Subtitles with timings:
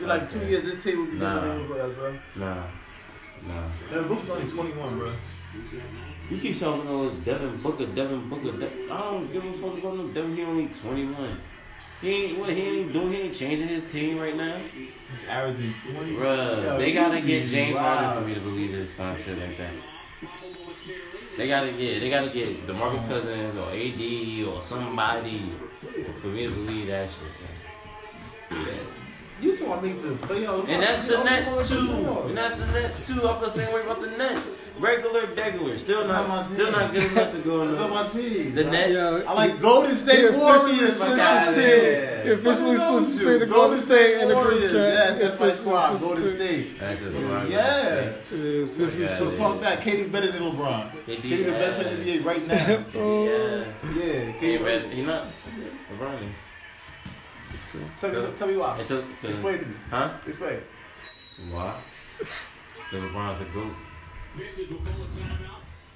[0.00, 1.40] In like two years, this table will be Nah.
[1.40, 2.12] than everybody else, bro.
[2.36, 2.54] Nah,
[3.46, 3.68] nah.
[3.90, 5.12] Devin Booker's only 21, bro.
[6.30, 8.52] You keep talking about Devin Booker, Devin Booker.
[8.58, 10.12] De- I don't give a fuck about him.
[10.12, 11.40] Devin, he only 21.
[12.00, 13.12] He ain't what he ain't doing.
[13.12, 14.60] He ain't changing his team right now.
[14.74, 14.88] He's
[15.28, 16.12] averaging 20.
[16.16, 17.78] Bruh, Yo, they gotta get James.
[17.78, 19.72] Harden for me to believe this some shit like that.
[21.36, 23.08] They gotta get, they gotta get DeMarcus uh-huh.
[23.08, 25.52] Cousins or AD or somebody
[26.18, 28.58] for me to believe that shit.
[29.40, 30.68] You told me to play out.
[30.68, 31.78] And that's the next two.
[32.28, 33.14] And that's the next two.
[33.14, 34.48] I feel the same way about the Nets.
[34.78, 36.54] Regular, regular, still That's not my not, team.
[36.56, 38.54] still not good enough to go That's not my team.
[38.56, 38.92] the Nets.
[38.92, 39.22] Yeah.
[39.30, 40.98] I like Golden State Warriors.
[40.98, 41.54] my switched guy.
[41.54, 42.32] team.
[42.32, 43.28] Officially What switched his you?
[43.28, 44.72] team to Golden State in the group Warriors.
[44.72, 44.92] chat.
[44.92, 46.00] Yes, that's my squad.
[46.00, 46.24] Golden.
[46.36, 46.80] State.
[46.80, 47.50] That's just LeBron.
[47.50, 47.98] Yeah.
[48.00, 49.80] It is officially So talk that.
[49.80, 50.90] KD better than LeBron.
[51.06, 52.54] KD, KD the best player in the NBA right now.
[52.94, 53.64] Yeah.
[53.94, 54.32] yeah.
[54.32, 54.54] He KD.
[54.54, 54.88] ain't ready.
[54.96, 55.26] He not.
[55.92, 56.34] LeBron is.
[57.98, 58.78] Tell me, tell me why.
[58.78, 59.74] Until, Explain to me.
[59.90, 60.14] Huh?
[60.26, 60.60] Explain.
[61.50, 61.80] Why?
[62.18, 62.32] Because
[62.92, 63.74] LeBron's the GOAT.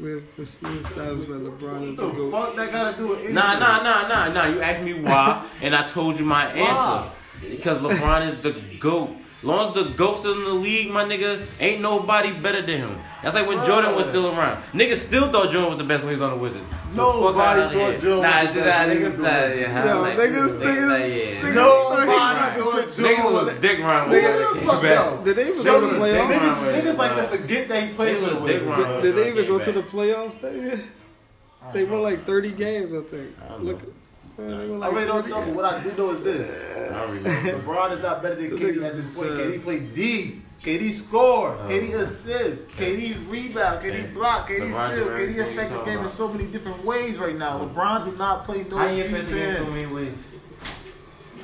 [0.00, 2.30] We officially established that LeBron is the What the GOAT.
[2.30, 3.34] fuck that gotta do with anything?
[3.34, 4.46] Nah, nah, nah, nah, nah.
[4.46, 7.08] You asked me why, and I told you my answer.
[7.08, 7.10] Why?
[7.40, 9.10] Because LeBron is the GOAT.
[9.40, 12.98] Long as the GOAT's still in the league, my nigga, ain't nobody better than him.
[13.22, 13.66] That's like when Bruh.
[13.66, 14.62] Jordan was still around.
[14.72, 16.64] Niggas still thought Jordan was the best when he was on the Wizards.
[16.96, 17.98] So fuck Nobody thought here.
[17.98, 19.60] Jordan nah, was the best nah, when he was niggas, the nah, Wizards.
[19.60, 21.40] yeah, Yo, like, niggas- niggas, niggas- nah, yeah.
[21.40, 22.18] niggas- Nobody Right.
[22.18, 24.10] thought Niggas Jordan was was dick round.
[24.10, 24.66] Who with the him.
[24.66, 25.20] fuck though?
[25.24, 26.28] Did they even Jordan- go to the playoffs?
[26.28, 26.74] Niggas, Right.
[26.84, 28.82] niggas like to forget that he played Niggas for the was dick Wizards.
[28.88, 29.02] round.
[29.02, 29.74] Did they even Came go to back.
[29.90, 30.80] the playoffs that year?
[31.74, 33.30] They won like 30 games, I think.
[33.44, 33.88] I don't Look, know.
[34.38, 36.90] Man, they won I really don't know, but what I do know is this.
[36.92, 37.22] I don't.
[37.24, 39.30] LeBron is not better than KD at this point.
[39.30, 40.42] is, KD played D.
[40.62, 41.56] KD score.
[41.60, 41.68] Oh.
[41.68, 42.68] KD assist.
[42.70, 43.78] KD rebound.
[43.78, 43.90] Okay.
[43.90, 44.48] KD block.
[44.48, 45.04] KD LeBron steal.
[45.04, 47.60] James, what KD you affect the game in so many different ways right now.
[47.60, 49.74] LeBron do not play no How you affect the game in so defense.
[49.74, 50.14] many ways?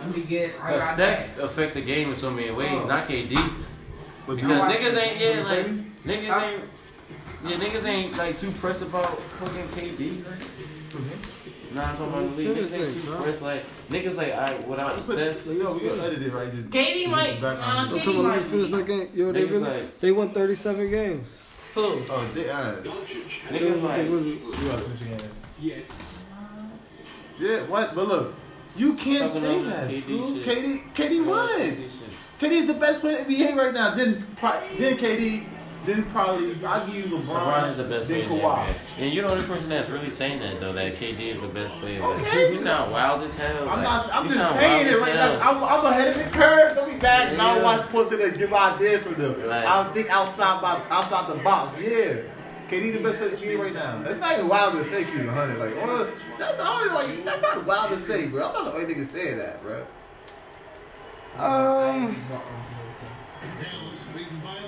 [0.00, 1.18] Let me get right Cause back.
[1.34, 2.86] Steph affect the game in so many ways, Oh.
[2.86, 3.34] not KD.
[4.26, 5.66] But Because niggas ain't yeah, like
[6.04, 6.44] niggas Huh?
[6.44, 6.62] ain't
[7.46, 10.24] yeah, niggas ain't like too pressed about fucking KD.
[10.24, 11.33] Like.
[11.74, 12.56] Nah, I'm talking about the league.
[12.56, 13.42] Niggas ain't too pressed.
[13.42, 15.46] Like niggas like I without Steph.
[15.46, 16.52] Yo, we gonna edit it right.
[16.52, 17.40] Just KD might.
[17.40, 17.76] back Nah, on.
[17.76, 18.42] I'm KD talking about might.
[18.42, 19.08] they finished that game.
[19.14, 21.28] Yo, they really, like they won 37 games.
[21.74, 21.82] who?
[21.82, 22.76] Oh, they ass.
[22.76, 24.62] Niggas The like Wizards.
[24.62, 25.30] You gotta finish again.
[27.38, 27.94] Yeah, what?
[27.94, 28.34] But look,
[28.76, 29.90] you can't Talking say that.
[29.90, 30.34] KD School.
[30.36, 30.46] shit.
[30.46, 31.90] KD, KD won.
[32.40, 33.94] KD's the best player in the NBA right now.
[33.94, 35.44] Then, pro- then KD,
[35.86, 38.76] then probably I'll give you LeBron, LeBron is the best player then in Kawhi.
[38.98, 41.74] And you're the only person that's really saying that though, that KD is the best
[41.80, 42.00] player.
[42.00, 42.52] But Okay.
[42.52, 43.62] You sound wild as hell.
[43.62, 44.10] I'm like, not.
[44.14, 45.38] I'm just saying it right hell.
[45.38, 45.50] now.
[45.50, 46.76] I'm, I'm ahead of the curve.
[46.76, 47.30] Don't be mad.
[47.30, 47.54] 'cause I Yeah.
[47.54, 49.34] don't watch pussy to give my idea from them.
[49.48, 49.64] Right.
[49.66, 51.78] I think outside my outside the box.
[51.80, 52.16] Yeah.
[52.68, 54.02] KD the best player in the NBA right now.
[54.02, 55.58] That's not even wild to say, Q 100.
[55.58, 56.08] Like, well,
[56.38, 58.46] that's the only like, That's not wild to say, bro.
[58.48, 59.84] I'm not the only nigga saying that, bro.
[61.36, 62.16] Um,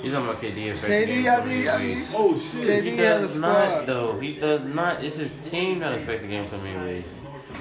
[0.03, 2.85] You talking about KD affect KD, the I mean, I mean, Oh shit.
[2.85, 4.19] KD He does not though.
[4.19, 5.03] He does not.
[5.03, 7.05] It's his team that affect the game so many ways.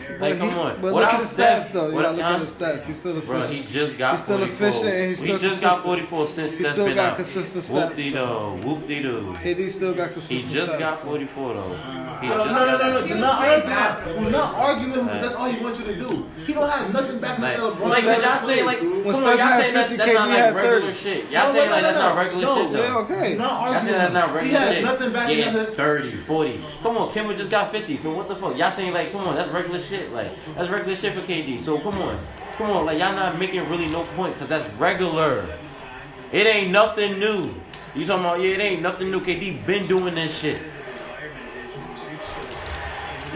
[0.07, 0.75] But Like, come he- on.
[0.81, 1.87] But look Without at the Steph- stats, though.
[1.89, 2.67] You without- gotta look at huh?
[2.69, 2.85] the stats.
[2.87, 3.65] He's still Bro, efficient.
[3.65, 4.67] he just got He's still 44.
[4.67, 5.83] efficient and he's he still just got consistent.
[5.85, 7.15] 44 since He Steph still been got out.
[7.15, 8.67] consistent stats, Whoop de doo.
[8.67, 9.33] Whoop de doo.
[9.43, 10.53] KD still got consistent stats.
[10.53, 10.79] He consistent just stats.
[10.79, 11.61] got 44 though.
[11.61, 13.01] Uh, he No, just no, no, no, got no.
[13.01, 13.07] that.
[13.09, 13.55] Do not argue.
[13.55, 14.23] with him.
[14.25, 16.25] Do not argue with him because that's all he wants you to do.
[16.45, 17.89] He don't have nothing back Like, with LeBron.
[17.89, 18.93] like Steph y'all plays, saying like, dude.
[18.93, 20.79] come When on, Steph y'all had saying that, 50, that's not KD like had regular
[20.81, 20.93] 30.
[20.93, 21.31] shit.
[21.31, 22.07] No, Y'all saying no, like no, that's no.
[22.09, 22.81] not regular No, shit though.
[22.83, 23.31] Yeah, okay.
[23.33, 23.81] Do not Y'all argue.
[23.89, 24.83] saying that's not He regular has shit.
[24.85, 26.61] nothing backing yeah, up his 30, 40.
[26.83, 27.97] Come on, Kimba just got 50.
[27.97, 28.57] So what the fuck?
[28.57, 29.84] Y'all saying like, come on, that's regular shit.
[29.91, 31.59] Like, that's regular shit for KD.
[31.59, 32.19] So come on.
[32.57, 35.45] Come on, like y'all not making really no point because that's regular.
[36.31, 37.53] It ain't nothing new.
[37.93, 39.19] You talking about, yeah, it ain't nothing new.
[39.21, 40.61] KD been doing this shit.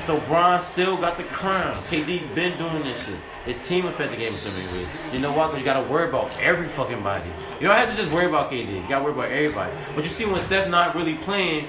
[0.05, 1.75] So Bron still got the crown.
[1.75, 3.16] KD been doing this shit.
[3.45, 4.87] His team affect the game in so many ways.
[5.13, 5.45] You know why?
[5.47, 7.29] Because you gotta worry about every fucking body.
[7.59, 8.81] You don't have to just worry about KD.
[8.81, 9.71] You gotta worry about everybody.
[9.95, 11.67] But you see when Steph not really playing,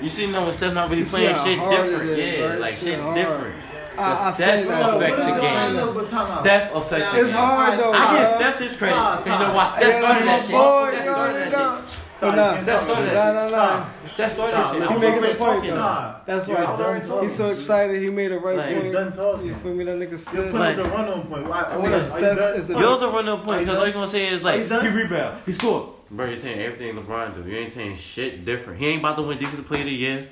[0.00, 2.10] you see now when Steph not really You playing, shit different.
[2.10, 2.60] is, yeah, right?
[2.60, 3.54] like Shit shit different.
[3.96, 4.84] I- I But say Steph that.
[4.84, 5.56] Bro, affect the game.
[5.56, 6.26] I know, but time out.
[6.26, 7.24] Steph affect the game.
[7.26, 8.38] It's hard, though, I give bro.
[8.38, 8.94] Steph his credit.
[8.94, 9.54] Time, And you know time.
[9.54, 10.54] why Steph Hey, started that that's shit?
[10.54, 11.80] Steph started that know.
[11.86, 12.00] shit.
[12.20, 13.50] But nah, Steph started that nah, shit.
[13.52, 13.84] nah, nah.
[14.14, 14.64] Steph started Stop.
[14.64, 14.80] that shit.
[14.80, 16.14] Let's He making fucking a point, talking though.
[16.26, 18.02] That's You're why he's so excited.
[18.02, 18.92] He made a right Like, You're point.
[18.92, 19.46] done talking.
[19.46, 19.84] You feel me?
[19.84, 20.42] That nigga You're still.
[20.44, 21.48] putting Like- to run on point.
[21.48, 21.60] Why?
[21.62, 24.06] I Are you Steph is a- You're the run up point because all you're gonna
[24.08, 24.84] say is Are you like done?
[24.84, 25.88] he rebound, he scored.
[26.10, 27.50] Bro, you're saying everything LeBron do.
[27.50, 28.78] You ain't saying shit different.
[28.78, 30.28] He ain't about to win defensive player of the year.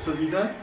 [0.00, 0.54] So you done?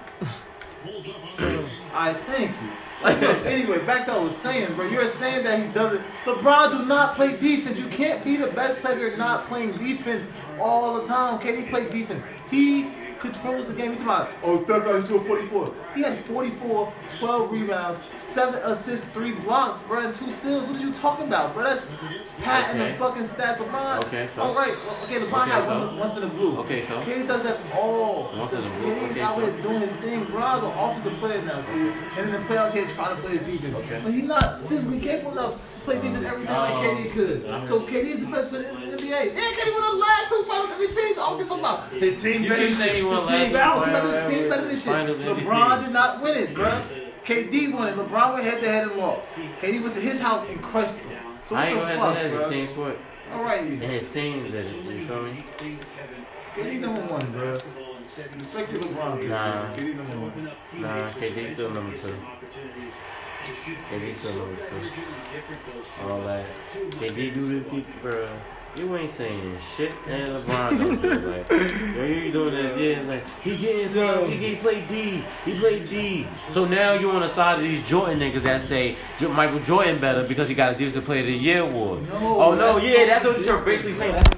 [1.93, 2.69] I thank you.
[2.95, 4.87] So look, anyway, back to what I was saying, bro.
[4.87, 6.01] You're saying that he doesn't.
[6.25, 7.79] LeBron do not play defense.
[7.79, 10.29] You can't be the best player not playing defense
[10.59, 11.39] all the time.
[11.39, 12.23] Can he play defense.
[12.49, 12.89] He
[13.31, 13.91] controls the game.
[13.91, 15.73] You talking about, oh, Steph Curry scored 44.
[15.95, 20.65] He had 44, 12 rebounds, 7 assists, 3 blocks, bro, and 2 steals.
[20.65, 21.63] What are you talking about, bro?
[21.63, 21.87] That's
[22.41, 22.91] patting Okay.
[22.91, 24.03] the fucking stats of LeBron.
[24.05, 24.43] Okay, so?
[24.43, 25.87] All right, well, okay, LeBron Okay, had so?
[25.87, 26.57] one once in the blue.
[26.59, 27.01] Okay, so?
[27.01, 28.31] KD does that all.
[28.35, 29.45] Once in the blue, KD's okay, out so?
[29.45, 30.25] here doing his thing.
[30.25, 31.93] LeBron's an offensive player now, school.
[32.17, 33.75] And in the playoffs, he had trying to play his defense.
[33.85, 34.01] Okay.
[34.03, 36.97] But he's not physically capable enough to play defense every night like.
[36.97, 37.67] KD could.
[37.67, 39.29] So KD is the best player in the NBA.
[39.29, 41.13] And KD won the last two finals MVPs.
[41.13, 43.19] So I don't give a fuck about his team You better than saying he his
[43.19, 43.51] last team.
[43.51, 45.27] two I don't care about his team better than finals shit.
[45.27, 45.39] MVP.
[45.45, 46.81] LeBron did not win it, bruh.
[47.25, 47.95] KD won it.
[47.95, 49.33] LeBron went head to head and lost.
[49.61, 51.17] KD went to his house and crushed him.
[51.43, 52.49] So I what ain't the fuck, to that as a bruh?
[52.49, 52.97] team sport.
[53.33, 54.85] All right, And his team did it.
[54.85, 55.43] You feel me?
[56.55, 57.61] KD number one, bruh.
[58.37, 59.29] Respect your LeBron team.
[59.29, 59.75] Nah.
[59.75, 60.51] KD number one.
[60.81, 62.15] Nah, KD still number two.
[63.91, 64.89] KD still number two.
[66.07, 66.45] All that.
[66.91, 68.29] KD do this, keep, bruh.
[68.77, 71.49] You ain't saying shit, and LeBron don't do it.
[71.49, 71.49] Like,
[71.95, 75.89] yo, you doing this, yeah, like, he getting fouled, he get play D, he played
[75.89, 76.27] D.
[76.51, 78.97] So now you on the side of these Jordan niggas that say
[79.29, 82.03] Michael Jordan better because he got a Defensive Player of the Year award.
[82.09, 84.11] No, oh no, that's yeah, that's what you're basically saying.
[84.11, 84.29] That's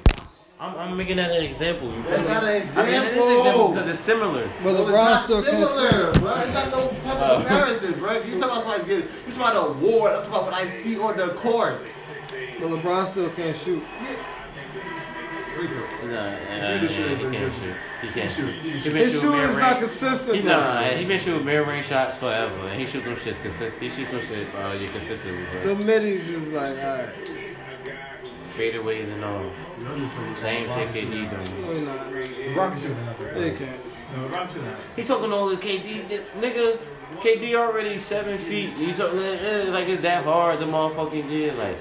[0.60, 1.92] I'm, I'm making that an example.
[1.94, 2.28] You feel That's me?
[2.28, 3.38] not an I mean, it is example.
[3.38, 4.48] example because it's similar.
[4.64, 6.20] But No, it's LeBron not still similar, shoot.
[6.20, 6.34] bro.
[6.34, 7.36] It's not no type Oh.
[7.36, 8.12] of comparison, bro.
[8.14, 10.12] You talking about somebody's getting, you talking about an award.
[10.14, 11.80] I'm talking about what I see on the court.
[12.60, 13.82] But LeBron still can't shoot.
[15.58, 16.08] Free throw.
[16.12, 17.74] Nah, uh, He just shoot, he can't he- shoot.
[18.00, 18.36] He can't shoot.
[18.46, 18.62] shoot.
[18.62, 20.36] He He His shooting shooting is mid not consistent.
[20.36, 20.48] He though.
[20.60, 23.82] nah, he been shooting mid range shots forever, and he shoot them shits consistent.
[23.82, 27.08] He shoots them shits uh, you consistently, The middies is like, alright.
[28.50, 29.50] fadeaways and all.
[30.36, 31.66] Same shit KD doing.
[31.66, 32.12] No, he not.
[32.12, 33.34] LeBron can shoot that.
[33.34, 33.80] They can't.
[34.16, 34.76] No, LeBron can.
[34.94, 36.04] He talking all this KD,
[36.40, 36.78] nigga.
[37.20, 38.76] KD already seven feet.
[38.76, 41.78] You talk eh, eh, like it's that hard to motherfucking get like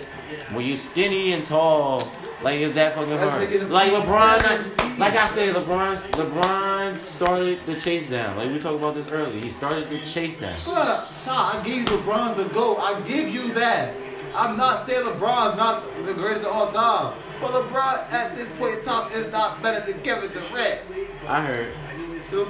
[0.52, 2.02] when you skinny and tall.
[2.42, 3.70] Like it's that fucking hard.
[3.70, 8.38] Like LeBron, like I said, LeBron, LeBron started the chase down.
[8.38, 9.42] Like we talked about this earlier.
[9.42, 10.60] He started the chase down.
[10.68, 12.78] On, Ty, I give you LeBron's the GOAT.
[12.80, 13.96] I give you that.
[14.36, 17.16] I'm not saying LeBron's not the greatest of all time.
[17.42, 20.82] But LeBron at this point in time is not better than Kevin Durant.
[21.28, 21.74] I heard.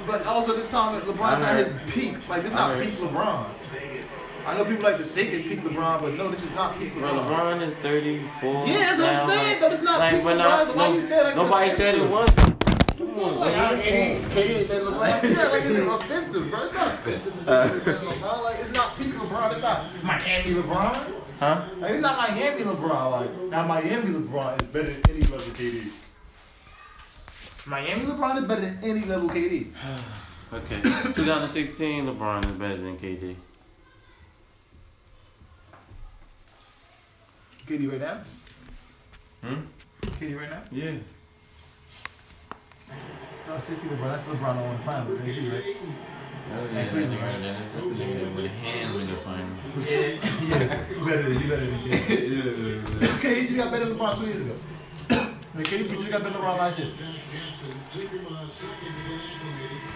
[0.06, 2.28] But also this time LeBron not his peak.
[2.28, 3.46] Like this not peak LeBron.
[4.48, 6.94] I know people like to think it's peak LeBron, but no, this is not peak
[6.94, 7.60] Bro, LeBron.
[7.60, 8.66] LeBron is 34.
[8.66, 9.74] Yeah, that's what I'm saying, like- though.
[9.76, 12.10] It's not peak LeBron, I- so why no- you say like it's Nobody said it
[12.10, 12.30] was.
[12.98, 13.78] Come on, Like, man.
[13.78, 15.22] KD, KD than LeBron.
[15.22, 16.62] Yeah, like it's offensive, bro.
[16.64, 18.42] It's not offensive to say he's LeBron.
[18.44, 19.52] Like it's not peak LeBron.
[19.52, 21.12] It's not Miami LeBron.
[21.38, 21.62] Huh?
[21.78, 23.10] Like it's not Miami LeBron.
[23.12, 25.90] Like now Miami LeBron is better than any level KD.
[27.66, 29.72] Miami LeBron is better than any level KD.
[30.50, 30.80] Okay.
[30.80, 33.36] 2016, LeBron is better than KD.
[37.68, 38.18] KD right now.
[39.42, 39.60] Hmm?
[40.00, 40.62] KD right now.
[40.72, 40.92] Yeah.
[43.44, 44.10] 2016 LeBron.
[44.12, 45.20] That's LeBron on the finals.
[45.20, 45.76] Maybe right.
[46.50, 49.86] Oh, yeah, that nigga- that's the nigga with a hand in the finals.
[49.86, 50.00] Yeah,
[50.48, 50.88] yeah.
[50.88, 53.20] You better than you better than KD.
[53.20, 54.54] KD just got better than LeBron two years ago.
[55.54, 56.88] Like, KD just got better than LeBron last year.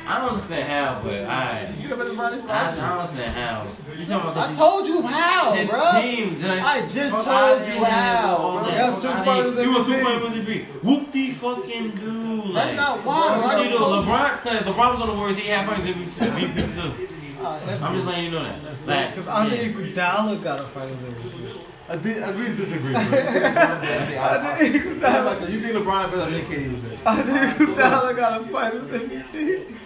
[0.05, 1.67] I don't understand how, but I.
[1.67, 3.67] He got better than LeBron I, I don't understand how.
[3.97, 6.01] You talking about I this- told you how, his bro.
[6.01, 6.59] team done.
[6.59, 8.69] I just Fuck told outta you how, all bro.
[8.71, 9.57] Got two outta finals.
[9.59, 10.03] You want two MVPs.
[10.03, 10.83] finals MVP?
[10.85, 12.43] Whoop the fucking do.
[12.45, 13.47] Like, That's not why, bro.
[13.47, 14.03] I You know.
[14.03, 15.37] LeBron, cause LeBron was on the Warriors.
[15.39, 17.09] He had finals MVP too.
[17.43, 17.97] Uh, I'm just cool.
[18.05, 18.87] letting you know that.
[18.87, 19.73] Like, Because Andre yeah.
[19.73, 21.65] Iguodala got a finals MVP.
[21.89, 22.93] I did agree to disagree.
[22.93, 23.01] Bro.
[23.03, 26.75] I think LeBron- like I said, you think LeBron is better than KD?
[26.75, 26.99] is better.
[27.09, 27.35] Andre
[27.67, 29.77] Iguodala got a finals MVP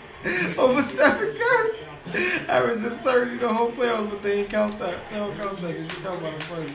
[0.59, 1.71] over Stephen Curry.
[2.49, 5.11] Averaging 30 the whole playoffs, but they ain't count that.
[5.11, 5.67] They don't count that.
[5.75, 6.71] They just count about the finals.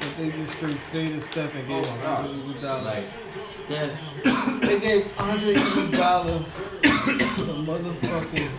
[0.00, 2.26] But they just straight faded Steph and gave Oh, God.
[2.26, 2.84] Andre Iguodala.
[2.84, 3.04] like
[3.42, 4.60] Steph.
[4.62, 6.44] They gave Andre Iguodala
[6.82, 8.50] the motherfucking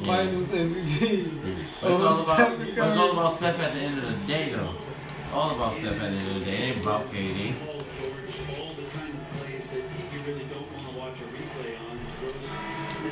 [0.00, 0.06] Yeah.
[0.06, 1.00] finals MVP.
[1.00, 1.62] Yeah.
[1.62, 2.98] It's all about Stephen it's Curry.
[2.98, 4.74] all about Steph at the end of the day, though.
[5.24, 6.56] It's all about Steph at the end of the day.
[6.56, 7.54] It ain't about KD.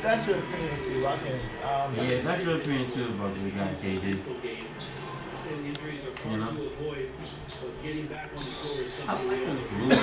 [0.01, 1.33] That's your opinion, Steve, I can.
[1.63, 4.19] Um, Yeah, that's your opinion too about the guy KD.
[6.29, 6.45] You know?
[9.05, 9.93] How the Lakers lose?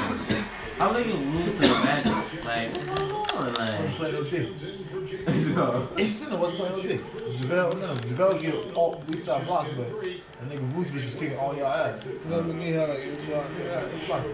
[0.78, 2.44] How the Lakers lose to the Magic?
[2.44, 3.54] Like, what's going on?
[3.54, 4.48] Like, play no dick.
[5.54, 5.88] no.
[5.96, 7.00] It's Sinner wasn't playing no dick.
[7.14, 11.38] JaVale, no, JaVale get all weak side blocks, but that nigga Vucevic was just kicking
[11.38, 12.08] all y'all ass.
[12.28, 13.50] Let me get like eight blocks.
[13.62, 14.26] Yeah, it's blocked.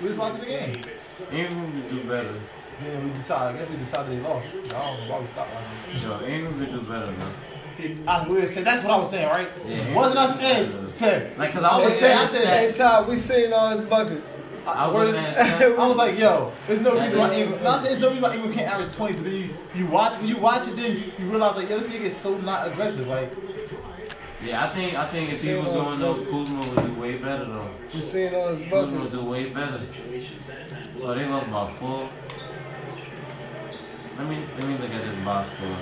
[0.00, 0.82] We was watching the game.
[1.32, 2.34] Ingram would do better.
[2.82, 4.48] Then we decided, I guess we decided they lost.
[4.52, 6.10] I don't know why we stopped watching.
[6.10, 7.32] Yo, Ingram would do better though.
[8.06, 9.48] I will say that's what I was saying, right?
[9.66, 9.94] Yeah.
[9.94, 10.88] Wasn't I saying?
[10.90, 13.70] Say, Like, 'cause I I was was saying, I said, Hey, Todd, we seen all
[13.70, 14.40] his buckets.
[14.66, 15.78] I was Word- looking at stats.
[15.78, 17.38] I was like, yo, there's no reason why it.
[17.42, 17.62] Ingram.
[17.64, 20.16] No, I there's no reason why Ingram can't average 20, but then you, you watch
[20.18, 23.06] when you watch it, then you realize like, yo, this nigga is so not aggressive.
[23.08, 23.30] Like,
[24.44, 27.46] Yeah, I think I think if he was going though, Kuzma would do way better
[27.46, 27.70] though.
[27.94, 29.14] We seen all his Kuzma would buckets.
[29.14, 29.80] do way better.
[31.02, 32.10] Oh, they lost by four.
[34.18, 35.78] Let me let me look at this box score.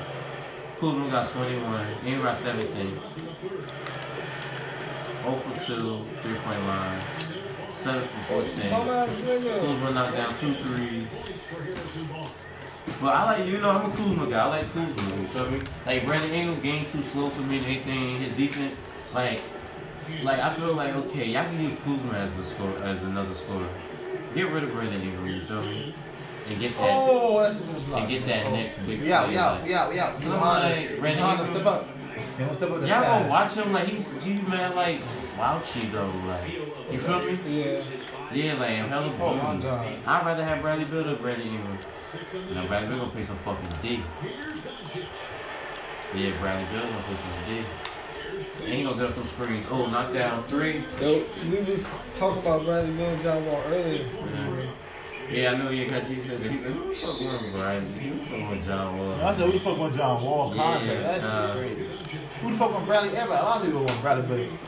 [0.79, 1.87] Kuzma got 21.
[2.07, 3.01] Ingram got 17.
[5.23, 7.01] 0 for 2, three point line.
[7.71, 8.71] 7 for 14.
[8.71, 9.61] Come on, nigga.
[9.61, 11.05] Kuzma knocked down two threes.
[13.01, 14.41] But I like, you know, I'm a Kuzma guy.
[14.41, 15.21] I like Kuzma.
[15.21, 15.61] You feel me?
[15.87, 18.21] Like Brandon Ingram game too slow for me and anything.
[18.21, 18.79] His defense,
[19.15, 19.41] like,
[20.23, 23.69] like I feel like okay, y'all can use Kuzma as the score as another scorer.
[24.35, 25.27] Get rid of Brandon Ingram.
[25.27, 25.95] You feel me?
[26.49, 28.01] And get that oh, that's a good block.
[28.01, 29.01] and get that next big.
[29.01, 30.13] Yeah, yeah, yeah, yeah.
[30.17, 31.55] I'm Johanna, like, Brandon Johanna, Ingram.
[31.55, 31.89] step up.
[32.37, 36.13] He don't step up Y'all gonna watch him like he's he's man like slouchy though.
[36.27, 36.51] Like
[36.91, 37.39] you feel me?
[37.47, 37.83] Yeah.
[38.33, 39.63] Yeah, like hella Oh my booty.
[39.65, 39.97] God.
[40.07, 41.79] I'd rather have Bradley Beal than Brandon Ingram.
[42.55, 44.03] Now Bradley Beal gonna play some fucking D.
[46.15, 47.65] Yeah, Bradley Beal gonna play some D.
[48.65, 49.65] And he gonna get up them screens.
[49.71, 50.85] Oh, knock down three.
[51.01, 54.07] Yo, we was talking about Bradley Beal and John Wall earlier.
[55.31, 55.71] Yeah, I know.
[55.71, 56.51] Yeah, cause he said that.
[56.51, 57.89] He said, "Who the fuck with Bradley?
[57.89, 60.63] Who the fuck with John Wall?" I said, who the fuck want John Wall Yeah,
[60.63, 61.03] contract?
[61.03, 61.89] That's uh, crazy.
[62.43, 63.09] Who the fuck want Bradley?
[63.17, 64.59] Everybody, a lot of people want Bradley Beal.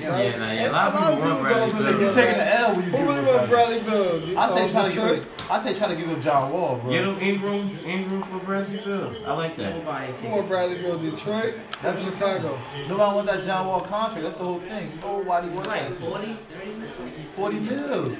[0.00, 0.70] Yeah, nah, yeah.
[0.70, 2.00] A lot of people want Bradley Beal.
[2.00, 3.80] You're taking the L when you Who give really him want Bradley.
[3.80, 4.38] Bradley Beal?
[4.38, 5.30] I say try to give him.
[5.50, 6.90] I say try to give him John Wall, bro.
[6.90, 9.14] Get him Ingram, Ingram for Bradley Beal.
[9.26, 9.76] I like that.
[9.76, 10.98] Nobody Who taking want Bradley Beal?
[10.98, 11.54] Detroit?
[11.82, 12.58] That's That's Chicago.
[12.88, 14.22] Nobody want that John Wall contract.
[14.22, 14.88] That's the whole thing.
[15.00, 15.92] Nobody wants that.
[15.92, 17.28] 40, 30 minutes.
[17.36, 18.16] 40 mil.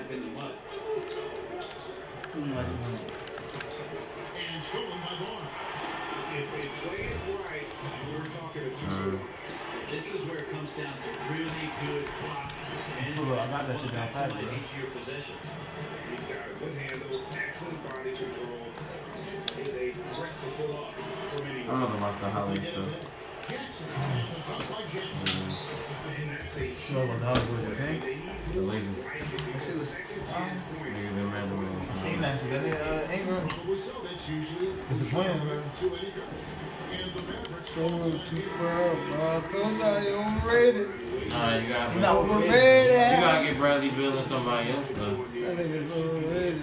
[2.17, 2.99] It's too much money.
[8.89, 9.21] Um,
[9.91, 12.53] This is where it comes down to really good clock
[13.01, 14.41] and Hold on, I got that shit down pat, maximize bro.
[14.55, 14.89] each of your.
[14.95, 18.63] He's got a good handle, excellent body control.
[19.61, 19.77] Is a
[20.15, 20.89] threat to pull up
[21.35, 21.81] from I'm anyone.
[21.81, 22.83] gonna watch the highlights though.
[22.85, 22.93] And
[26.31, 27.99] that's a You know what the hell was the tank?
[28.53, 28.97] The Lakers.
[29.05, 29.91] That shit was.
[29.91, 31.81] Nigga, they ran the room.
[31.91, 32.51] I seen that shit.
[32.51, 33.49] That nigga uh, Ingram.
[34.89, 35.63] Disappointing, bro.
[37.75, 39.37] Going too far bro.
[39.37, 40.89] I told y'all he overrated.
[41.29, 42.25] Nah, you gotta, He's not
[43.17, 45.17] you gotta get Bradley Beal and somebody else though.
[45.17, 46.63] That nigga's overrated.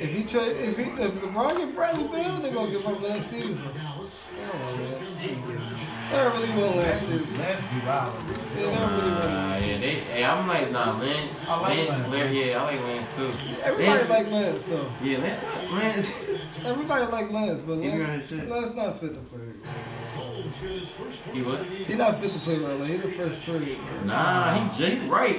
[0.00, 3.26] If he trade, if he, if LeBron get Bradley Beal, they gonna give up Lance
[3.26, 3.70] Stephenson.
[3.74, 4.91] They don't want
[5.22, 5.26] Lance.
[5.26, 5.76] They ain't giving him
[6.10, 7.40] They don't really want Lance Stephenson.
[7.40, 8.28] Lance be wild.
[8.54, 9.24] They don't really want.
[9.24, 9.94] Nah, yeah, they.
[9.94, 11.46] Hey, I'm like, nah, Lance.
[11.48, 12.06] I like Lance, Lance.
[12.06, 13.32] Flair, yeah, I like Lance too.
[13.62, 14.90] Everybody Lance- like Lance though.
[15.02, 15.70] Yeah, Lance.
[15.72, 16.06] Lance.
[16.64, 18.32] Everybody like Lance, but He Lance.
[18.32, 19.40] Lance not fit to play.
[21.32, 21.64] He what?
[21.66, 22.78] He not fit to play right.
[22.78, 23.78] Like he the first trade.
[24.04, 25.36] Nah, he Jake right.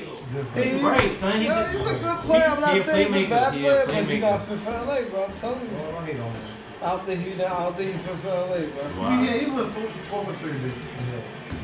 [0.56, 1.40] He, Right, son.
[1.40, 2.48] He Yo, just- he's a good player.
[2.50, 5.26] I'm not he saying he's a bad player, but he not fit for LA, bro.
[5.26, 5.70] I'm telling you.
[5.78, 6.42] Oh, don't hate on him.
[6.84, 7.44] I don't think he.
[7.44, 9.02] I don't think he fit for LA, bro.
[9.02, 9.22] Wow.
[9.24, 10.52] Yeah, he went four, four for three.
[10.52, 10.74] Dude.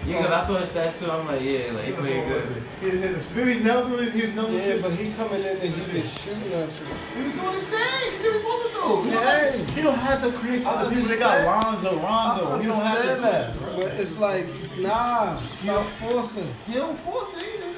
[0.07, 1.11] Yeah, cause I saw his stats too.
[1.11, 2.63] I'm like, yeah, like he played good.
[2.81, 3.21] He hit him.
[3.35, 4.55] Maybe Nelson, he hit Nelson.
[4.55, 6.87] Yeah, but he coming in and he just shooting that shit.
[7.15, 8.11] He was doing his thing.
[8.17, 9.03] He did what he supposed to do.
[9.03, 9.51] He, don't Yeah.
[9.51, 11.09] have, he don't have to create for I other people.
[11.09, 12.59] They got Lonzo, Rondo.
[12.59, 13.75] He don't have to do that, that.
[13.75, 14.47] but it's like,
[14.79, 16.55] nah, stop forcing.
[16.65, 17.43] He don't force it.
[17.43, 17.75] either.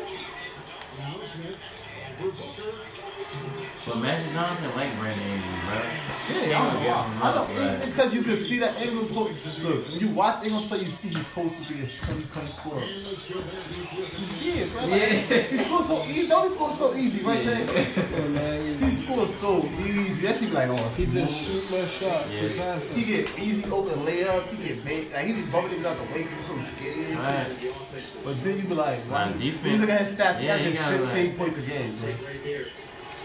[3.86, 5.82] But Magic Johnson like Brandon Ingram, bro.
[6.30, 6.90] Yeah, I don't know.
[6.90, 7.20] Why.
[7.24, 7.50] I don't.
[7.50, 7.82] right.
[7.84, 9.08] It's because you can see that Ingram.
[9.08, 9.32] Po-
[9.64, 12.52] look, when you watch Ingram play, you see he's supposed to be a 20 point
[12.54, 12.84] scorer.
[12.86, 14.86] You see it, bro.
[14.86, 15.42] Like, Yeah.
[15.42, 16.28] He scores so easy.
[16.28, 17.40] Don't he score so easy, right?
[17.40, 20.22] Say, Yeah, man, he scores so easy.
[20.28, 21.14] That should be like, oh, he smooth.
[21.28, 22.30] just shoot less shots.
[22.32, 22.42] Yeah.
[22.50, 23.10] He passed He them.
[23.24, 24.56] get easy open layups.
[24.56, 25.12] He get made.
[25.12, 27.74] Like he be bumping niggas out the way because he's so skinny and shit.
[27.74, 28.24] Right.
[28.24, 29.32] But then you be like, Nah, wow.
[29.32, 31.62] defense- you look at his stats, he Yeah, averaging he got, 15 like- points a
[31.62, 32.10] game, bro.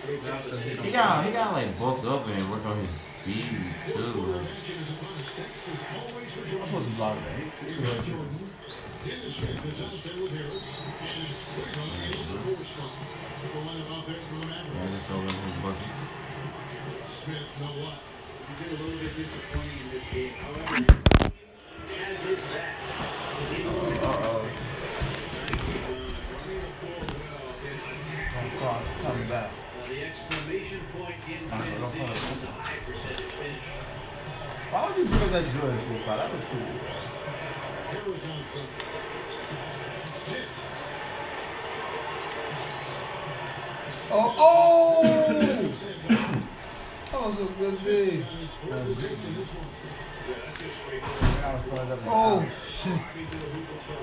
[0.06, 3.44] He got he got like bulked up and worked on his speed
[3.88, 4.38] too.
[4.38, 4.46] I'm
[6.66, 7.42] supposed to block that.
[18.56, 20.32] A little bit disappointing in this game.
[20.34, 20.86] However,
[21.98, 22.85] his back.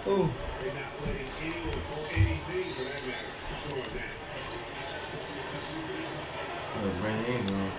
[0.06, 0.34] Oh.
[0.62, 3.25] and not letting anyone or anything for that matter
[3.66, 4.13] slow it down.
[6.84, 7.72] Oh, Brandon Ingram.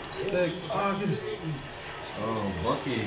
[2.18, 2.52] Oh,
[2.84, 3.06] get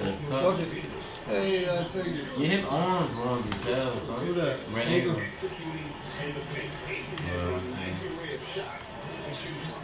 [0.00, 0.18] it.
[0.30, 0.68] Oh, bucket.
[0.68, 1.34] You want to cut?
[1.34, 2.26] Hey, I take it.
[2.36, 4.26] Yeah, his arms long as son.
[4.26, 4.56] Who that?
[4.72, 5.20] Brandon Ingram.
[5.32, 6.72] Executing in the paint.
[6.88, 8.90] Ayton has Well, nice array of shots
[9.24, 9.82] to choose from.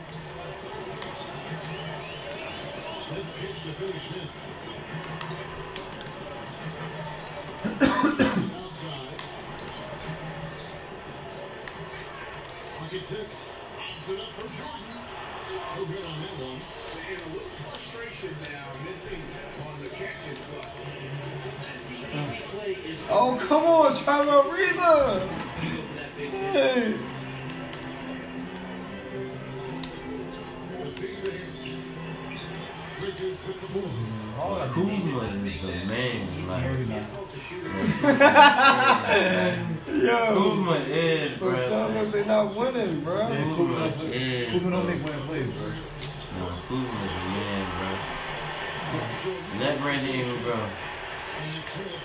[2.95, 4.31] Smith pitch to Finney Smith.
[7.83, 9.19] Outside.
[12.79, 13.51] Pocket six.
[13.77, 14.91] Pops it up for Jordan.
[15.77, 16.61] No good on that one.
[17.11, 19.21] And a little frustration now, missing
[19.67, 20.75] on the catch and flush.
[21.43, 22.57] Sometimes the easy oh.
[22.57, 25.29] play is Oh, come on, Trevor Ariza.
[26.17, 26.95] Hey.
[33.01, 34.69] Bridges with the ball.
[34.69, 36.47] Kuzma is the man.
[36.47, 36.65] Like,
[40.01, 40.19] Yo.
[40.37, 42.03] Kuzma is, But some bro.
[42.03, 43.27] of they not winning, bro.
[43.27, 44.53] Kuzma Kuzma, is.
[44.53, 45.90] Kuzma don't make winning plays, bro.
[46.41, 47.91] No, Kuzma is the man, bro.
[49.61, 50.57] Let Brandon Ingram go.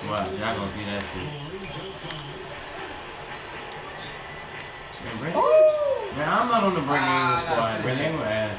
[0.10, 1.28] Wow, y'all gonna see that shit.
[5.04, 6.14] Man, Brandon, Oh.
[6.18, 7.82] man, I'm not on the Brandon Ingram Ah, squad.
[7.84, 8.58] Brandon Ingram ass.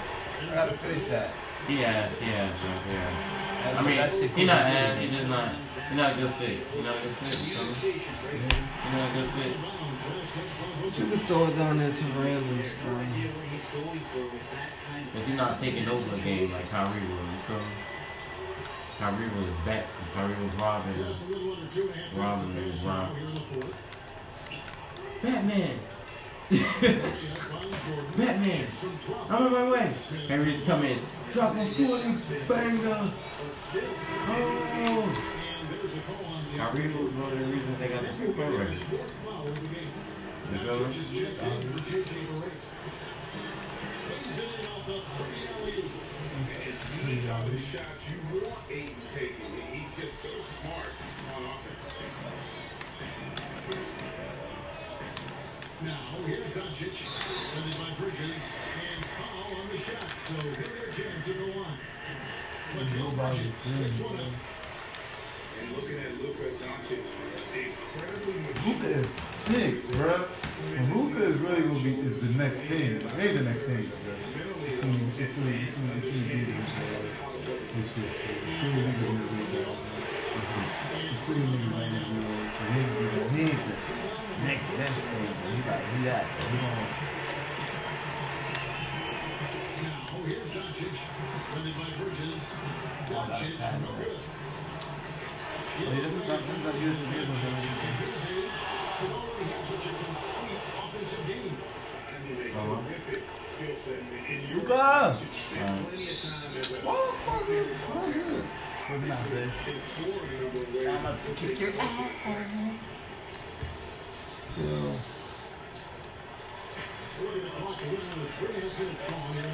[0.54, 1.30] Gotta finish that.
[1.68, 2.72] He ass, he ass, bro.
[2.88, 3.76] He ass.
[3.76, 4.98] I mean, he not ass.
[4.98, 5.54] He just not.
[5.90, 6.58] He not a good fit.
[6.74, 7.48] He not a good fit.
[7.48, 7.92] You me?
[7.92, 9.52] He not a good fit.
[10.98, 13.00] You could throw it down there to randoms, bro.
[15.16, 17.00] Cause he not taking over a game like Kyrie was.
[17.00, 17.64] You feel me?
[18.98, 19.86] Kyrie was back.
[20.12, 20.92] Kyrie was robbing.
[22.14, 23.40] Robbing was robbing.
[25.22, 25.78] Batman.
[28.18, 28.66] Batman.
[29.30, 29.90] I'm on my way.
[30.28, 31.00] Henry come in.
[31.32, 33.10] Drop a 40 banger.
[34.28, 35.08] Oh.
[36.58, 38.78] Kyrie was one of the reasons they got the three point record.
[40.52, 40.94] You feel me?
[44.86, 44.94] Now,
[56.24, 57.02] here's Doncic.
[57.98, 58.38] Bridges.
[58.78, 59.02] And
[59.58, 60.06] on the shot.
[60.24, 61.46] So he'll get a chance at the.
[65.60, 67.02] And looking at Luka Doncic,
[67.56, 68.34] incredibly
[68.64, 70.28] Luka is sick, bro.
[70.94, 73.02] Luka is really gonna be is the next thing.
[73.18, 73.90] Ain't the next thing.
[74.76, 76.52] It's too, it's too, it's too, it's too big.
[76.52, 79.32] This shit, it's too many niggas in the.
[81.08, 82.52] It's too many niggas in the league.
[83.16, 83.72] So he, ain't the
[84.44, 85.32] next best thing.
[85.32, 85.48] Bro.
[85.56, 86.84] He got, he got, he gonna.
[89.80, 90.52] Now, here's
[91.72, 92.44] by Bridges.
[93.08, 94.20] Doncic, no good.
[95.78, 97.75] He doesn't, that's not good for business.
[109.36, 109.50] The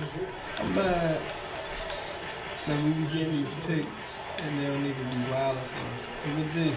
[0.06, 0.28] fourth.
[0.58, 1.20] I'm mad
[2.66, 6.38] that we be getting these picks and they don't even be wild for us.
[6.38, 6.74] Look at D.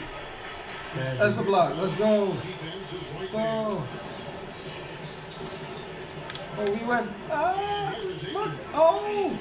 [0.96, 1.76] That's a block.
[1.78, 2.34] Let's go.
[3.20, 3.84] Let's go.
[6.58, 7.10] Oh, we went.
[7.30, 7.96] Ah,
[8.34, 8.52] look.
[8.74, 9.39] Oh.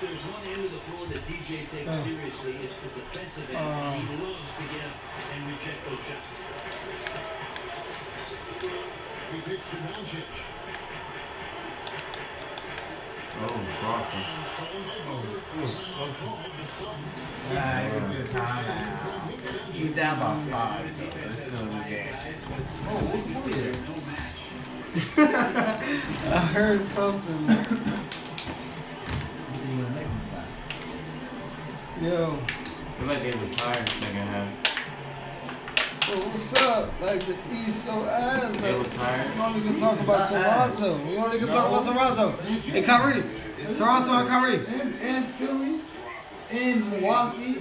[0.00, 0.22] Blocked by Jordan.
[0.22, 2.04] If there's one end of the floor that DJ takes Oh.
[2.04, 3.58] seriously, it's the defensive end.
[3.58, 3.92] Oh.
[3.92, 4.98] he loves to get up
[5.34, 6.28] and reject those shots.
[9.32, 10.32] He pitched to Doncic.
[13.40, 13.46] Oh,
[13.78, 14.26] Crawford.
[14.54, 15.38] Stolen by Booker.
[15.68, 16.42] Timeout called.
[16.58, 17.20] The Suns.
[17.54, 19.72] Nah, he was good time out.
[19.72, 21.20] He's down by five, though.
[21.24, 22.14] It's still a good game.
[22.88, 23.72] Oh, what are you?
[26.32, 27.42] I heard something.
[29.54, 30.50] See you next time.
[32.00, 32.36] Yo.
[32.98, 34.48] feel like they was tired second half.
[36.10, 37.00] Oh, what's up?
[37.00, 38.56] Like the East so ass.
[38.56, 39.34] They Like, was tired.
[39.34, 40.96] we only can talk about Toronto.
[41.06, 42.30] We only can talk about Toronto.
[42.42, 43.24] Hey, Kyrie.
[43.76, 44.66] Toronto and Kyrie.
[44.80, 45.80] And, and Philly,
[46.50, 47.56] and Milwaukee,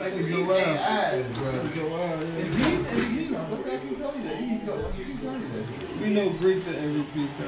[0.00, 0.58] like the East Joel.
[0.58, 1.68] ass, bro.
[1.74, 2.66] Joel, And yeah.
[2.66, 4.36] he, and he, go back and tell you that.
[4.36, 6.00] He can go, he can tell you that.
[6.00, 7.46] We know Greek the MVP, Kyle.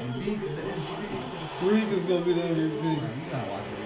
[0.00, 1.60] And he is the MVP.
[1.60, 2.82] Greek is gonna be the MVP.
[2.82, 3.85] You gotta watch it again.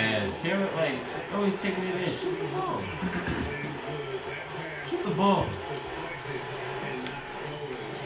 [0.11, 0.41] ass.
[0.41, 0.99] Cameron, like,
[1.31, 2.13] oh, always taking it in.
[2.13, 2.81] Shoot the ball.
[4.89, 5.45] Shoot the ball.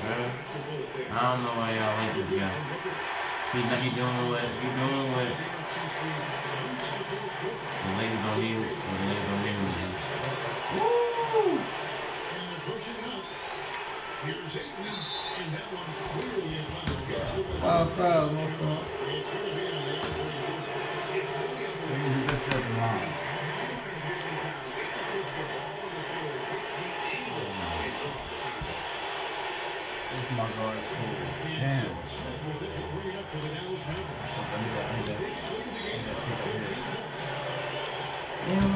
[0.04, 0.32] Man,
[1.12, 2.54] I don't know why y'all like this guy.
[3.54, 5.30] He, he doing what, he doing what
[7.86, 9.96] the ladies don't need, the ladies don't need.
[10.76, 11.60] Woo!
[14.28, 14.60] It the
[17.60, 18.80] Foul, foul, no foul.
[22.06, 22.12] The.
[22.12, 23.10] Maybe he just the line.
[30.12, 31.16] This is my guard's cool.
[31.60, 31.90] Damn.
[32.60, 32.68] The.
[34.38, 34.86] I need that.
[34.86, 35.20] I need that.
[38.46, 38.70] Here.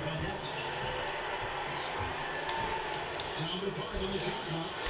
[0.00, 0.58] By Dallas.
[3.40, 4.89] Number five on the shot clock.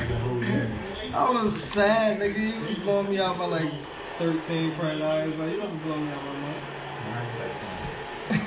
[0.00, 2.34] I was sad, nigga.
[2.34, 3.70] He was blowing me out by like
[4.18, 6.56] 13 print eyes, but he wasn't blowing me out by much.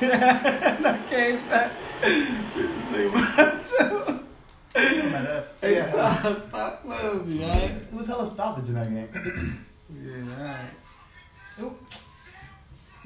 [0.04, 1.72] and I came back.
[2.02, 4.20] This nigga myself.
[5.62, 5.92] Hey, Yeah.
[5.92, 7.70] Tom, stop playing with me, alright?
[7.70, 9.10] It was hella stoppage in that game.
[10.02, 10.72] Yeah, alright.
[11.60, 11.80] Nope.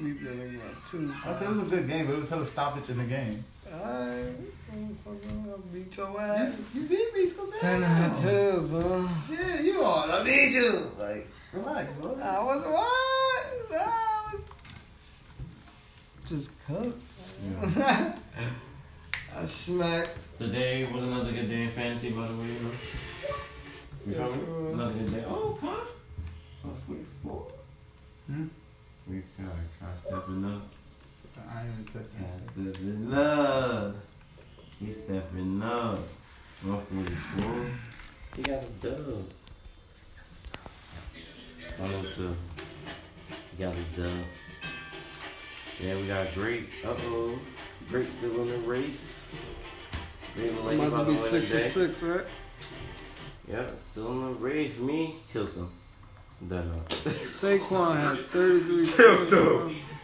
[0.00, 1.12] Need that nigga about two.
[1.26, 3.44] I said it was a good game, but it was hella stoppage in the game.
[3.72, 4.36] Alright.
[4.72, 6.52] Motherfucker, I'll beat your ass.
[6.74, 9.08] You beat me, so Ten out of two, son.
[9.30, 10.10] Yeah, you are.
[10.10, 10.90] I need you.
[10.98, 12.14] Like, relax, bro.
[12.22, 13.80] I was what?
[13.80, 14.34] I
[16.22, 17.02] was just cooked.
[19.36, 20.38] I smacked.
[20.38, 22.70] Today was another good day in fantasy, by the way, you know.
[24.06, 24.68] You Yes, feel.
[24.74, 25.24] Another good day.
[25.26, 25.84] Oh, Kai.
[26.64, 27.46] That's week four.
[28.26, 28.46] Hmm?
[29.08, 29.44] Week Kai.
[29.80, 30.62] Kai stepping up.
[31.52, 32.74] I ain't even touching Kai that.
[32.76, 33.96] stepping up.
[34.80, 35.98] He's stepping up.
[36.62, 37.66] 144.
[38.36, 39.24] He got a dub.
[41.78, 42.36] 102.
[43.56, 44.12] He got a dub.
[45.80, 46.68] Yeah, we got Drake.
[46.84, 47.38] Uh oh.
[47.88, 49.32] Drake still in the race.
[50.34, 52.24] Drake look like he I'm about to be win six and six, right?
[53.48, 54.78] Yep, still in the race.
[54.78, 55.70] Me, killed him.
[56.48, 56.88] Done up.
[56.90, 59.32] Saquon had 33 Killed points.
[59.34, 59.97] him.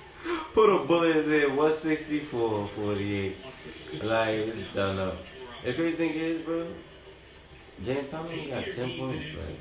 [0.55, 3.37] Put a bullet in there, 164, 48.
[4.03, 5.19] Like, done up.
[5.65, 6.67] The crazy thing is, bro,
[7.83, 9.57] James Conner he got 10 points, right?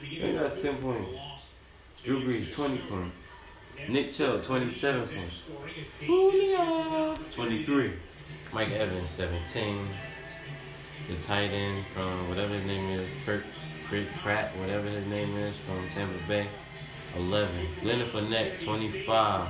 [0.00, 1.18] He got 10 points.
[2.04, 3.14] Drew Brees, 20 points.
[3.88, 5.44] Nick Chubb, 27 points.
[6.06, 7.92] Julio, 23.
[8.52, 9.86] Mike Evans, 17.
[11.08, 13.44] The tight end from whatever his name is, Kirk,
[13.88, 16.46] Kirk Pratt, whatever his name is, from Tampa Bay,
[17.16, 17.66] 11.
[17.82, 19.48] Leonard Fournette, 25.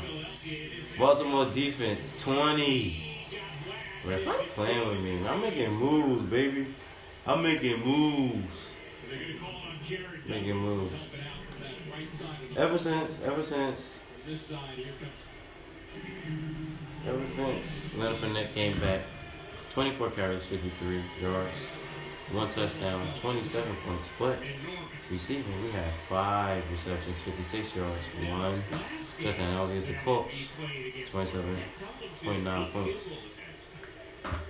[0.99, 3.07] Baltimore defense, 20.
[4.05, 5.27] Bro, stop playing with me.
[5.27, 6.75] I'm making moves, baby.
[7.27, 8.57] I'm making moves.
[10.27, 10.93] Making moves.
[12.57, 13.95] Ever since, ever since,
[17.07, 19.03] ever since Leonard Fournette came back,
[19.71, 21.49] 24 carries, 53 yards,
[22.33, 24.11] one touchdown, 27 points.
[24.19, 24.39] But
[25.11, 28.63] receiving, we had five receptions, 56 yards, one
[29.21, 29.55] touchdown.
[29.55, 30.35] That was against the Colts,
[31.13, 33.19] 27.9 points.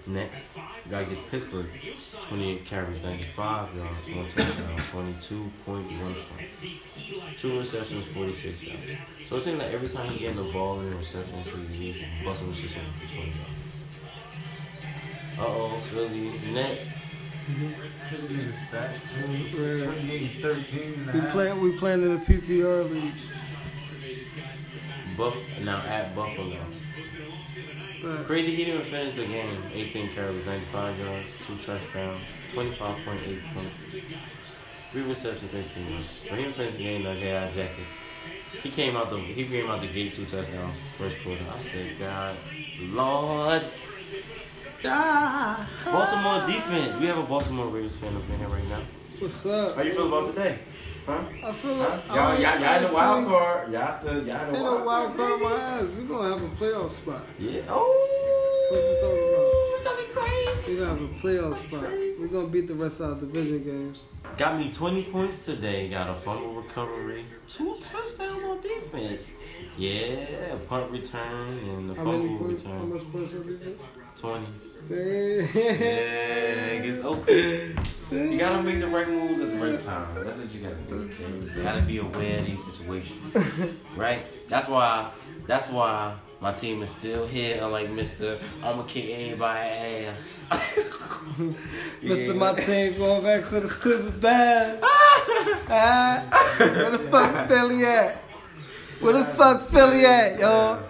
[0.07, 0.57] Next,
[0.91, 1.67] guy gets Pittsburgh.
[2.21, 5.51] 28 carries, 95 yards, one touchdown, 22.1
[5.99, 7.41] points.
[7.41, 8.83] Two receptions, 46 yards.
[9.29, 12.51] So it seems like every time he getting the ball in the receptions, he's busting
[12.51, 13.39] the over for 20 yards.
[15.39, 16.33] Uh oh, Philly.
[16.53, 17.10] Next.
[17.61, 19.55] Look at his stats.
[19.55, 21.33] We're- 28 and 13 and a We half.
[21.33, 23.13] play we playing in the PPR league.
[25.17, 26.57] Buff now at Buffalo.
[28.03, 29.63] But Crazy, he didn't finish the game.
[29.75, 32.21] 18 carries, 95 yards, two touchdowns,
[32.55, 34.07] 25.8 points,
[34.91, 36.27] three receptions, 13 yards.
[36.29, 37.85] But he didn't finish the game like hey, I jacket.
[38.63, 41.45] He came out the he came out the gate two touchdowns first quarter.
[41.55, 42.37] I said, God,
[42.89, 43.63] Lord.
[44.83, 46.99] Baltimore defense.
[47.01, 48.81] We have a Baltimore Ravens fan up in here right now.
[49.19, 49.77] what's up?
[49.77, 50.59] How you feel about today?
[51.05, 51.21] Huh?
[51.45, 51.89] I feel Huh?
[51.91, 53.73] like Y'all, y'all, y'all in the wild card.
[53.73, 55.33] Y'all still, y'all in the wild wild card.
[55.33, 55.89] in my ass.
[55.91, 57.23] We gonna have a playoff spot.
[57.39, 57.51] Yeah.
[57.51, 58.97] What you Oh.
[59.03, 59.25] talking
[59.75, 60.73] We talking crazy.
[60.73, 61.91] We gonna have a playoff spot.
[62.21, 63.99] We're gonna beat the rest of our division games.
[64.39, 65.89] Got me 20 points today.
[65.89, 67.25] Got a fumble recovery.
[67.49, 69.35] Two touchdowns on defense.
[69.77, 72.63] Yeah, punt return and the How many fumble points?
[72.63, 72.93] How return.
[72.95, 73.33] much points
[74.25, 74.47] on 20.
[74.89, 74.99] Damn.
[74.99, 75.77] Yeah,
[76.77, 77.79] it gets open.
[78.11, 80.15] You gotta make the right moves at the right time.
[80.15, 81.11] That's what you gotta do.
[81.55, 83.37] You gotta be aware of these situations.
[83.97, 84.27] Right?
[84.49, 85.11] That's why
[85.47, 87.63] that's why my team is still here.
[87.63, 88.41] I'm like Mr.
[88.63, 90.47] I'ma kick anybody ass.
[92.03, 92.37] Mr.
[92.37, 94.83] My team going back to the super bad.
[95.73, 98.17] Ah, where the fuck Philly at?
[99.01, 100.83] Where the fuck Philly at, y'all?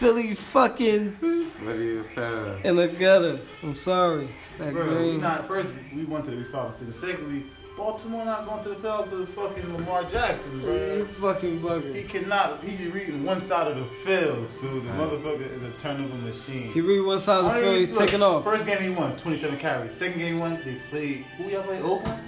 [0.00, 2.56] Philly fucking What do you feel?
[2.64, 3.38] in the gutter.
[3.62, 4.28] I'm sorry.
[4.58, 5.20] That Bro, we green.
[5.20, 6.90] not first we went to the we found city.
[6.92, 7.44] Secondly,
[7.76, 11.32] Baltimore not going to the playoffs with fucking Lamar Jackson, You bro.
[11.34, 12.64] fucking He cannot.
[12.64, 14.80] He's reading one side of the field, school.
[14.80, 16.70] The motherfucker is a turnover machine.
[16.72, 18.44] He read one side of the field, even- he look, taking off.
[18.44, 19.92] First game he won, 27 carries.
[19.92, 21.24] Second game he won, they played.
[21.36, 21.80] Who y'all play?
[21.82, 22.20] Oakland.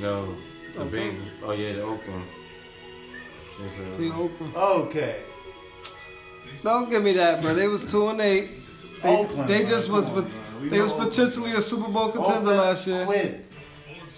[0.00, 0.26] No,
[0.76, 1.20] the Bengals.
[1.44, 2.24] Oh yeah, the Oakland.
[3.98, 4.52] He open.
[4.56, 5.16] Okay.
[6.62, 7.54] Don't give me that, bro.
[7.54, 8.50] They was two and eight.
[9.02, 9.70] They, Oakland, they bro.
[9.70, 10.32] just was, Come on, pot-
[10.70, 11.10] they know was Oakland.
[11.10, 13.04] potentially a Super Bowl contender Oakland last year.
[13.06, 13.46] Quit.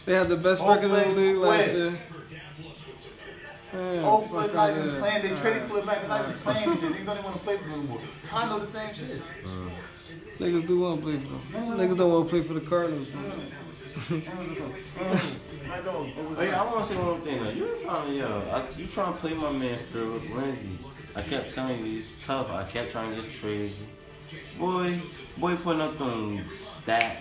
[0.06, 1.76] They had the best record in the Oakland league last quit.
[1.76, 1.98] year.
[3.74, 5.22] Man, Oakland fuck not outta even playing.
[5.22, 5.68] They traded Alright.
[5.68, 6.00] Khalil Mack.
[6.00, 6.92] They're not even playing this shit.
[6.92, 8.00] Niggas don't even want to play for them anymore.
[8.24, 9.22] Time know the same shit.
[10.38, 11.78] Niggas do want to play for them.
[11.78, 13.08] Niggas don't want to play for the Cardinals.
[15.70, 16.08] I don't.
[16.08, 17.50] It was yeah, I want to say one more thing though.
[17.50, 20.78] You were trying to, yo, I, you trying to play my man Phillip Lindsay.
[21.14, 22.50] I kept telling you he's tough.
[22.50, 23.72] I kept trying to get traded.
[24.58, 25.00] Boy,
[25.38, 27.16] boy putting up them stats.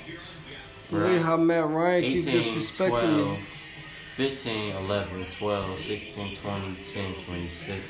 [0.89, 3.39] The way how Matt Ryan keep 18, disrespecting 12, me.
[4.15, 7.85] 15, 11, 12, 16, 20, 10, 26.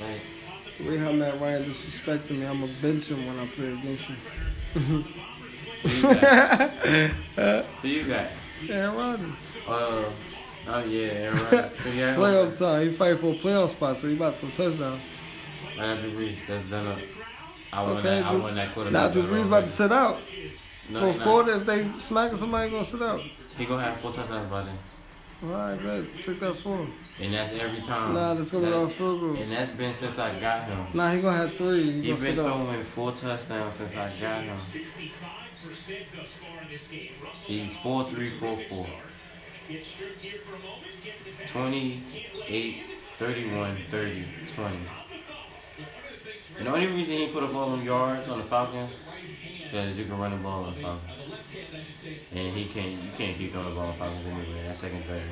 [0.00, 4.04] Like, way how Matt Ryan disrespecting me, I'm to bench him when I play against
[4.04, 4.16] him.
[5.82, 6.70] who you got?
[7.82, 8.26] who you got?
[8.68, 9.30] Aaron Rodgers.
[9.66, 10.04] Uh,
[10.68, 11.76] oh yeah, Aaron Rodgers.
[11.76, 12.04] Who you?
[12.04, 12.86] Playoff time.
[12.88, 15.00] He fight for a playoff spot, so he about to throw a touchdown.
[15.74, 16.34] I got Drew Brees.
[16.46, 16.98] That's done up.
[17.72, 18.24] I won Okay, that.
[18.26, 18.92] I Drew- won that quarterback.
[19.02, 20.18] Now Drew Brees about to sit out.
[20.90, 21.24] No, Fourth not.
[21.26, 23.20] quarter, if they smacking somebody, gonna sit out.
[23.56, 24.78] He gonna have four touchdowns by then,
[25.44, 26.22] All right, bet.
[26.22, 26.86] Took that four.
[27.20, 28.14] and that's every time.
[28.14, 29.36] Nah, that's gonna be That- all field goal.
[29.42, 30.84] And that's been since I got him.
[30.92, 31.84] Nah, he gonna have three.
[31.84, 32.44] He He gonna been sit out.
[32.44, 34.58] throwing four touchdowns since I got him.
[37.46, 38.86] He's four three four four.
[41.46, 42.82] 28,
[43.18, 44.76] 31, 30, 20.
[46.58, 49.04] And the only reason he put up all them yards on the Falcons,
[49.64, 51.10] because you can run the ball on the Falcons.
[52.34, 54.62] And he can't, you can't keep throwing the ball on the Falcons anyway.
[54.66, 55.22] That second third,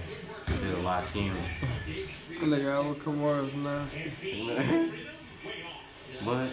[0.46, 1.33] still locked in.
[1.35, 4.12] That nigga Alvin Kamara is nasty.
[6.24, 6.50] but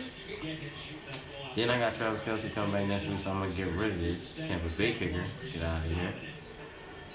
[1.55, 3.99] then I got Travis Kelce coming back next week, so I'm gonna get rid of
[3.99, 5.23] this Tampa Bay kicker.
[5.51, 6.13] Get out of here.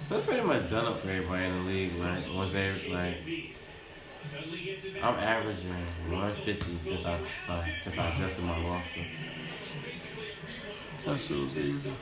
[0.08, 1.94] So it's pretty much done up for everybody in the league.
[1.96, 3.16] Like once they like,
[5.02, 5.70] I'm averaging
[6.08, 9.00] 150 since I like, since I adjusted my roster.
[11.06, 11.92] That shit was easy.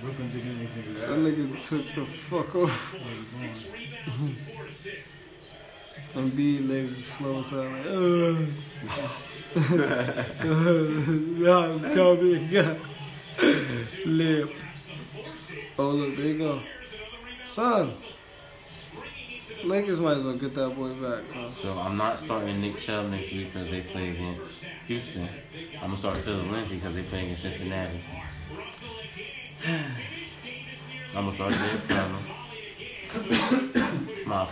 [0.00, 1.18] Brooklyn didn't these niggas That out.
[1.18, 2.94] nigga took the fuck off.
[6.14, 7.64] Them B legs was slow as hell.
[7.64, 9.08] Like, uh.
[9.56, 9.64] I'm
[11.94, 12.50] coming.
[14.04, 14.50] Lip.
[15.78, 16.60] Oh, look, there you go.
[17.46, 17.92] Son.
[19.64, 21.24] Lakers might as well get that boy back.
[21.32, 21.50] huh?
[21.50, 25.28] So I'm not starting Nick Chubb next week because they play against Houston.
[25.76, 28.00] I'm gonna start Phillip Lindsay because they play against Cincinnati.
[31.16, 32.18] I'm gonna start James Conner.
[34.26, 34.46] My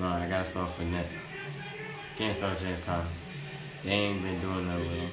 [0.00, 1.04] No, I gotta start Fournette.
[2.16, 3.04] Can't start James Conner.
[3.84, 5.10] They ain't been doing that with him.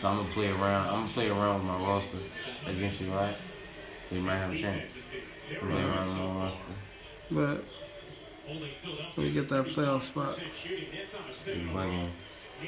[0.00, 0.86] So I'm gonna play around.
[0.86, 2.18] I'm gonna play around with my roster
[2.68, 3.34] against you, right?
[4.08, 4.98] So you might have a chance.
[5.48, 6.60] Play around with my roster.
[7.32, 7.64] But
[9.16, 10.38] we get that playoff spot.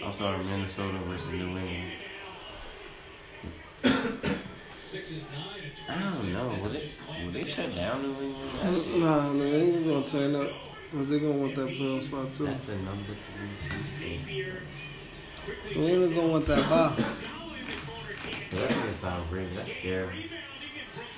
[0.02, 1.92] I'm starting Minnesota versus New England.
[5.88, 6.48] I don't know.
[6.60, 6.90] Will they,
[7.22, 9.00] will they shut down New England?
[9.00, 10.50] Nah, no, they ain't gonna turn up.
[10.92, 12.46] Cause they gonna want that playoff spot too.
[12.46, 14.62] That's the number three defense.
[15.74, 17.04] They ain't gonna want that bye.
[18.52, 19.56] That's Tom Brady.
[19.56, 20.30] That's scary.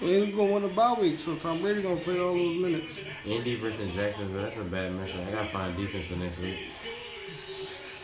[0.00, 3.02] They ain't gonna want a bye week, so Tom Brady gonna play all those minutes.
[3.24, 4.42] Indy versus Jacksonville.
[4.42, 5.26] That's a bad matchup.
[5.28, 6.70] I gotta find defense for next week.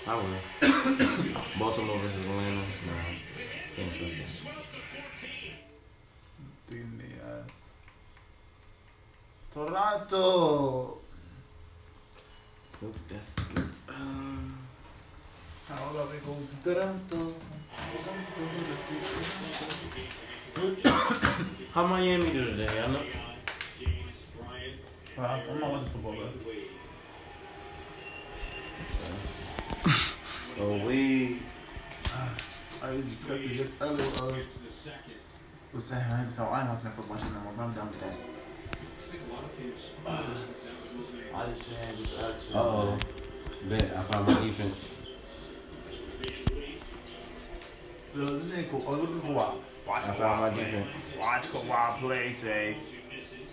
[0.07, 0.25] I will.
[1.59, 2.57] Baltimore versus Atlanta.
[2.57, 3.15] Nah,
[3.75, 4.55] can't trust them.
[6.69, 7.43] Beating uh,
[9.53, 10.99] Toronto.
[12.85, 13.71] Nope, that's good.
[13.89, 14.59] Um,
[15.71, 17.33] Ahora me con Toronto.
[21.73, 22.83] how Miami do today?
[22.83, 23.01] I know.
[25.17, 26.29] I'm not watching football, bro.
[30.61, 31.39] Oh, we.
[32.83, 34.05] I discussed it just earlier.
[34.21, 34.37] Uh,
[35.73, 37.53] was saying I ain't so I ain't watching football shit no more.
[37.57, 38.15] but I'm done with that.
[41.37, 42.55] I just saying just actually.
[42.55, 42.99] Oh,
[43.69, 44.91] bet I found my defense.
[48.15, 48.85] Yo, this ain't cool.
[48.87, 49.55] Oh, look at Kawhi.
[49.87, 50.65] Watch I found my Kawhi play.
[50.65, 50.97] defense.
[51.19, 52.33] Watch Kawhi play.
[52.33, 52.77] Say,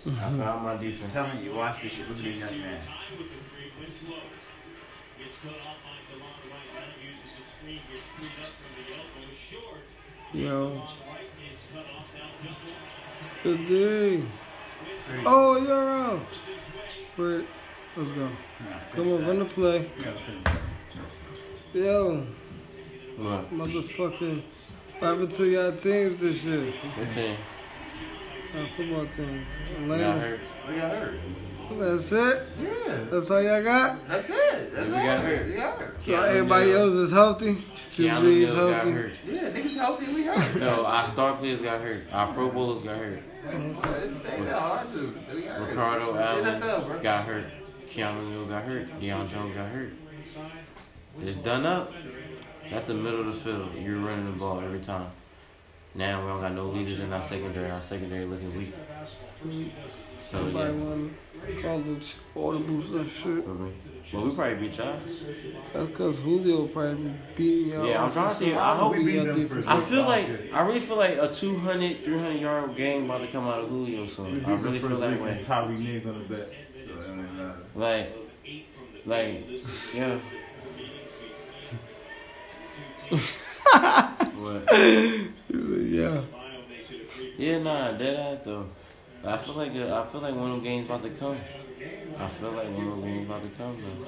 [0.06, 1.12] I found my I'm defense.
[1.12, 2.08] telling you, watch this shit.
[2.08, 2.80] Look at this young man.
[10.32, 10.82] Yo.
[13.42, 14.22] Good day.
[15.26, 16.20] Oh, you're out.
[17.18, 17.44] Wait,
[17.96, 18.28] let's go.
[18.94, 19.90] Come on, run the play.
[19.98, 20.58] You gotta finish that.
[21.74, 22.26] Yo,
[23.16, 23.50] What?
[23.50, 24.42] motherfucking.
[24.98, 26.72] What happened to y'all teams this year?
[26.94, 27.36] What team?
[28.56, 29.46] Our football team.
[29.82, 30.20] We got Atlanta.
[30.20, 30.40] hurt.
[30.68, 31.14] We got hurt.
[31.78, 32.42] That's it?
[32.60, 33.04] Yeah.
[33.10, 34.06] That's all y'all got?
[34.08, 34.74] That's it.
[34.74, 35.24] That's We all got it.
[35.24, 35.46] hurt.
[35.46, 36.02] We got hurt.
[36.02, 37.54] So Keanu everybody Neal- else is healthy?
[37.54, 38.90] Keanu QB is Neal got healthy?
[38.92, 39.12] hurt.
[39.26, 40.12] Yeah, niggas healthy.
[40.12, 40.56] We hurt.
[40.60, 42.02] No, our star players got hurt.
[42.12, 43.22] Our Pro Bowlers got hurt.
[43.44, 45.14] They got hard to.
[45.34, 45.68] We got hurt.
[45.68, 46.98] Ricardo Allen NFL, bro.
[47.00, 47.44] got hurt.
[47.92, 49.00] Keanu Neal got hurt.
[49.00, 49.92] Deion Jones got hurt.
[51.20, 51.92] It's done up.
[52.70, 53.74] That's the middle of the field.
[53.78, 55.10] You're running the ball every time.
[55.94, 57.70] Now we don't got no leaders in our secondary.
[57.70, 58.72] Our secondary looking weak.
[60.22, 60.84] So Nobody yeah.
[60.84, 61.12] want
[61.46, 61.90] to call the
[62.34, 63.46] audibles and shit.
[64.12, 64.96] Well, we probably beat y'all.
[65.74, 67.86] That's because Julio probably beating y'all.
[67.86, 68.54] Yeah, I'm trying to see.
[68.54, 72.04] I hope we beat them for I feel like I really feel like a 200,
[72.04, 74.44] 300 yard game about to come out of Julio We soon.
[74.46, 75.40] I really feel first that week way.
[75.42, 76.48] Tyree named on the bet.
[76.74, 77.31] So, I mean, uh,
[77.74, 78.14] Like,
[79.04, 79.44] like,
[79.94, 80.18] yeah.
[84.36, 84.62] what?
[85.50, 86.20] Yeah.
[87.38, 88.68] Yeah, nah, dead ass though.
[89.24, 91.38] I feel like uh, I feel like one of them games about to come.
[92.18, 94.06] I feel like one of them games about to come though.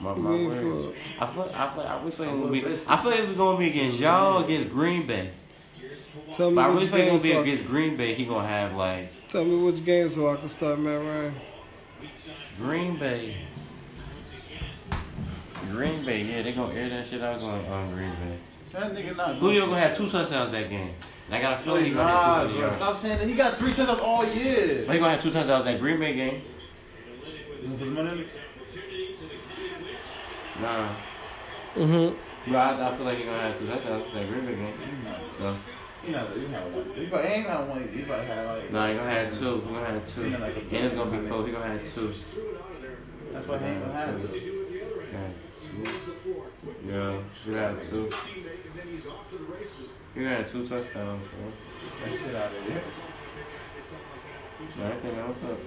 [0.00, 0.96] My, my words.
[1.18, 2.78] I feel, I feel, like, I really feel like be.
[2.86, 5.30] I feel like it's gonna be against y'all against Green Bay.
[6.32, 8.14] Tell me But I really feel like it's gonna be so against Green Bay.
[8.14, 11.34] He gonna have like tell me which game so I can start Matt Ryan.
[12.58, 13.36] Green Bay.
[15.70, 18.38] Green Bay, yeah, they gonna air that shit out going on Green Bay.
[18.72, 19.36] that nigga not.
[19.36, 20.90] Julio gonna have two touchdowns that game.
[21.26, 22.60] And I got a feeling he gonna have two bro.
[22.60, 22.76] yards.
[22.76, 23.28] Stop saying that.
[23.28, 24.84] He got three touchdowns all year.
[24.86, 26.42] But he gonna have two touchdowns that Green Bay game.
[27.62, 28.28] You wanna put some money on it?
[30.60, 30.94] Nah.
[31.74, 32.52] Mm-hmm.
[32.52, 34.74] But I, I feel like he gonna have two touchdowns that Green Bay game.
[35.38, 35.56] So
[36.04, 36.36] He not.
[36.36, 37.08] He not one.
[37.08, 37.88] Probably ain't not one.
[37.88, 38.72] He probably had like.
[38.72, 39.60] nah, he gonna have two.
[39.60, 40.30] He gonna have two.
[40.36, 41.46] Like And it's gonna be close.
[41.46, 42.14] He gonna have two.
[43.32, 44.54] That's why he ain't gonna have two.
[46.86, 48.10] Yeah, should have two.
[50.14, 51.52] He gonna have two touchdowns, bro.
[52.04, 52.82] That shit out of there.
[54.78, 55.58] Nah, I think what's up.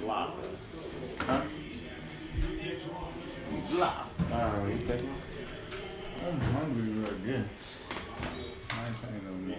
[0.00, 0.36] Block.
[1.18, 1.42] Huh?
[3.70, 4.08] Block.
[4.32, 5.14] Alright, you taking?
[6.26, 7.48] I'm hungry real good.
[8.70, 9.58] I ain't trying no more.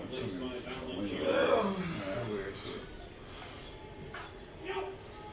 [1.03, 1.73] Yeah,
[2.05, 2.81] that weird shit.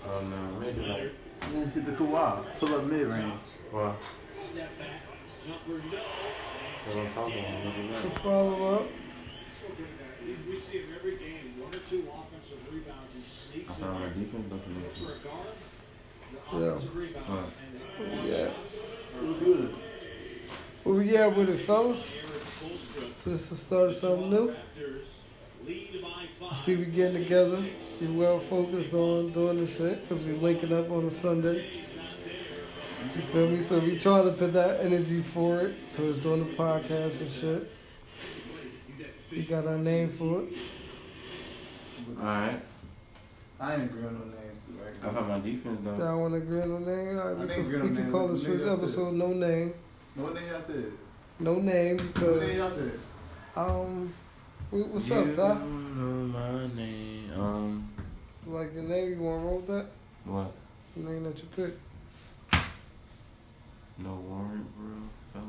[0.09, 1.13] Oh no, maybe like.
[1.53, 2.45] Then hit the Kawhi.
[2.59, 3.37] Pull up mid range.
[3.71, 3.97] What?
[4.55, 5.37] That's
[6.97, 7.91] what I'm talking about.
[7.91, 8.85] What's it Follow up.
[10.49, 13.13] We see him every game, one or two offensive rebounds.
[13.15, 14.71] He sneaks found my defense, but for
[15.05, 15.55] for a guard.
[16.33, 16.67] The Yeah.
[16.73, 17.29] offensive rebound.
[17.29, 17.51] What?
[18.09, 18.51] And Yeah.
[19.17, 19.71] It was good.
[20.87, 22.07] Where we at with it, fellas?
[23.17, 24.55] So this is the start of something new?
[25.67, 27.61] lead by I see we getting together.
[28.01, 31.69] We well focused on doing this shit because we waking up on a Sunday.
[33.17, 33.63] You feel me?
[33.63, 37.73] So we trying to put that energy for it towards doing the podcast and shit.
[39.33, 40.55] We got our name for it.
[42.17, 42.63] Alright.
[43.59, 44.61] I ain't agreeing on no names.
[44.61, 44.95] too, right?
[45.03, 45.99] I got my defense though.
[45.99, 47.19] Y'all want to agree on the name?
[47.19, 49.33] All right, I we think can, we can call this the first y'all episode No
[49.33, 49.75] Name.
[50.17, 50.93] No name y'all said?
[51.39, 52.99] No Name What because name y'all said?
[53.57, 54.15] um,
[54.71, 55.55] we- what's you up, Ty?
[55.55, 57.31] know my name.
[57.39, 57.91] Um,
[58.47, 59.11] Like your name?
[59.11, 59.87] You want to roll with that?
[60.25, 60.53] what?
[60.97, 61.81] The name that you picked.
[63.99, 64.87] No warrant, bro,
[65.33, 65.49] fellas.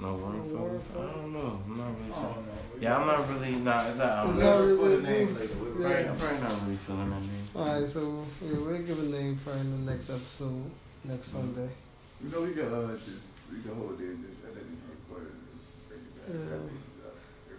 [0.00, 1.10] No warrant, No warrant, fellas.
[1.12, 1.62] I don't know.
[1.66, 2.34] I'm not really sure.
[2.72, 2.82] don't.
[2.82, 3.86] Yeah, I'm not really not.
[3.88, 4.64] It's not, I It's don't not know.
[4.64, 5.40] really for the a name group.
[5.40, 5.54] later.
[5.60, 6.10] We'll- Right, Yeah.
[6.12, 7.48] I'm probably not really feeling that name.
[7.54, 10.70] All right, so yeah, we'll give a name probably in the next episode,
[11.04, 11.70] next Sunday.
[12.22, 15.88] You know, we could uh, just we could hold it and and record it and
[15.88, 16.50] bring it back.
[16.50, 16.56] Yeah.
[16.56, 17.10] Uh,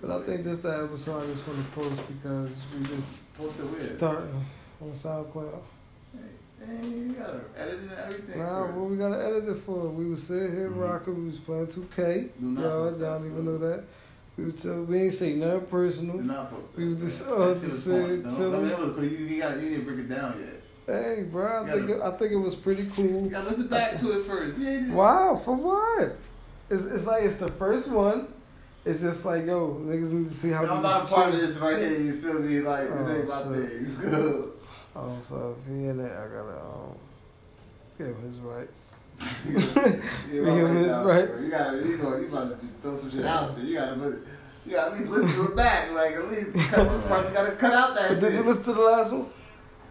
[0.02, 3.60] But I think this the episode I just want to post because we just post
[3.60, 3.82] it with.
[3.82, 4.46] starting
[4.82, 5.62] on SoundCloud.
[6.14, 8.40] Hey, hey, you gotta edit it and everything.
[8.40, 9.90] Nah, what we gotta edit it for?
[9.90, 10.80] We was sitting here Mhm.
[10.80, 12.30] rocking, we was playing 2K.
[12.40, 13.84] Do not Y'all, don't even know that.
[14.38, 16.18] We was just, we ain't say nothing Do personal.
[16.18, 16.90] not post We that.
[16.92, 18.24] was just- oh, shit just fun.
[18.24, 18.52] No, chilling.
[18.52, 19.04] no, that was cool.
[19.04, 20.61] You, you, got, you didn't break it down yet.
[20.92, 23.30] Hey, bro, I think it, I think it was pretty cool.
[23.30, 24.60] gotta listen back to it first.
[24.60, 26.18] Ain't Wow, for what?
[26.70, 28.28] It's, it's like it's the first one.
[28.84, 30.66] It's just like yo, niggas need to see how.
[30.66, 32.00] I'm not part of this right here.
[32.00, 32.60] You feel me?
[32.62, 33.86] Like this Oh, ain't my thing.
[33.86, 34.52] It's good.
[34.96, 36.96] Oh, so if he in it, I gotta um,
[37.98, 38.94] give him his rights.
[40.32, 41.32] You and his out, rights.
[41.32, 41.42] bro.
[41.44, 43.66] You gotta, you know, you about to throw some shit out there.
[43.66, 44.26] You gotta, listen-
[44.66, 45.92] you gotta at least listen to it back.
[45.94, 47.28] Like at least cut this part.
[47.28, 48.32] You gotta cut out that But shit.
[48.32, 49.26] did you listen to the last one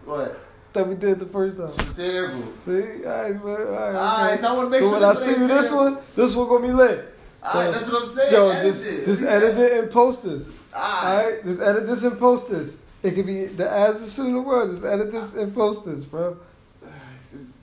[0.05, 0.39] What?
[0.73, 1.93] That we did the first It's time?
[1.95, 2.51] terrible.
[2.65, 2.71] See,
[3.05, 3.95] all right, man, all right.
[3.95, 4.41] Alright, okay.
[4.41, 5.91] so I wanna make so sure when I see ain't this terrible.
[5.95, 7.13] one, this one gonna be lit.
[7.43, 8.33] Alright, that's what I'm saying.
[8.33, 9.05] Yo, edit just it.
[9.05, 10.49] just edit it and post this.
[10.73, 11.25] Alright.
[11.25, 12.81] Alright, just edit this and post this.
[13.03, 14.69] It could be the as as soon in the world.
[14.71, 16.37] Just edit this and post this, bro.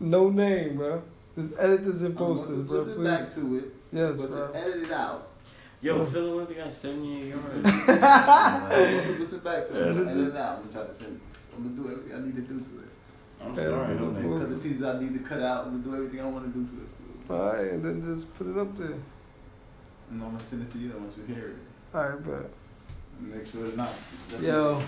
[0.01, 1.03] No name, bro.
[1.37, 2.79] Just edit this and post this, listen, bro.
[2.81, 3.65] listen back to it.
[3.93, 4.49] Yes, but bro.
[4.53, 5.29] to edit it out.
[5.81, 7.89] Yo, So- Philadelphia got 78 yards.
[9.21, 9.91] listen back to it.
[9.91, 10.57] Edit Edit it out.
[10.57, 11.21] I'm gonna try to send.
[11.57, 12.88] I'm gonna do everything I need to do to it.
[13.45, 14.33] I'm sorry, no post name.
[14.35, 16.59] Because the pieces I need to cut out, I'm gonna do everything I want to
[16.59, 16.89] do to it.
[16.89, 17.37] School.
[17.37, 18.87] Alright, and then just put it up there.
[20.11, 21.57] And I'm gonna send it to you once you hear it.
[21.95, 22.51] Alright, but
[23.21, 23.93] And make sure it's not.
[24.31, 24.85] That's yo, What,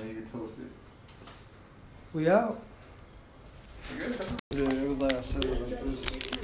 [0.00, 0.66] and you can toast it.
[2.12, 2.60] we out.
[4.52, 6.39] Yeah, it was like I said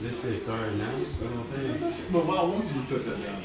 [0.00, 0.90] Y'all, this shit started now?
[0.90, 2.04] You know what I'm saying?
[2.12, 3.42] But why won't you just put that down?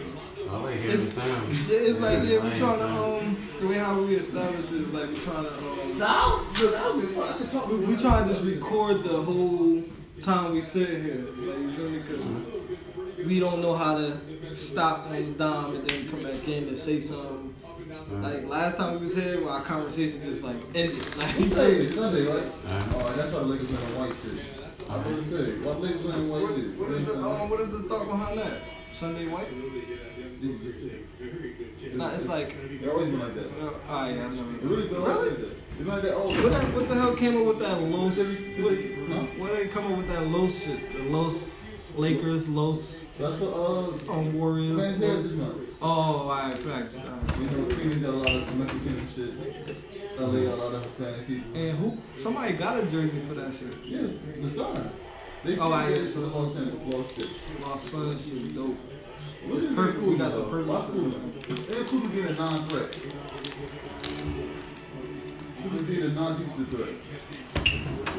[0.50, 1.54] I like hearing the sound.
[1.54, 3.28] Yeah, it's like yeah, we're trying to sound.
[3.28, 6.74] um the way how we established it is like we're trying to um No, look,
[6.74, 7.34] that would be fun.
[7.34, 7.68] I can talk.
[7.70, 9.84] we, we trying to just record the whole
[10.22, 11.26] time we sit here.
[11.38, 12.02] Like you feel me?
[12.02, 14.18] 'Cause we don't know how to
[14.54, 17.54] stop on the dime and then come back in and say something.
[18.22, 20.98] Like last time we was here, well, our conversation just like ended.
[21.18, 21.86] Like you feel Sunday, me?
[21.86, 22.44] Sunday, right?
[22.68, 24.61] Uh, Oh, that's why the Lakers wearing white shit.
[24.92, 26.78] I was gonna say, why the Lakers wearing white What, shit?
[26.78, 28.58] what is the um, what is the thought behind that?
[28.94, 29.48] Sunday white?
[31.96, 32.56] Nah, it's like.
[32.82, 33.48] It always been like that.
[33.60, 34.44] Oh yeah, I never.
[34.68, 35.30] Really been Really?
[35.30, 35.56] like that.
[35.80, 36.34] It's like that old.
[36.36, 38.18] What, that, what the hell came up with that Los?
[38.18, 39.22] What, Civic- huh?
[39.38, 40.92] what they come up with that Los shit?
[40.94, 43.54] The Los Lakers, Los That's what
[44.10, 44.70] uh, um, Warriors.
[44.72, 45.78] Los- Heritage Month.
[45.82, 45.88] Oh,
[46.30, 46.98] alright, facts.
[46.98, 47.38] alright.
[47.40, 49.91] You know, Phoenix got a lot of Mexican shit.
[50.22, 51.56] LA a lot of Hispanic people.
[51.56, 51.98] And who?
[52.22, 53.74] Somebody got a jersey for that shit.
[53.86, 54.96] Yes, the Suns.
[55.44, 57.28] They Oh, I- it for the Los Angeles shit.
[57.62, 58.78] Los Suns shit, dope.
[59.48, 60.10] Which is purple.
[60.10, 60.74] We got the purple.
[60.74, 60.86] Why?
[61.50, 62.98] It's cool to get a non-threat.
[65.64, 66.90] Is being a non-defensive threat.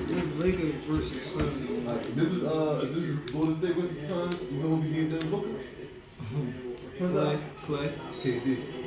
[0.08, 1.86] This Lakers versus Suns.
[1.86, 4.42] Like this is uh this is Golden State versus the Suns.
[4.50, 5.48] You know who be getting them Booker?
[6.98, 7.92] Clay, Clay,
[8.22, 8.81] KD.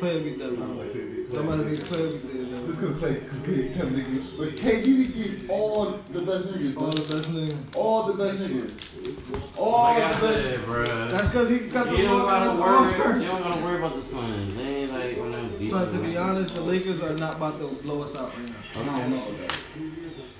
[0.00, 0.78] Clay beat that I don't one.
[0.78, 1.34] like KD.
[1.34, 4.38] Somebody say Clay beat that This cause Clay, cause Clay, Kevin niggas.
[4.38, 6.76] But KD be getting all the best niggas.
[6.80, 7.76] All the best niggas.
[7.76, 8.86] All the best niggas.
[9.58, 10.42] Oh all like the best.
[10.42, 11.10] said, bruh.
[11.10, 13.00] That's because he got the You don't long gotta worry.
[13.02, 13.20] arm.
[13.22, 14.54] You don't gotta worry about the Suns.
[14.54, 17.58] They ain't like one of those So to be honest, the Lakers are not about
[17.60, 18.80] to blow us out right now.
[18.94, 19.58] I don't know that.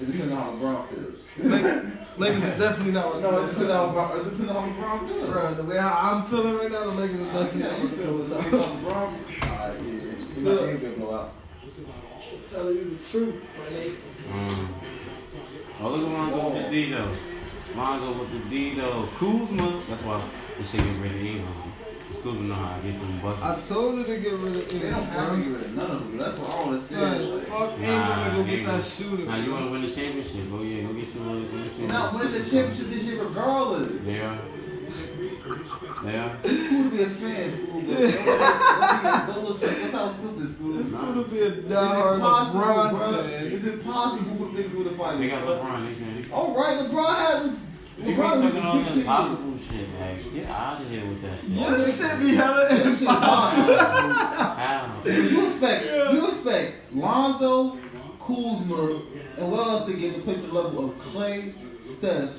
[0.01, 2.00] It depends on how LeBron feels.
[2.21, 3.21] Lakers, Lakers are definitely not.
[3.23, 5.31] No, it depends on how LeBron, it depends on how LeBron feels.
[5.31, 7.91] Bro, the way how I'm feeling right now, the Lakers are definitely not you going
[7.91, 9.51] to feel blow LeBron, out.
[9.51, 10.11] alright, yeah, yeah.
[10.37, 11.33] You're not gonna blow out.
[12.51, 14.37] Telling you the truth, my.
[14.37, 14.69] Mm.
[15.81, 17.13] Oh, look at Lonzo with the D though.
[17.75, 19.09] Lonzo with the D though.
[19.17, 19.83] Kuzma.
[19.89, 21.43] That's why this shit get ready to eat.
[22.21, 23.43] Schools know how to get them buses.
[23.43, 25.91] I told her to get rid of They don't have to get rid of none
[25.91, 26.19] of them.
[26.19, 26.95] That's what I want to say.
[26.97, 29.25] Son, Like, fuck Nah, Ingram to go get that shooter.
[29.25, 30.51] Now you want to win the championship?
[30.51, 31.51] Go yeah, go get you one.
[31.51, 34.05] Go get you They're not winning the championship this year regardless.
[34.05, 34.39] They are.
[36.05, 36.37] They are.
[36.45, 39.61] It's cool to be a fan, school, but don't, don't, don't look.
[39.61, 40.87] That's how stupid school is.
[40.87, 43.23] It's cool to be a It's diehard LeBron bro.
[43.23, 43.47] fan.
[43.53, 45.19] It's impossible for niggas with a fight.
[45.19, 45.89] They got LeBron.
[45.89, 46.33] They can.
[46.33, 47.61] All right, LeBron had was
[48.01, 48.97] You keep LeBron talking was all 16 this years.
[48.99, 50.35] impossible shit, man.
[50.35, 51.51] get out of here with that shit.
[51.51, 53.71] Your shit be hella That shit impossible.
[53.73, 54.15] impossible.
[54.15, 55.03] How?
[55.05, 55.85] You expect
[56.15, 57.79] you expect Lonzo,
[58.21, 59.03] Kuzma,
[59.39, 62.31] and what else they get to play to the level of Clay, Steph,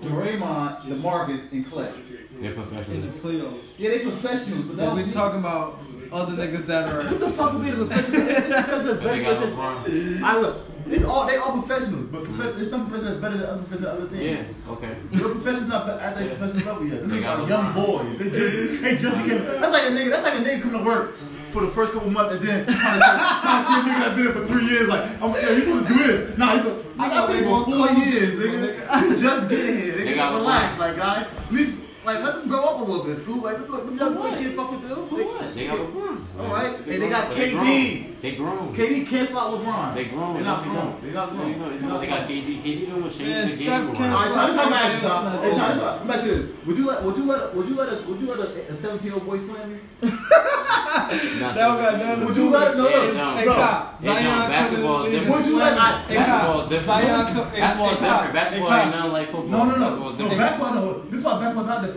[0.00, 1.92] Draymond, DeMarcus, and Clay.
[2.40, 2.88] They're professionals.
[2.88, 3.64] In the playoffs.
[3.78, 5.78] Yeah, they professionals, but they we need- talking about
[6.12, 7.02] other niggas that are.
[7.04, 8.34] What the fuck would be the professionals?
[8.46, 10.22] Professionals better than LeBron.
[10.22, 10.56] I look.
[10.86, 14.06] It's all they all professionals, but prof- there's some professionals better than other professionals at
[14.06, 14.36] other Yeah.
[14.42, 14.54] things.
[14.68, 14.92] Okay.
[15.12, 17.02] Your professionals not at that professional level yet.
[17.08, 17.86] They These got are young LeBron.
[17.86, 18.18] boys.
[18.18, 19.44] They just they just became.
[19.60, 20.10] That's like a nigga.
[20.10, 21.14] That's like a nigga coming to work
[21.52, 24.16] for the first couple months and then trying to, trying to see a nigga that
[24.16, 24.88] been there for three years.
[24.88, 26.36] Like, I'm yeah, you supposed to do this.
[26.38, 26.84] Nah, you go.
[26.98, 29.02] I got been for four years, nigga.
[29.08, 29.94] You just get here.
[29.94, 30.04] Nigga.
[30.04, 31.22] They got relax, like guy.
[31.22, 33.16] At least like let them grow up a little bit.
[33.16, 34.38] School like look, them young boys what?
[34.38, 35.08] can't fuck with them.
[35.08, 35.54] For what?
[35.54, 36.20] They got LeBron.
[36.40, 36.76] All right.
[36.78, 37.52] And they got but they KD.
[37.52, 38.16] grown.
[38.24, 38.74] They grown.
[38.74, 39.94] KD cancel out LeBron.
[39.94, 40.34] They grown.
[40.34, 40.98] They're not No, grown.
[41.02, 41.40] They're not grown.
[41.52, 42.38] They're you know, not they got grown.
[42.42, 42.62] KD.
[42.62, 44.14] KD doing what changed Man, the Steph game can't- around.
[44.14, 44.84] All right, Tyler, Stop stop it.
[44.84, 45.00] asking.
[45.08, 45.20] Stop.
[45.22, 45.44] Stop.
[45.44, 46.06] Hey, Tyler, stop.
[46.08, 47.04] Let you this: Would you let?
[47.04, 47.54] Would you let?
[47.54, 47.88] Would you let?
[47.92, 49.80] A, would you let a- a 17 year old boy slam you?
[50.04, 52.76] Not That don't got nothing to Would do you with let?
[52.76, 53.36] No, Yeah, no, no.
[53.36, 53.54] Hey, no.
[53.54, 55.24] Cop, Hey, John, Zion basketball coming is in the league.
[55.24, 55.44] different.
[55.44, 55.78] Would you let?
[55.78, 56.84] I, Hey, Basketball Cop, is different.
[57.04, 58.34] Zion come- hey, Basketball is hey, Cop, different.
[58.34, 58.94] Basketball hey, ain't Cop.
[58.94, 59.48] nothing like football.
[59.50, 60.16] No, no, no, Basketball no.
[60.18, 60.40] different.
[60.40, 60.98] Basketball, no.
[61.10, 61.93] This is why basketball not different.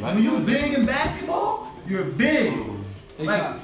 [0.00, 2.52] When you big in basketball, you're big.
[3.16, 3.60] Hey, Like- Cop.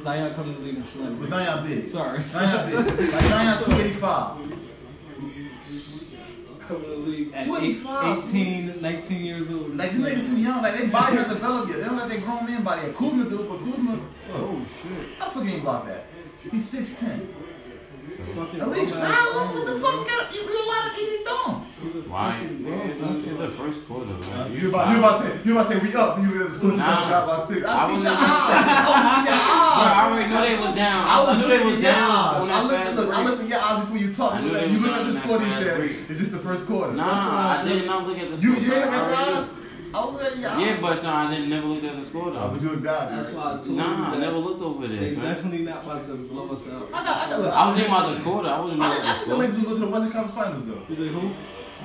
[0.00, 1.16] Zion coming to the league and slam.
[1.20, 1.86] But Zion big.
[1.86, 2.24] Sorry.
[2.24, 2.76] Zion big.
[3.12, 4.52] Like Zion 285.
[6.66, 8.18] Coming to the league at 25.
[8.28, 9.76] 18, 19 years old.
[9.76, 10.62] Like these niggas too young.
[10.62, 11.78] Like they body not developed yet.
[11.78, 12.96] They don't have their grown man body yet.
[12.96, 13.98] Kuzma do, but Kuzma.
[14.32, 15.18] Oh shit.
[15.18, 16.06] How the fuck you ain't block that?
[16.50, 17.28] He's 6'10.
[18.34, 19.54] Fucking At least grown-ass foul him.
[19.54, 19.94] What the fuck?
[19.94, 21.66] You got you get a lot of easy thumb.
[22.12, 22.46] Why?
[22.46, 24.52] fucking It's the first quarter, man.
[24.52, 26.48] You about, you about to say you about to say we up and you get
[26.48, 27.08] the school Nah.
[27.10, 27.66] got by six.
[27.66, 28.18] I I see your eyes.
[28.22, 29.82] I see your eyes.
[29.82, 31.00] I already knew they was down.
[31.08, 33.58] I was knew they was in down I looked, fast look, I looked in your
[33.60, 34.36] eyes before you talked.
[34.36, 36.10] You knew looked, they you was looked at the score that and fast said, break.
[36.10, 36.92] it's just the first quarter.
[36.92, 38.62] Nah, I did not look at the You, score.
[38.64, 39.61] you ain't look I at your already- eyes?
[39.94, 40.66] I was looking at your.
[40.66, 42.48] Yeah, but no, I didn't never look at the score though.
[42.52, 43.14] but you looked down.
[43.16, 44.98] That's why I told Nah, you I never looked over there.
[44.98, 45.34] They this, man.
[45.34, 46.88] definitely not about to blow us out.
[46.92, 47.32] I got, I got.
[47.32, 48.48] I was thinking about the quarter.
[48.48, 49.36] I wasn't I looking think, I at think the the.
[49.38, 50.82] Lakers go to the Western Conference Finals though.
[50.88, 51.34] You think who?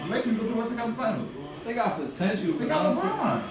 [0.07, 1.37] The Lakers go to the Western Conference Finals.
[1.65, 2.53] They got potential.
[2.53, 3.43] They got I LeBron.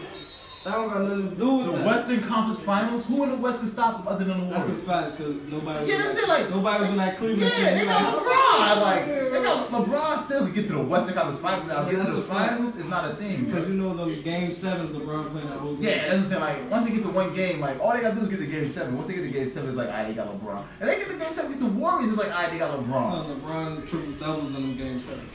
[0.67, 1.87] That don't got nothing to do with The that.
[1.87, 3.07] Western Conference Finals.
[3.07, 4.67] Who in the West can stop them other than the Warriors?
[4.67, 5.79] That's a fact because nobody.
[5.79, 7.53] was Yeah, in that's that- it, like- nobody was in that Cleveland.
[7.57, 7.79] Yeah, team.
[7.79, 8.83] they got like, LeBron.
[8.83, 11.69] Like they got LeBron still can get to the Western Conference Finals.
[11.69, 12.51] Now Yeah, get to the a fact.
[12.51, 13.45] finals is not a thing.
[13.45, 15.85] Because you know the game sevens, LeBron playing that whole game.
[15.85, 16.41] Yeah, that's what I'm saying.
[16.64, 18.47] Like once they get to one game, like all they gotta do is get to
[18.47, 18.97] game seven.
[18.97, 20.64] Once they get to game seven, it's like, alright, they got LeBron.
[20.81, 23.12] And they get to game seven against the Warriors, it's like, alright, they got LeBron.
[23.12, 25.31] Son, LeBron triple doubles in them game sevens.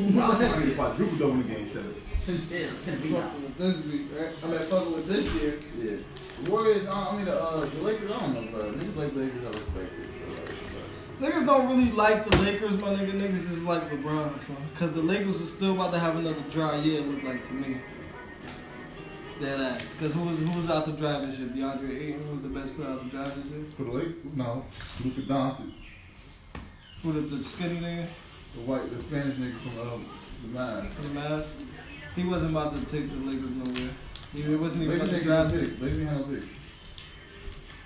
[0.00, 1.94] LeBron fucking quadruple double in game seven.
[2.18, 3.22] Ten, ten, ten feet out.
[3.24, 4.30] Fucking with this week, right?
[4.42, 5.58] I mean, fucking with this year.
[5.76, 5.96] Yeah.
[6.42, 8.72] The Warriors, uh, I mean, the, uh, the Lakers, I don't know, bro.
[8.72, 11.20] Niggas like the Lakers, I respect it.
[11.20, 13.12] Niggas don't really like the Lakers, my nigga.
[13.12, 14.56] Niggas is like LeBron, son.
[14.72, 17.54] Because the Lakers was still about to have another dry year, it looked like to
[17.54, 17.78] me.
[19.40, 19.82] Dead ass.
[19.92, 21.48] Because who was, who was out the drive this year?
[21.48, 23.64] DeAndre Ayton was the best player out the drive this year.
[23.76, 24.64] For the Lakers, no.
[25.04, 25.72] Luka Doncic,
[27.02, 28.06] Who the, the skinny nigga
[28.56, 30.06] the white, the Spanish nigga from um,
[30.42, 30.92] the Mavs.
[30.92, 31.48] from the Mavs?
[32.16, 33.90] He wasn't about to take the Lakers nowhere.
[34.32, 35.82] He wasn't even Lakers about to taking no draft it pick.
[35.82, 36.44] Lakers ain't have no pick.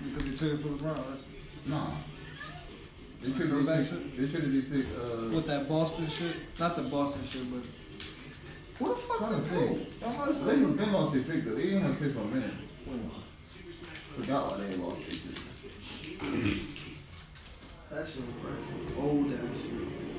[0.03, 0.97] because he traded for LeBron.
[0.97, 1.19] Right?
[1.67, 1.91] Nah.
[3.21, 4.17] They traded Go their back pick.
[4.17, 4.85] They traded their pick.
[4.97, 7.63] Uh, With that Boston shit, not the Boston shit, but
[8.79, 9.59] What the fuck trying is to that?
[9.59, 9.99] think.
[10.01, 11.55] They Lakers been lost their pick though.
[11.55, 12.53] They didn't have a pick for a minute.
[14.17, 16.57] Forgot why they lost their pick.
[17.91, 18.99] that shit was crazy.
[18.99, 20.10] Old ass shit.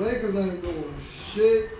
[0.00, 1.70] Lakers ain't doing shit.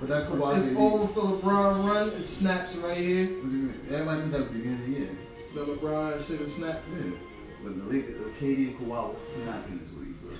[0.00, 2.08] But that Kawhi It's over for LeBron run.
[2.08, 3.26] It snaps right here.
[3.26, 3.80] What do you mean?
[3.90, 5.18] Everybody knew that at the beginning of the year.
[5.54, 6.84] The LeBron shit is snapped.
[6.88, 7.10] Yeah.
[7.62, 10.32] But the Lakers, the KD and Kawhi was snapping this week, bro.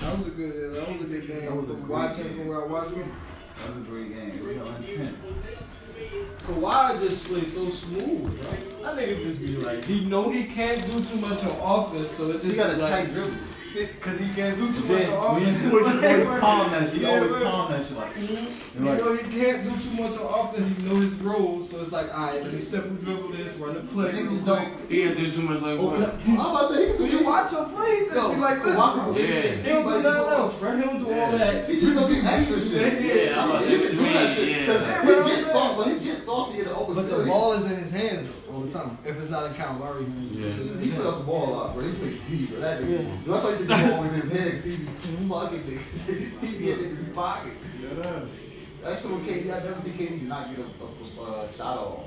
[0.00, 0.74] That was a good.
[0.74, 1.44] That was a good game.
[1.46, 3.06] That was a watching from where I watched it.
[3.58, 4.30] That was a great game.
[4.30, 5.38] It was hella intense.
[6.46, 8.82] Kawhi just plays so smooth, right?
[8.82, 12.30] That nigga just be like, he know he can't do too much on offense, so
[12.30, 13.36] it just He got a like, tight dribble.
[13.74, 15.70] Because he can't do too much Then on when you offense.
[15.70, 17.00] push your palm that shit.
[17.02, 17.42] You always bro.
[17.44, 18.14] palm that shit like.
[18.14, 18.84] Mm-hmm.
[18.86, 20.82] You know he can't do too much on offense.
[20.82, 23.74] He know his role, so it's like, all right, let me simple dribble this, run
[23.74, 24.12] the play.
[24.12, 24.90] Niggas don't.
[24.90, 26.08] He can't do too much like open what?
[26.08, 26.14] up.
[26.26, 28.34] I'm about to say he can do When you watch him play, he just Yo,
[28.34, 28.76] be like this.
[28.76, 29.04] Kawhi bro.
[29.04, 29.40] can do Yeah.
[29.42, 30.76] He don't do nothing else, bro.
[30.76, 31.68] He don't do all that.
[31.68, 33.02] He just gonna do extra shit.
[33.28, 34.48] Yeah, I'm about to He can do that shit.
[34.48, 34.66] yeah.
[34.66, 37.24] 'Cause Yeah, He gets saying- saucy, but he gets saucy in the open But the
[37.26, 38.98] ball is in his hands though, all the time.
[39.04, 40.52] If it's not in Kyle Lowry, Yeah.
[40.80, 41.84] He put up the ball a lot, bro.
[41.84, 42.60] He played deep, bro.
[42.60, 43.10] That nigga.
[43.10, 46.40] I thought the ball was his head because he be fucking niggas.
[46.42, 47.52] he be in niggas' pocket.
[48.82, 51.78] That shit with KD, I never see KD not get a, a, a, uh, shot
[51.78, 52.04] off.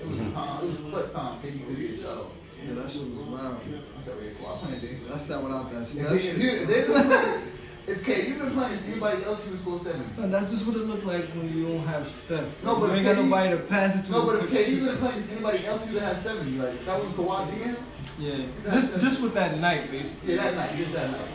[0.00, 0.64] It was time.
[0.64, 1.40] It was clutch time.
[1.40, 2.26] KD could get a shot off.
[2.66, 3.56] yeah, that shit was wild.
[3.96, 5.04] I said, wait, well, I'm playing defense.
[5.08, 5.82] That's that without that.
[5.82, 7.40] If, That if, shit-
[7.90, 10.08] if, they been playing, if KD been playing anybody else, he would score 70.
[10.10, 12.62] Son, that's just what it looked like when you don't have Steph.
[12.64, 14.12] No, but you ain't if got KD nobody to pass it to.
[14.12, 14.84] No, but if quick KD shoot.
[14.86, 16.50] been playing anybody else, he would have 70.
[16.58, 17.76] Like, that was Kawhi Leonard.
[18.18, 20.34] Yeah, just just with that night, basically.
[20.34, 20.76] Yeah, that night.
[20.76, 21.28] Just that night.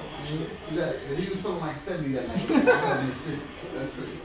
[0.75, 2.47] That, he was feeling like 70 that night.
[3.75, 4.19] That's crazy.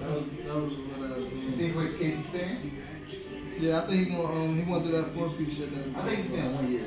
[0.00, 1.52] That was that was what I was You doing.
[1.58, 2.82] think with KD staying?
[3.60, 5.70] Yeah, I think he gonna um he gonna do that four piece shit.
[5.72, 5.94] Then.
[5.96, 6.86] I think he's staying one year.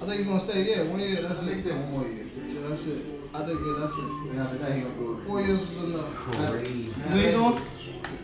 [0.00, 0.62] I think he's gonna stay.
[0.76, 1.18] Yeah, one year.
[1.18, 1.66] I That's think he's it.
[1.66, 2.26] staying one more year.
[2.52, 3.20] Yeah, that's it.
[3.32, 4.38] I think yeah, that's it.
[4.38, 5.16] After that, he gonna go.
[5.26, 6.14] Four years is enough.
[6.14, 6.92] Crazy.
[7.14, 7.62] You going?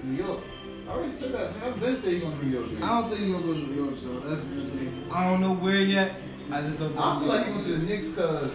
[0.04, 0.40] New York.
[0.86, 1.56] I already said that.
[1.56, 2.82] Man, been saying he's going to New York.
[2.82, 4.20] I don't think he's gonna go to New York though.
[4.20, 4.90] That's just me.
[5.12, 6.20] I don't know where yet.
[6.50, 6.96] I just don't.
[6.98, 8.52] I feel like he went to the Knicks because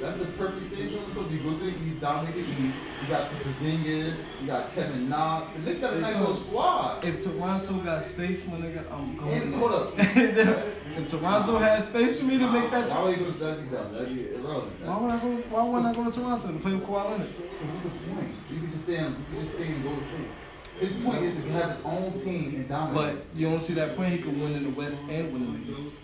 [0.00, 1.04] that's the perfect thing for him.
[1.12, 2.76] Because you go to the East, dominate the East.
[3.02, 5.52] You got Porzingis, you got Kevin Knox.
[5.52, 7.04] The Knicks got a nice little squad.
[7.04, 9.42] If Toronto got space, my nigga, I'm going.
[9.42, 9.94] And hold up.
[9.98, 13.70] if Toronto has space for me to make that, Why would he go to that'd
[13.70, 13.92] be dumb?
[13.92, 14.72] That'd be irrelevant.
[14.84, 15.28] why would I go?
[15.50, 17.26] Why wouldn't I go to Toronto to play with Kawhi Leonard?
[17.26, 18.34] What's the point?
[18.50, 20.47] You could just stay in, you could just stay in Golden State.
[20.80, 23.16] His point is to have his own team and dominate.
[23.16, 24.12] But you don't see that point.
[24.12, 25.98] He could win in the West and win in the East.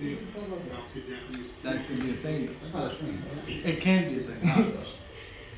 [1.62, 2.46] That could be a thing.
[2.46, 3.22] that's not a thing.
[3.46, 4.76] It can be a thing.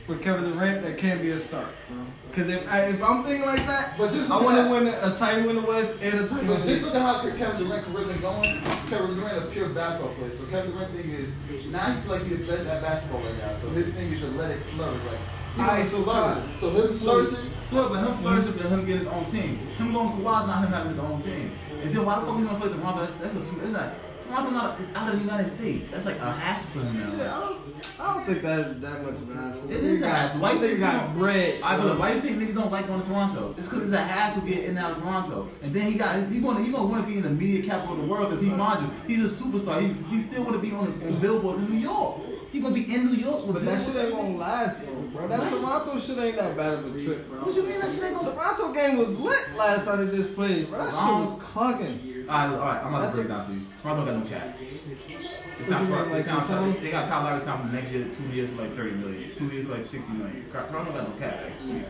[0.07, 1.99] With Kevin Durant, that can be a start, bro.
[2.29, 5.17] Because if I, if I'm thinking like that, But just I want to win a
[5.17, 7.67] title in the West and a title in But the just look at how Kevin
[7.67, 8.61] Durant career been going.
[8.87, 10.31] Kevin Durant a pure basketball player.
[10.31, 11.33] So Kevin Durant thing is
[11.73, 13.53] now he feel like he's the best at basketball right now.
[13.55, 15.03] So his thing is to let it flourish.
[15.07, 15.19] Like
[15.57, 16.59] he Aight, wants to so fine.
[16.59, 17.51] So him flourishing.
[17.65, 19.59] So but him flourishing, but him getting his own team.
[19.79, 21.53] Him going to Kawhi's not him having his own team.
[21.83, 23.01] And then why the fuck he want to play Toronto?
[23.01, 23.95] That's, that's a it's not.
[24.21, 25.87] Toronto not it's out of the United States.
[25.89, 27.17] That's like a hassle for him now.
[27.17, 29.71] Yeah, I don't, I don't think that's that much of an hassle.
[29.71, 30.41] It is a hassle.
[30.41, 31.61] Why you think got bread.
[31.63, 31.99] I believe.
[31.99, 33.55] Why do you think niggas don't like going to Toronto?
[33.57, 35.49] It's because it's a hassle getting in and out of Toronto.
[35.63, 37.95] And then he got he want he gonna want to be in the media capital
[37.95, 39.81] of the world because he mind you he's a superstar.
[39.81, 42.21] He's, he still want to be on the on billboards in New York.
[42.57, 45.29] He gonna be in New York with But that shit ain't gonna last, though, bro.
[45.29, 47.41] That Toronto shit ain't that bad of a trip, bro.
[47.41, 48.33] What you mean that shit ain't gonna?
[48.33, 50.79] Toronto game was lit last time they just played, bro.
[50.79, 52.25] That shit was clucking.
[52.27, 53.67] Alright, alright, I'm about That's to break a- it down to you.
[53.83, 54.59] Toronto got no cap.
[54.59, 58.09] It sounds like, like it sounds like they got Kyle Lowry signed for next year,
[58.11, 60.47] two years for like 30 million, two years for like 60 million.
[60.51, 61.39] Toronto got no cap.
[61.45, 61.85] Actually.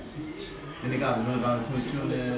[0.83, 2.37] Then they got the got Twenty Two there.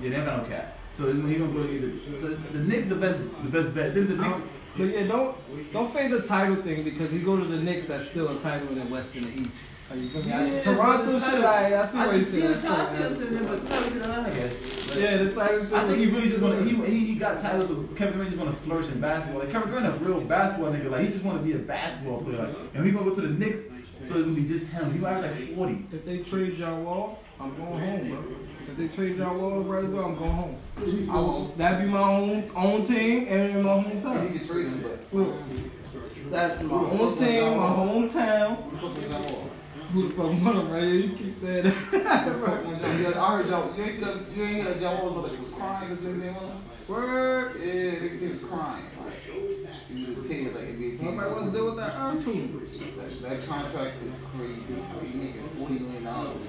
[0.00, 0.78] Yeah, they got no cap.
[0.92, 2.16] So it's, he gonna go to either.
[2.16, 3.94] So it's, the Knicks the best, the best bet.
[3.94, 4.38] Then the Knicks.
[4.76, 5.36] But yeah, don't
[5.72, 7.86] don't fade the title thing because he go to the Knicks.
[7.86, 9.70] That's still a title in the West and the East.
[9.90, 10.28] Are you feel me?
[10.28, 11.30] Yeah, Toronto but the shit.
[11.30, 12.42] title- I, I see what you saying.
[12.42, 15.32] yeah, the title- I see what you're saying, but the title shit, I Yeah, the
[15.34, 15.76] title.
[15.76, 16.64] I think he really just want to.
[16.64, 17.68] He, he he got titles.
[17.68, 19.42] With Kevin Durant just want to flourish in basketball.
[19.42, 20.90] Like Kevin Durant, a real basketball nigga.
[20.90, 22.48] Like he just want to be a basketball player.
[22.48, 23.58] Like, and he gonna go to the Knicks,
[24.00, 24.90] so it's gonna be just him.
[24.92, 25.84] He might average like forty.
[25.92, 28.36] If they trade John Wall, I'm going home, bro.
[28.68, 30.56] If they trade John Wall right away, I'm going home.
[30.78, 34.32] I will, that'd be my own own team and my hometown.
[34.32, 35.34] can trade him, but Look,
[36.30, 38.56] That's my own team, my hometown.
[39.90, 40.84] Who the fuck won him, right?
[40.84, 42.06] You keep saying that.
[42.06, 43.76] I heard John.
[43.76, 44.16] You ain't see that?
[44.34, 46.62] You ain't hear that John Wall was like was crying because niggas ain't won.
[46.88, 47.60] Word.
[47.60, 48.84] Yeah, niggas he was crying.
[49.04, 51.14] Like he was a like NBA team.
[51.14, 51.94] Nobody want to deal with that.
[52.96, 54.62] That, that contract is crazy.
[55.12, 56.40] He making forty million dollars.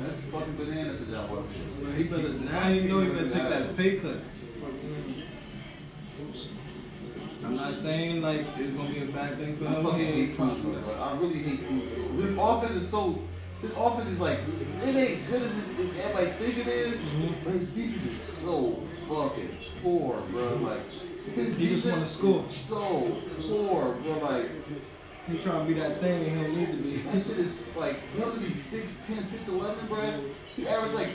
[0.00, 0.56] That's fucking
[1.10, 1.44] John Wall.
[1.96, 4.18] He better, now you know he better take that pay cut.
[7.44, 9.74] I'm not saying like it's gonna be a bad thing for him.
[9.76, 10.94] I fucking hate Cruz, bro.
[10.94, 11.90] I really hate Cruz.
[12.16, 13.18] This offense is so.
[13.60, 14.38] This offense is like
[14.82, 17.44] it ain't good as it, it- everybody think it is, mm-hmm.
[17.44, 19.50] but his defense is so fucking
[19.82, 20.56] poor, bro.
[20.56, 20.90] Like
[21.34, 22.40] his He just wanna defense score.
[22.40, 23.16] is so
[23.48, 24.18] poor, bro.
[24.20, 24.48] Like
[25.26, 26.96] He trying to be that thing and he don't need to be.
[26.96, 30.24] that shit is like for him to be 6'10", 6'11", bro.
[30.54, 31.08] He averaged like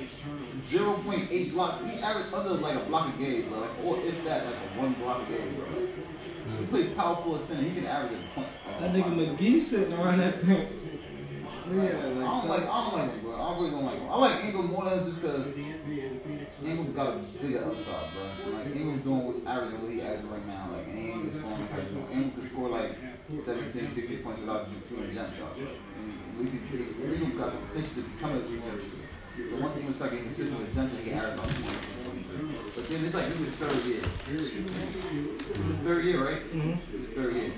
[0.63, 1.83] zero point eight blocks.
[1.85, 3.59] He averaged under like a block a game, bro.
[3.59, 5.67] Like, or if that, like a one block a game, bro.
[5.69, 7.61] Like, he played power forward center.
[7.61, 8.47] He can average a point.
[8.67, 10.67] Uh, that nigga McGee sitting around that thing.
[11.71, 13.33] Yeah, I don't like, I don't like him, bro.
[13.35, 14.09] I really don't like him.
[14.09, 18.53] I like Ingram more than just because Ingram got a bigger upside, bro.
[18.53, 20.69] Like Ingram doing what average what he averaging right now.
[20.73, 22.91] Like ain't even scoring like Ingram could score like
[23.37, 25.61] 17, 16 points without shooting jump shots.
[25.61, 29.05] And least he, Ingram got the potential to become a three point shooter.
[29.49, 31.69] So once Ingram start getting consistent with jump shots, can average about 20.
[32.75, 34.01] But then it's like this is third year.
[34.33, 36.41] This is third year, right?
[36.53, 36.77] Mhm.
[36.91, 37.51] This is third year.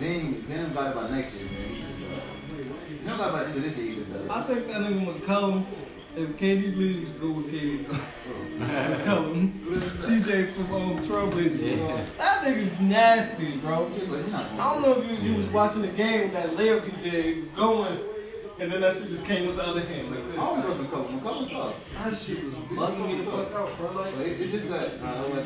[0.00, 1.70] Then then got by next year, man.
[2.90, 4.46] You don't got about end of this year, he's a I dud.
[4.46, 5.64] think that nigga McCollum,
[6.16, 7.84] if KD leaves, go with KD.
[8.58, 9.65] McCollum.
[10.56, 11.76] From um, Trailblazers.
[11.76, 12.06] Yeah.
[12.16, 13.92] That nigga's nasty, bro.
[13.94, 16.56] Yeah, but not I don't know if you, you was watching the game with that
[16.56, 17.24] layup he did.
[17.26, 17.98] He was going,
[18.58, 20.38] and then that shit just came with the other hand like this.
[20.38, 21.20] I don't know McCollum.
[21.20, 21.92] McCollum tough.
[21.92, 23.90] That shit was bugging me the fuck out, bro.
[23.92, 25.44] Like, it's just that I don't like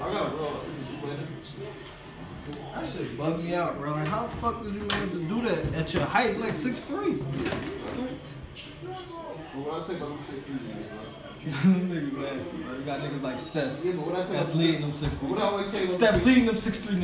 [0.00, 0.64] I got a real.
[0.70, 2.72] This is better.
[2.74, 3.90] that shit bugged me out, bro.
[3.90, 7.20] Like, how the fuck did you manage to do that at your height, like 6'3"?
[8.82, 8.94] But
[9.54, 11.25] what I about them 16 niggas, bro.
[11.50, 12.76] Niggas nasty, bro.
[12.76, 13.84] You got niggas like Steph.
[13.84, 15.22] Yeah, but what I tell That's leading them 6'3".
[15.28, 16.60] What I always tell Steph leading them 6'3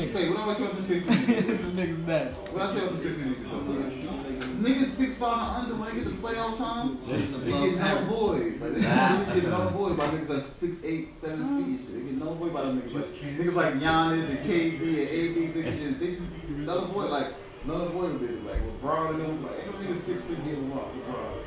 [0.09, 0.31] Say, niggas.
[0.31, 1.47] what I always tell you about them 16 niggas.
[1.47, 2.41] the niggas nasty.
[2.53, 4.13] What I tell you about them 16 niggas, though.
[4.63, 8.61] Niggas six five and under when they get to playoff time, they get no void.
[8.61, 11.67] Like they really get no void by niggas like six eight seven feet.
[11.67, 11.95] and Shit.
[11.95, 12.95] They get no void by them niggas.
[12.95, 13.05] Like,
[13.39, 15.55] niggas like Giannis and KD and AD.
[15.55, 17.35] Niggas just they just none void like
[17.67, 19.43] none void with niggas like LeBron and them.
[19.45, 20.89] Like ain't no niggas six feet getting LeBron.
[20.95, 21.42] LeBron.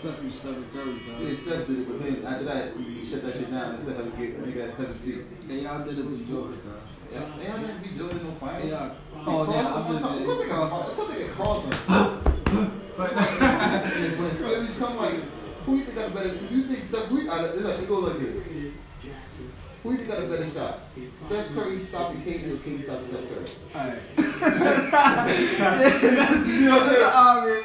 [0.00, 1.34] Except for Steph Curry, Yeah, bro.
[1.34, 4.04] Steph did it, but then after that he shut that shit down and Steph had
[4.06, 5.46] to get a nigga at seven feet.
[5.46, 6.72] They y'all did it to Joker, bro.
[7.12, 8.62] Yeah, they don't never be doing no finals.
[8.62, 8.92] They y'all.
[9.26, 10.16] Oh, they Oh, yeah, crossed I them one time.
[10.16, 10.48] did Of course they it.
[10.48, 11.76] got Crossed of they get crossed them.
[14.16, 15.20] when the series come, like,
[15.66, 16.28] who you think got a better?
[16.50, 17.04] You think Steph?
[17.04, 18.36] Who, it's like, it goes like this.
[19.82, 20.80] Who you think got a better shot?
[21.14, 23.46] Steph Curry stopping KD or KD stopping Steph Curry?
[23.74, 24.02] Alright.
[26.46, 27.06] You see what I'm saying?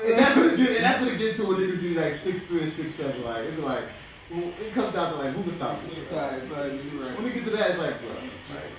[0.05, 0.69] And that's what it get.
[0.77, 3.23] And that's what it get to when niggas be like six three and six seven.
[3.25, 3.83] Like it's like
[4.31, 5.77] well, it comes down to like who can stop.
[6.11, 7.15] Alright, fine, you're right.
[7.15, 8.71] When we get to that, it's like, bro, like,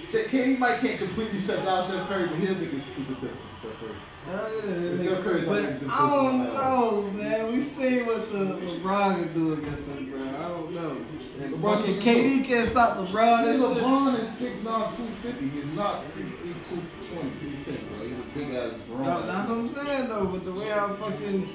[0.00, 3.36] Steph, KD might can't completely shut down Steph Curry, but he'll make it super difficult
[3.62, 3.96] for Steph Curry.
[4.28, 4.48] Uh,
[4.90, 7.52] yeah, Steph Curry's but I don't know, man.
[7.52, 10.20] We see what the LeBron can do against him, bro.
[10.20, 10.96] I don't know.
[11.38, 13.58] LeBron fucking can KD can't stop LeBron, Hey.
[13.58, 15.48] LeBron is 6'9", 250.
[15.48, 17.98] He's not 6'3", 220, 210, bro.
[18.06, 19.04] He's a big ass grown.
[19.04, 20.26] No, that's what I'm saying though.
[20.26, 21.48] But the way I fucking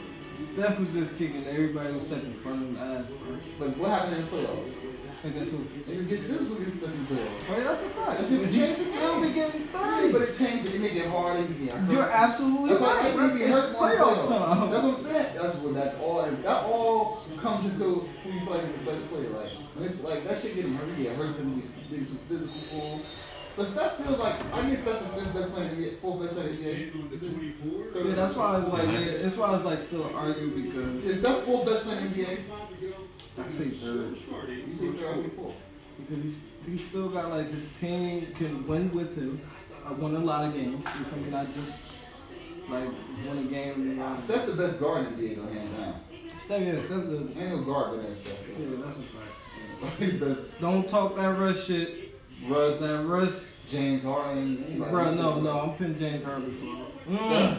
[0.46, 3.68] Steph was just kicking, everybody was stepping in front of him ass, bro.
[3.68, 4.72] Like, what happened in the playoffs?
[5.24, 5.58] And guess who?
[5.60, 7.30] Niggas get physical against Steph in the playoffs.
[7.50, 8.18] Oh, yeah, that's a fact.
[8.20, 9.28] That shit But he changed the still game.
[9.28, 10.76] be getting Yeah, but it changed it.
[10.76, 11.42] It made it harder.
[11.46, 11.92] He get hurt.
[11.92, 13.14] You're absolutely That's why right.
[13.16, 13.26] bro.
[13.30, 14.70] AD be It's hurt more in playoff time.
[14.72, 15.36] That's what I'm saying.
[15.36, 19.10] That's what that all that all comes into who you feel like is the best
[19.10, 19.30] player.
[19.30, 20.90] Like when it's like that shit get him hurt.
[20.98, 23.02] He get hurt because he niggas too physical for.
[23.58, 26.22] But Steph still like I get Steph the fifth best player in the NBA, fourth
[26.22, 28.10] best player in the NBA.
[28.10, 31.20] Yeah, that's why it's like yeah, that's why it's like still arguing argument because Is
[31.20, 32.38] Steph fourth best player in the NBA?
[33.40, 34.16] I say third
[34.68, 35.56] You say third, I say fourth.
[35.98, 39.42] because he's he still got like his team can win with him.
[39.86, 40.86] I won a lot of games.
[40.86, 41.32] You feel me?
[41.32, 41.94] Not just
[42.70, 42.90] like
[43.28, 43.74] win a game.
[43.92, 45.96] And, uh, Steph the best guard in the NBA, though, hands down.
[46.46, 48.38] Steph, yeah, Steph the Ain't no guard better than Steph.
[48.60, 49.28] yeah, that's a fact.
[50.20, 50.62] Best.
[50.62, 52.14] Don't talk that rush shit.
[52.48, 53.32] Russ, That rush,
[53.70, 54.92] James Harden, anybody.
[54.92, 55.14] bro.
[55.16, 57.12] No, no, I'm putting James Harden for.
[57.12, 57.58] Mm,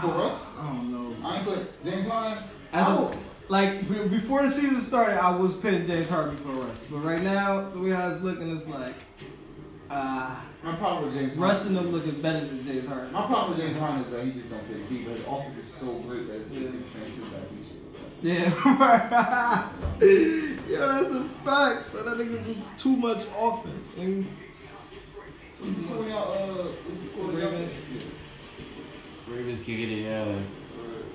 [0.00, 0.40] For Russ?
[0.58, 1.28] I don't know.
[1.28, 2.42] I ain't put James Harden.
[2.72, 3.16] As I a, would-
[3.50, 7.68] like before the season started, I was pitting James Harden for Russ, but right now
[7.70, 8.94] the way how it's looking, it's like
[9.90, 11.76] uh, My problem with James Russ Harden.
[11.78, 13.12] and them looking better than James Harden.
[13.12, 15.04] My problem with James Harden is that he just don't play deep.
[15.06, 16.70] But his offense is so great that he Yeah.
[16.70, 17.76] can transcend that deep shit.
[18.22, 19.70] Yeah, right.
[20.68, 21.86] yeah, that's a fact.
[21.88, 23.88] So that nigga do too much offense.
[23.98, 24.26] And
[25.52, 26.32] So what's the score y'all?
[26.32, 27.36] Uh, what's the score y'all?
[27.50, 27.72] Ravens.
[29.28, 30.34] Ravens kicking it, yeah.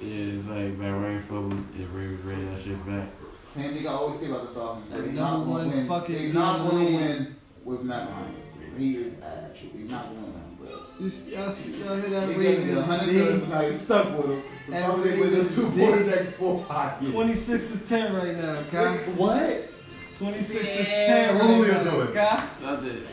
[0.02, 3.08] Yeah, it's like by rainfall, the Ravens ready that shit back.
[3.54, 4.90] Same thing I always say about the Falcons.
[4.92, 5.88] That They number not one gonna win.
[5.88, 8.36] fucking They dude not in the gonna win with Matt Ryan.
[8.78, 9.62] He is ass.
[9.74, 10.70] They not gonna win, bro.
[11.00, 13.40] you, y'all, see- y'all hear that They gave me a Ravens hundred big?
[13.40, 14.44] Somebody stuck with him.
[14.66, 17.14] If That I was able to do Ravens Super Bowl the next four five years.
[17.14, 18.96] 26 to 10 right now, okay?
[19.16, 19.72] What?
[20.18, 22.10] 26 to Yeah, 10 Julio right now, do it.
[22.10, 22.40] okay?
[22.66, 23.08] I did.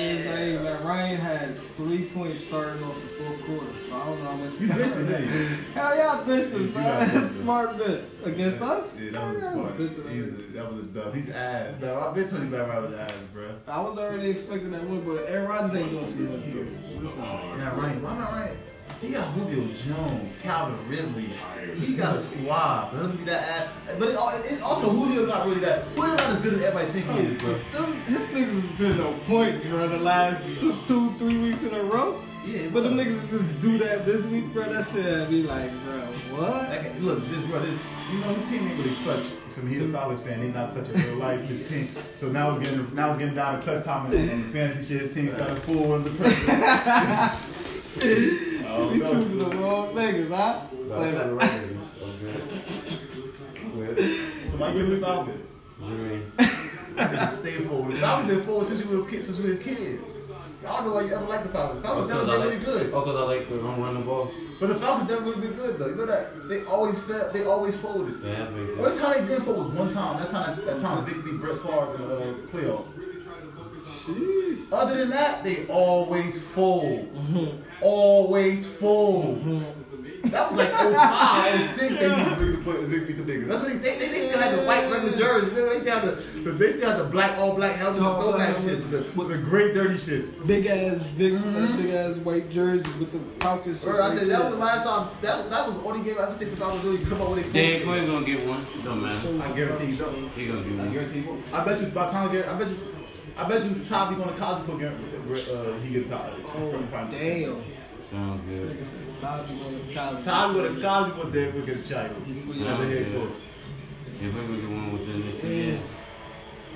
[0.00, 4.30] Like like Ryan had three points starting off the fourth quarter, so I don't know
[4.30, 4.60] how much.
[4.60, 5.64] You missed didn't?
[5.74, 6.82] Hell yeah, I missed him, You son.
[6.82, 9.00] That's benched smart bench against us.
[9.00, 9.72] Yeah, that was a smart.
[9.78, 10.14] yeah, I.
[10.14, 11.14] He's a, that was a dub.
[11.14, 11.80] He's ass.
[11.80, 13.50] Man, I've been telling you about Robert ass, bro.
[13.68, 16.44] I was already expecting that one, but Aaron Rodgers ain't doing too much.
[17.02, 18.00] Listen, Not right.
[18.00, 18.56] Why not right?
[19.00, 21.30] He got Julio Jones, Calvin Ridley.
[21.78, 22.90] He got a squad.
[22.92, 23.68] But it be that ass.
[23.98, 25.86] But it, it, also Julio not really that.
[25.86, 27.58] Julio not as good as everybody think he is, bro.
[27.72, 31.74] Them His niggas has been on points, bro, the last two, two, three weeks in
[31.74, 32.20] a row.
[32.44, 34.64] Yeah, But them niggas just do that this week, bro.
[34.64, 36.00] That shit had me like, bro,
[36.36, 36.68] what?
[36.68, 37.68] Like, look, this brother,
[38.12, 39.24] you know his team ain't really clutch.
[39.54, 41.48] From here, the Falcons fan, they not clutch in real life.
[41.48, 44.52] His team, so now it's getting now it's getting down to clutch time and, and
[44.52, 45.06] fantasy shit.
[45.06, 47.46] His team started full under pressure.
[48.70, 49.10] Oh, We no.
[49.12, 50.66] choosing the wrong niggas, huh?
[50.70, 52.50] Say that.
[54.46, 55.46] So why give the Falcons?
[55.84, 56.22] Jimmy.
[56.38, 57.94] I can stay forward.
[57.94, 60.14] The Falcons been forward since you was kids, since we was kids.
[60.62, 61.82] Y'all know why you ever liked the Falcons.
[61.82, 62.92] Falcons never Because I been really like, good.
[62.94, 64.30] oh, 'cause I like the run run the ball.
[64.60, 65.86] But the Falcons never really been good though.
[65.88, 68.14] You know that they always fell, they always folded.
[68.22, 70.20] Yeah, I think One time they did fold was one time.
[70.20, 72.84] That time that, that time Vic beat Brett Favre in the uh, playoff.
[74.72, 77.12] Other than that, they always fold.
[77.14, 77.62] Mm-hmm.
[77.82, 79.44] Always fold.
[79.44, 79.80] Mm-hmm.
[80.30, 83.48] That was like 05, 06, they used to really put Vic the niggas.
[83.48, 85.48] That's what they, they, they still had the white regular jersey.
[85.48, 88.20] Remember, they still had the, the they still had the black, all black helmets, the
[88.20, 90.46] throwback black shits, the, the great dirty shits.
[90.46, 91.76] Big ass, big, uh, mm-hmm.
[91.78, 93.80] big ass white jerseys with the Falcons.
[93.80, 95.10] shit Bro, I right said that was the last time.
[95.22, 97.46] That, that was the only game I ever seen the Falcons really come up with
[97.46, 97.52] it.
[97.52, 98.66] Dan Quinn gonna get one.
[98.84, 99.42] Don't matter.
[99.42, 100.28] I guarantee you don't.
[100.32, 100.88] He gonna get one.
[100.88, 101.42] I guarantee you.
[101.52, 102.78] I bet you by the time Gary, I bet you,
[103.36, 106.44] I bet you Todd be going to college before Gary, uh, he get to college.
[106.46, 107.62] Oh, damn.
[108.10, 108.86] Sounds good.
[109.20, 110.24] Todd be going to college.
[110.24, 113.36] Todd go to college before Dan will get a shot as a head coach.
[114.20, 115.80] Yeah, we're gonna get one within this two years.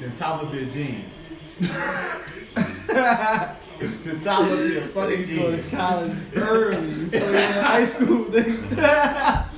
[0.00, 1.12] Then Todd must be a genius.
[3.78, 6.88] then Todd must be a fucking Go to college early.
[6.88, 7.34] You feel?
[7.34, 9.48] In high school, nigga.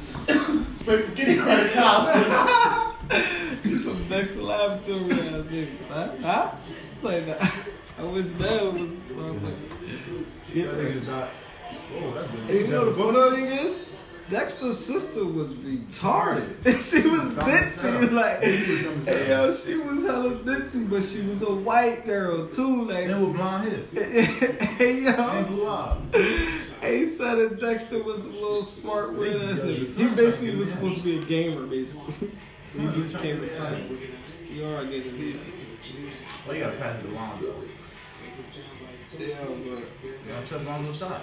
[0.75, 2.93] Straight from getting out of college.
[3.65, 6.09] You some Dexter Laboratory ass niggas, huh?
[6.23, 6.51] Huh?
[6.97, 7.53] It's like that.
[7.99, 10.25] I wish Dale was motherfucker.
[10.55, 11.29] That nigga's not.
[11.95, 12.41] Oh, that's good.
[12.41, 13.91] And you know the funny thing is,
[14.31, 16.57] Dexter's sister was retarded.
[16.65, 22.07] she was ditzy, like, hey, yo, she was hella ditzy, but she was a white
[22.07, 23.09] girl too, like.
[23.09, 24.05] And with blonde hair.
[24.79, 25.99] hey yo, And blue eyes.
[26.81, 29.99] hey said that Dexter was a little smart ass nigga.
[29.99, 32.31] He basically was supposed to be a gamer, basically.
[32.73, 34.07] he became a scientist.
[34.51, 35.37] You are getting it.
[36.47, 37.55] Well, you gotta pass it to Lonzo.
[39.19, 39.87] Yeah, but You
[40.29, 41.23] don't trust Lonzo's shot.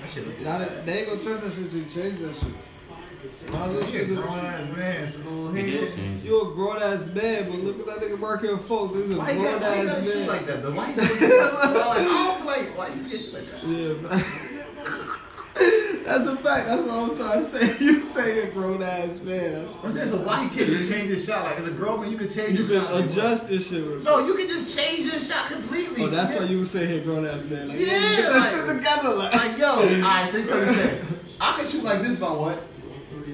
[0.00, 2.54] That shit look now that they ain't gonna trust that shit to change that shit.
[3.52, 6.26] Lonzo a shit is- grown ass man, so He he did change it.
[6.26, 8.92] You a grown ass man, but look at that nigga Markelle Fultz.
[8.94, 10.26] This is a Why you grown got, why you ass gotta shoot man.
[10.28, 10.72] like that though?
[10.72, 11.06] Why you gotta
[11.88, 13.60] like, I don't feel like, why you scared shit like that?
[13.64, 14.24] Yeah, man.
[16.08, 16.66] That's a fact.
[16.66, 17.76] That's what I'm trying to say.
[17.84, 19.52] You say a grown ass man.
[19.66, 21.44] That's I'm saying, so why he can't just change his shot?
[21.44, 22.90] Like, as a grown man, you can change you your shot.
[22.90, 23.84] can like, adjust this shit.
[23.86, 26.04] With No, you can just change your shot completely.
[26.04, 26.38] Oh, that's yeah.
[26.40, 27.68] why you would say here, grown ass man.
[27.68, 29.14] Like, Yeah, get that like- shit together.
[29.14, 29.66] Like, Like, yo,
[30.02, 31.00] alright, so you tell me say,
[31.40, 32.60] I can shoot like this if I want.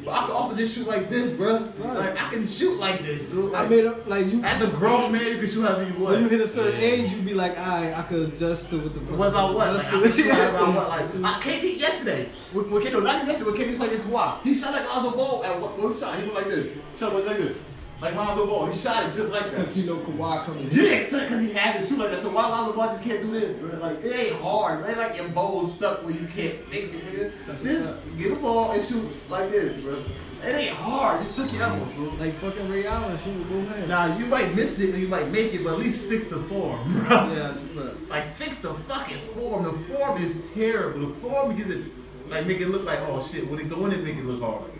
[0.04, 1.66] But I can also just shoot like this, bro.
[1.78, 3.54] Like, I can shoot like this, dude.
[3.54, 4.42] I made up like you.
[4.44, 6.14] as a grown man, you can shoot however you want.
[6.16, 6.86] When you hit a certain Yeah.
[6.86, 9.18] age, you be like, alright, I could adjust to what the fuck.
[9.18, 9.74] What about what?
[9.74, 10.88] Like, I Adjust can to shoot however I want.
[11.22, 14.42] Like, I KD yesterday, with, with KD, not even yesterday, with KD played against Kawhi.
[14.42, 16.14] He shot like Lonzo Ball at one, one shot.
[16.18, 16.66] He went like this.
[16.98, 17.56] Shot like this.
[18.00, 18.66] Like Lonzo Ball.
[18.66, 19.50] He shot it just like that.
[19.50, 20.68] Because you know Kawhi coming.
[20.70, 22.20] Yeah, because he had to shoot like that.
[22.20, 23.78] So why Lonzo Ball just can't do this, bro?
[23.78, 24.84] Like, it ain't hard.
[24.84, 27.62] It ain't like your bowl's stuck where you can't fix it, nigga.
[27.62, 29.96] Just get a ball and shoot like this, bro.
[30.42, 31.22] It ain't hard.
[31.22, 32.04] Just took your elbows, bro.
[32.18, 33.88] Like fucking Ray Allen, she would go ahead.
[33.88, 36.40] Now, you might miss it or you might make it, but at least fix the
[36.40, 37.32] form, bro.
[37.32, 38.10] Yeah, that's.
[38.10, 39.64] Like, fix the fucking form.
[39.64, 41.08] The form is terrible.
[41.08, 41.84] The form gives it,
[42.28, 44.40] like, make it look like, oh shit, when it go in, it make it look
[44.40, 44.70] hard.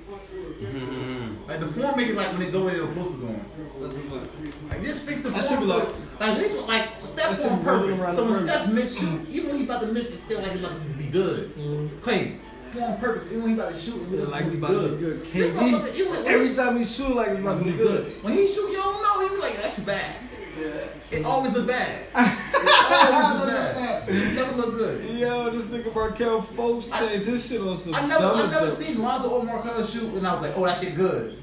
[0.61, 1.24] Mm-hmm.
[1.47, 3.45] Like, the form make it like when it go in, it's supposed to go in.
[3.83, 4.71] That's a fact.
[4.71, 5.69] Like just fix the That form.
[5.69, 5.89] like-
[6.21, 8.15] at least like Steph form perfect.
[8.15, 8.47] So when.
[8.47, 10.89] Steph miss shoot, even when he about to miss, it's still like it's about to
[10.97, 11.55] be good.
[11.57, 12.11] Mm-hmm.
[12.11, 12.37] Hey,
[12.71, 13.27] form perfect.
[13.27, 15.25] Even when he about to shoot, it Yeah, like it's be about to be good.
[15.25, 18.23] KD, every time he shoot, like it's about to be good.
[18.25, 19.29] When he shoot, you don't know.
[19.29, 20.17] He be like, that's bad.
[20.57, 22.03] It always a bad.
[22.15, 24.09] It always look bad.
[24.09, 25.19] It never look good.
[25.19, 27.95] Yo, this nigga Markelle Fultz changed his shit on some.
[27.95, 28.79] I never, I never stuff.
[28.87, 31.41] seen Lonzo or Markelle shoot, and I was like, oh, that shit good.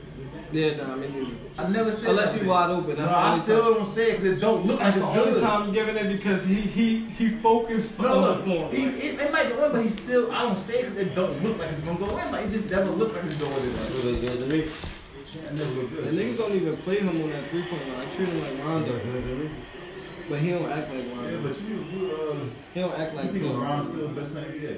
[0.53, 2.43] Yeah, nah, I mean, I never said Unless that.
[2.43, 3.73] you wide open, No, that's the I still time.
[3.75, 5.41] don't say it because it don't look that's like the it's only good.
[5.43, 8.71] time I'm giving it because he he he focused No, on look, the form.
[8.73, 11.15] he, it, it might go in, but he still, I don't say it because it
[11.15, 12.31] don't look like it's gonna go in.
[12.33, 14.49] Like, it just never look like it's going in.
[14.49, 14.67] Like,
[15.33, 16.13] Really good to never look The good.
[16.13, 18.07] niggas don't even play him on that three point line.
[18.07, 18.99] I treat him like Rondo,
[20.29, 21.41] but he don't act like Yeah, Rondo.
[21.47, 22.35] but you, you, uh,
[22.73, 23.51] He don't act you like think him.
[23.53, 24.71] LeBron's still the best man in the NBA?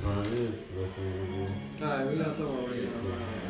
[0.00, 0.50] It is.
[1.78, 2.88] That's Alright, we're not talking about right now.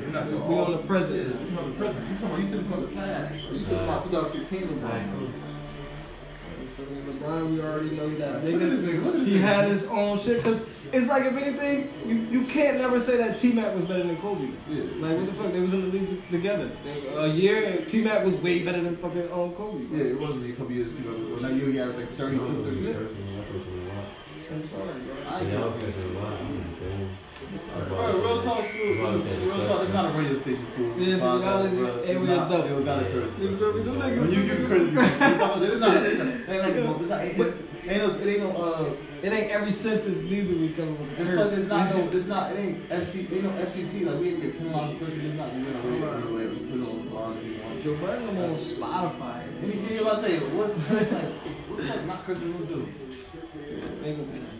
[0.01, 1.17] You're not We- talking we all- on the present.
[1.17, 2.03] Yeah, you talking about the present.
[2.11, 3.35] You talking about, you still talking about the past.
[3.53, 5.31] You still talking about 2016 LeBron.
[6.81, 7.13] You feel?
[7.29, 9.41] LeBron, we already know that Look at this nigga, look at this He nigga.
[9.41, 10.43] had his own shit.
[10.43, 10.61] Cause
[10.93, 14.17] it's like if anything, you, you can't never say that T Mac was better than
[14.17, 14.51] Kobe.
[14.69, 14.83] Yeah.
[15.07, 15.53] Like what the fuck?
[15.53, 16.71] They was in the league together.
[16.85, 19.85] They- A year, T Mac was way better than fucking um, Kobe.
[19.91, 21.05] Yeah, it was a couple years too.
[21.41, 23.07] Well, now you average like 32, 33.
[24.53, 25.15] I'm sorry, bro.
[25.29, 25.67] I Yeah, I know.
[25.69, 26.39] was gonna say a lot.
[27.41, 28.95] Bro, real talk school.
[28.95, 29.59] That's why I said Real talk.
[29.59, 29.85] disgusting.
[29.87, 30.91] It's not a radio station school.
[30.99, 32.71] Yeah, it's Bro, reality, bro, it's area not- adults.
[32.71, 33.31] It was not a curse.
[33.41, 33.83] You feel me?
[33.83, 35.63] Them niggas- When you get curse, you it's not.
[35.63, 35.97] It's not.
[35.97, 36.27] It's not.
[36.29, 37.25] It ain't like it's not.
[37.25, 37.29] It
[37.91, 38.09] ain't no.
[38.11, 38.51] It ain't no.
[38.63, 41.35] Uh, It ain't every sentence neither we come with a curse.
[41.37, 42.09] plus, it's not no.
[42.09, 42.53] It's not.
[42.53, 43.29] It ain't FC.
[43.33, 44.05] Ain't no FCC.
[44.07, 45.21] Like we didn't get penalized for cursing.
[45.27, 45.53] It's not.
[45.55, 46.31] We're gonna radio.
[46.31, 47.83] Like we put it on blog if you want.
[47.85, 49.41] Joe Budden, I'm on Spotify.
[49.61, 51.33] Let me hear you about to say what's curse like.
[51.69, 52.89] What the fuck not cursing will do?
[54.05, 54.57] Ain't gonna be that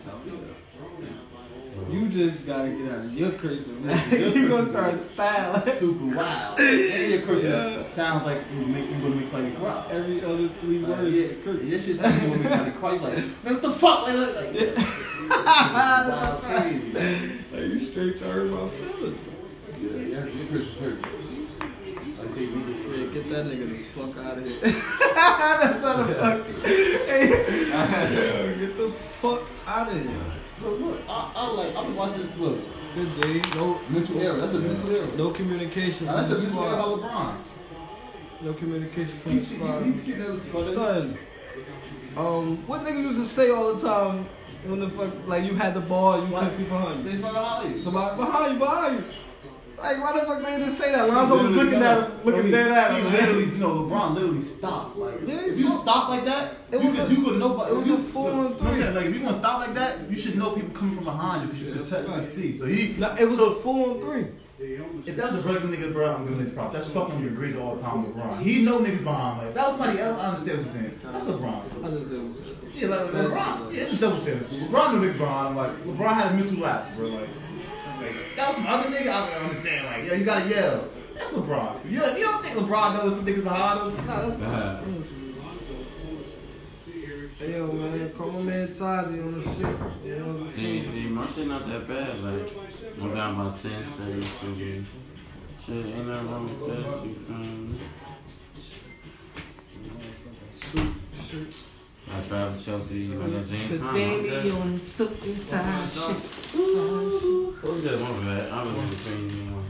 [1.89, 3.83] You just gotta get out of your cursing.
[3.83, 5.61] Your you gonna start styling.
[5.73, 6.59] Super wild.
[6.59, 7.83] And your cursing Yeah.
[7.83, 9.85] sounds like you make you gonna make somebody cry.
[9.89, 11.13] Every other three words.
[11.13, 11.63] yeah, is a curse.
[11.63, 12.93] Your shit sounds like you gonna make somebody cry.
[12.93, 14.07] You like, man, what the fuck?
[14.07, 16.91] Like, like, like, wild, crazy.
[17.51, 19.21] Like, you straight to hurt my feelings.
[19.81, 21.05] Yeah, yeah, your cursing hurt.
[22.21, 22.45] I say.
[22.45, 24.59] Yeah, get that nigga the fuck out of here.
[24.61, 26.47] That's how the fuck.
[26.63, 27.27] Hey,
[28.59, 30.40] get the fuck out of here.
[30.63, 32.37] Look, look, I, I like, I'm watching this.
[32.37, 32.59] Look,
[32.93, 33.41] Good day.
[33.55, 34.37] No, mental error.
[34.37, 35.07] That's a mental error.
[35.17, 36.99] no communication Now, that's a mental error squad.
[36.99, 37.35] about
[38.41, 39.39] No communication from LeBron.
[39.39, 39.83] He the squad.
[39.85, 40.73] he, he that was.
[40.75, 41.17] Son,
[42.17, 44.27] um, what niggas used to say all the time
[44.65, 47.15] when the fuck, like you had the ball, you couldn't see behind Say you.
[47.15, 47.81] something about you.
[47.81, 49.05] So like, behind you, behind you.
[49.81, 51.07] Like, why the fuck they just say that?
[51.09, 52.97] Lonzo was looking at him, looking he, dead at him.
[52.97, 53.13] He him.
[53.13, 54.97] literally, you know, LeBron literally stopped.
[54.97, 57.39] Like, Yeah, he if you stop like that, It you was could, a- you could
[57.39, 57.63] know.
[57.65, 58.95] it was you, a four on you know what I'm saying?
[58.95, 61.47] Like, if you gonna stop like that, you should know people coming from behind you
[61.47, 62.57] because you could check and see.
[62.57, 64.27] So he, No, it was a four on three.
[64.59, 66.71] if that was a regular nigga, bro, I'm giving this prop.
[66.71, 68.41] That's fucking with Grizzly all the time with LeBron.
[68.41, 69.39] He know niggas behind.
[69.39, 70.99] Like, if that was somebody else, I understand what you're saying.
[71.03, 71.85] That's LeBron.
[71.85, 73.73] I just did what you Yeah, like, like LeBron.
[73.73, 74.59] Yeah, it's a double standard school.
[74.59, 75.55] LeBron knew niggas behind him.
[75.57, 77.07] Like, LeBron had a mental lapse, bro.
[77.07, 77.29] Like,
[78.01, 79.09] like that was some other nigga.
[79.09, 79.85] I can understand.
[79.85, 80.87] Like, yo, you gotta yell.
[81.13, 81.85] That's LeBron.
[81.85, 84.05] You, you don't think LeBron knows some niggas behind him?
[84.07, 84.47] Nah, that's Nah.
[84.73, 84.83] not.
[87.39, 89.59] Hey yo, man, call my man Toddy on the shit.
[89.59, 89.65] You
[90.19, 90.83] know what I'm saying?
[90.91, 92.19] see, my shit not that bad.
[92.19, 94.29] Like, I got down about 10 saves.
[94.29, 94.85] So good.
[95.59, 97.05] Shit, ain't nothing wrong with that.
[97.05, 97.79] You feel me?
[100.61, 100.93] Suit,
[101.49, 101.70] shirt.
[102.13, 103.93] I Travis Kelce, like a James The Conner.
[103.93, 106.17] baby on suit and tie shit.
[107.61, 108.51] What was that one for that?
[108.51, 109.65] I was in between you one.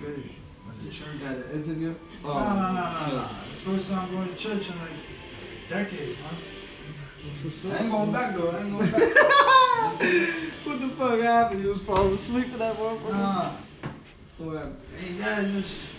[0.00, 0.30] Good.
[1.20, 1.94] Got an interview?
[2.24, 3.22] No, no, no, no, no.
[3.62, 4.98] First time going to church in like
[5.68, 7.72] decades, man.
[7.72, 8.50] I ain't going back though.
[8.50, 9.02] I ain't going back.
[10.64, 11.62] What the fuck happened?
[11.62, 13.10] You was falling asleep in that motherfucker?
[13.12, 13.50] nah.
[14.38, 14.76] What happened?
[14.98, 15.91] Hey, that just.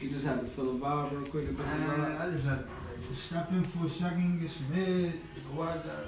[0.00, 3.50] You just had to fill a vibe real quick Man, I just had to step
[3.52, 5.12] in for a second, get some head,
[5.54, 6.06] go out there.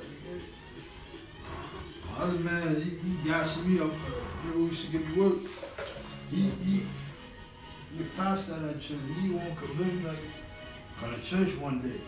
[2.11, 3.91] My other man, he, he gassed me up.
[4.45, 5.37] Remember we used to give me work.
[6.31, 6.87] He, he,
[8.17, 10.19] pastor at that church, he won't convince me like,
[10.99, 12.01] come to church one day.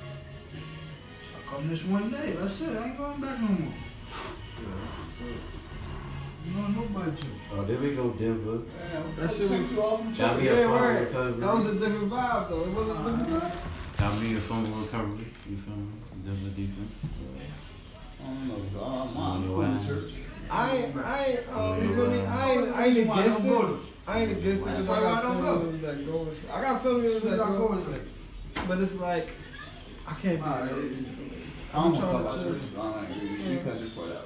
[0.51, 3.75] So I come this one day, that's it, I ain't going back no more.
[5.21, 5.54] You
[7.05, 7.31] don't know about church.
[7.53, 8.59] Oh, there we go, Denver.
[9.19, 11.01] That shit was you off from Got me a Yeah, phone right.
[11.01, 11.41] recovery.
[11.41, 12.63] That was a different vibe though.
[12.63, 13.99] It wasn't a different vibe.
[13.99, 15.27] Got me a phone recovery.
[15.51, 15.87] You feel me?
[16.25, 16.93] Denver defense.
[18.21, 18.81] I don't know.
[18.81, 19.87] I'm, On I'm your cool ass.
[19.87, 20.13] church.
[20.51, 22.21] I ain't, I um, you feel me?
[22.21, 23.77] I I ain't against it.
[24.07, 24.65] I ain't against it.
[24.65, 25.59] 'cause I got don't family go?
[25.61, 26.17] members that go.
[26.19, 27.69] with- I got family members Where that go.
[27.69, 29.29] go is like, But it's like,
[30.07, 30.45] I can't be.
[31.75, 31.77] Alright.
[31.77, 32.53] I don't want to trying talk about chill.
[32.53, 32.63] church.
[32.75, 33.53] I don't agree.
[33.53, 34.21] You cut this part out.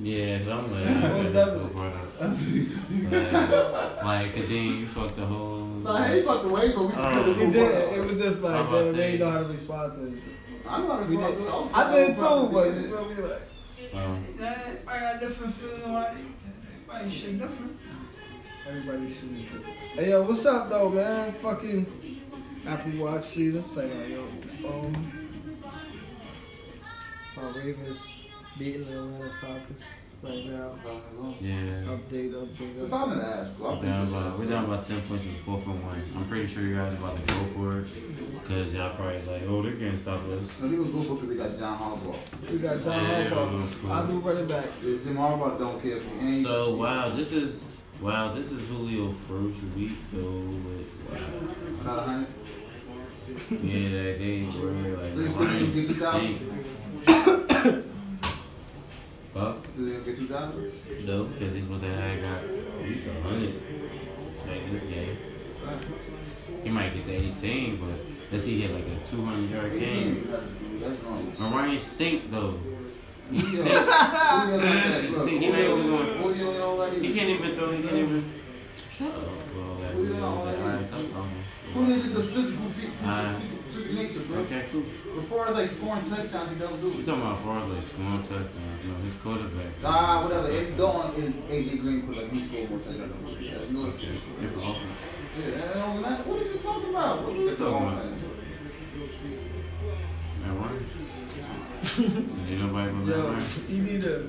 [0.00, 2.66] Yeah, so I'm like, Oh, I'm definitely.
[3.10, 5.58] like, like, cause then you fucked the whole.
[5.66, 7.92] Nah, he fucked away, but we just cut He did.
[7.98, 10.22] It was just like, I'm damn, they didn't know how to respond to it.
[10.68, 11.46] I know how to respond to it.
[11.46, 12.76] was I did too, but proud.
[12.76, 13.14] you feel me?
[13.22, 13.42] Like,
[14.04, 16.22] Um, everybody got different feelings about it.
[16.88, 17.80] Everybody shit different.
[18.68, 19.62] everybody should be good.
[19.94, 21.32] Hey yo, what's up though, man?
[21.42, 21.86] Fucking
[22.66, 23.64] Apple Watch season.
[23.64, 25.12] Say like, yo, um,
[27.36, 28.26] my Ravens
[28.58, 29.82] beating the Atlanta Falcons
[30.22, 30.74] right now.
[31.40, 31.58] yeah.
[31.84, 35.24] Update, update, If I'm gonna ask, well, We're down by, we're down by 10 points
[35.24, 36.02] in the fourth and one.
[36.16, 37.86] I'm pretty sure you guys are about to go for it.
[38.44, 40.40] Cause y'all probably like, oh, they can't stop us.
[40.60, 42.50] No, they gonna go because they got John Harbaugh.
[42.50, 43.90] We got John Yeah, Harbaugh.
[43.90, 44.66] I do running back.
[44.82, 46.46] Yeah, Jim Harbaugh don't care if he ain't.
[46.46, 47.64] So wow, this is
[48.00, 50.40] wow, this is Julio first week though.
[50.40, 51.84] With, wow.
[51.84, 52.28] Not a hundred.
[53.50, 54.70] Yeah, they, they were
[55.02, 55.28] like So you
[55.82, 56.38] still gonna
[57.66, 57.82] Lions get this out?
[57.82, 57.92] stink.
[59.34, 59.76] Fuck.
[59.76, 61.06] Did they get two thousand?
[61.06, 63.54] No, because he's what they had got at least a hundred
[64.46, 65.16] like this game.
[66.62, 67.88] He might get to 18, but
[68.30, 70.26] let's see, he get like a 200 yard game.
[70.30, 70.46] that's,
[70.80, 71.32] that's wrong.
[71.38, 72.58] Mariah stink though.
[73.30, 73.88] He Julio- stink.
[73.88, 75.40] Julio He stink.
[75.42, 77.72] He not even Julio- going- Julio don't like He can't even throw.
[77.72, 78.32] He can't even.
[78.96, 79.80] Shut up, bro.
[79.82, 80.88] That, Who you that, know, that, like this?
[80.88, 81.86] stop talking.
[81.86, 83.40] Just a physical freak, uh,
[83.76, 84.12] freak, Alright.
[84.12, 84.38] freak, freak nature, bro.
[84.42, 84.84] Okay, cool.
[85.20, 87.66] As far as like scoring touchdowns, he don't do You talking about as far as
[87.68, 88.80] like scoring touchdowns?
[88.86, 89.72] No, his quarterback.
[89.84, 90.48] Ah, whatever.
[90.50, 94.20] If Dawn is AJ Green, because like he scored more touchdowns than That's no excuse.
[94.40, 94.98] Different offense.
[95.36, 96.22] Yeah, it don't matter.
[96.24, 97.22] What are you talking about?
[97.24, 98.12] What are you Talking about- about?
[100.42, 100.84] Matt Ryan.
[102.48, 103.42] Ain't nobody but Matt Ryan.
[103.68, 104.20] you need a,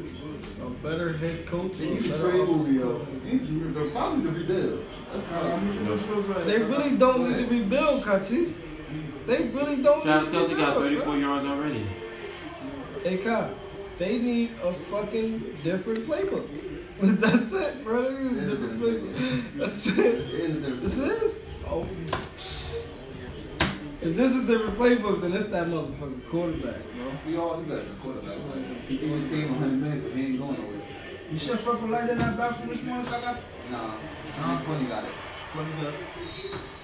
[0.64, 1.78] a better head coach.
[1.78, 2.90] You a need to better trade offensive Julio.
[2.98, 3.28] coordinator.
[3.28, 4.86] You need to probably to rebuild.
[5.14, 6.46] That's right.
[6.46, 8.54] They really don't need to rebuild, Kachis.
[9.28, 11.86] They really don't Travis Kelce got rebuild, 34 yards already.
[13.04, 13.54] Hey, Kyle,
[13.98, 16.48] they need a fucking different playbook.
[17.02, 18.04] That's it, bro.
[18.04, 19.58] They need a different playbook.
[19.58, 19.98] That's it.
[19.98, 20.96] It is a difference.
[20.96, 21.46] This is?
[21.68, 21.86] Oh.
[24.00, 27.12] If this is a different playbook, then it's that motherfucking quarterback, bro.
[27.28, 28.38] We all do that as a quarterback.
[28.88, 30.82] He can just pay 100 minutes, so he ain't going nowhere.
[31.30, 33.40] You should purple light in that bathroom this morning, Kaka?
[33.70, 33.96] Nah,
[34.40, 35.12] nah, Twenty got it.
[35.54, 36.77] Oh, we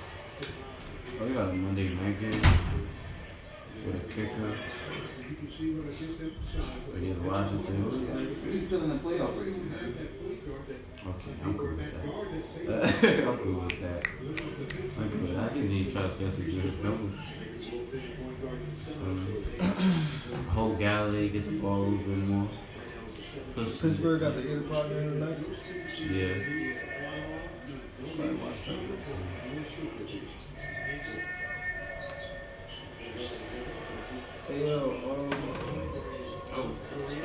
[1.19, 2.41] got a Monday night game
[3.85, 4.55] with a kicker
[6.95, 7.75] against Washington.
[7.83, 8.51] Who is that?
[8.51, 9.95] He's still in the playoff race, man.
[11.05, 13.27] Okay, I'm cool with that.
[13.27, 14.07] I'm cool with that.
[14.97, 15.43] I'm cool with that.
[15.43, 17.19] I just need Travis Kelce to do his numbers.
[19.01, 22.47] Um, Hope Galloway get the ball a little bit more.
[23.55, 25.37] Push- Pittsburgh got the 8 o'clock game tonight.
[26.11, 26.33] Yeah.
[28.15, 30.42] Probably watch that.
[34.47, 35.29] Hey, yo, um,
[36.55, 36.71] Oh.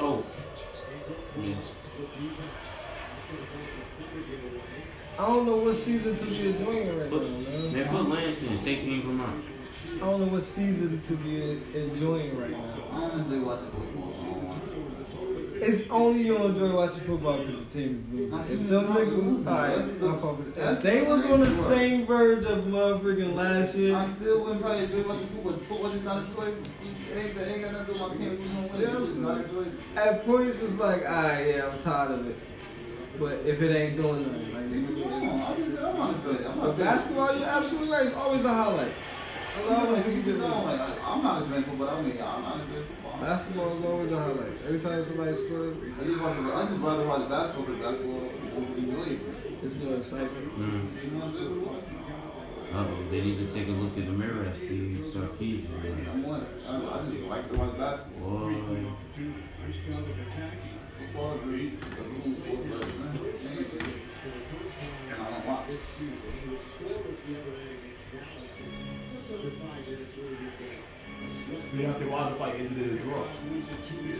[0.01, 0.25] Oh.
[1.43, 1.75] Yes.
[5.19, 7.73] I don't know what season to be enjoying right Put, now, man.
[7.73, 8.59] man, put Lance in.
[8.61, 9.35] Take Ingram out.
[9.97, 12.65] I don't know what season to be enjoying right now.
[12.93, 14.88] I don't enjoy watching football, so I don't watch it.
[15.61, 18.39] It's only you enjoy watching football because the team is losing.
[18.41, 20.57] If them niggas, alright, That's the- I fuck with it.
[20.57, 24.61] that's If they was on the same verge of motherfucking last year, I still wouldn't
[24.63, 25.53] probably enjoy watching football.
[25.69, 26.47] Football just not enjoy.
[26.47, 28.81] It ain't, got nothing to do with my team losing or winning.
[28.81, 29.65] Yeah, It's not enjoy.
[29.97, 32.37] at points it's like, alright, yeah, I'm tired of it.
[33.19, 34.63] But if it ain't doing nothing, like.
[34.63, 36.47] I'm just, I'm not enjoying it.
[36.47, 38.07] I'm not basketball, you're absolutely right.
[38.07, 38.93] It's always a highlight.
[39.57, 40.67] I love when Take people it do on.
[40.67, 40.79] that.
[40.89, 41.89] Like, I- I'm not enjoying football.
[41.89, 42.98] I mean, I'm not enjoying football.
[43.21, 44.55] Basketball is always a highlight.
[44.67, 48.79] Every time somebody scores, I just, watch, I just rather watch basketball because basketball is
[48.79, 49.35] enjoyable.
[49.63, 50.59] it's more excitement.
[50.59, 51.03] Mm.
[51.03, 51.99] You know what I'm saying?
[52.71, 55.67] Uh-oh, they need to take a look in the mirror at Steve Sarkisian.
[56.09, 56.47] I'm what?
[56.69, 58.51] I, I just like to watch basketball.
[58.51, 58.85] Boy,
[60.99, 63.19] Football is really a cool sport, but man,
[65.11, 65.71] and I don't watch.
[71.73, 73.25] Deontay Wilder fight ended in a draw.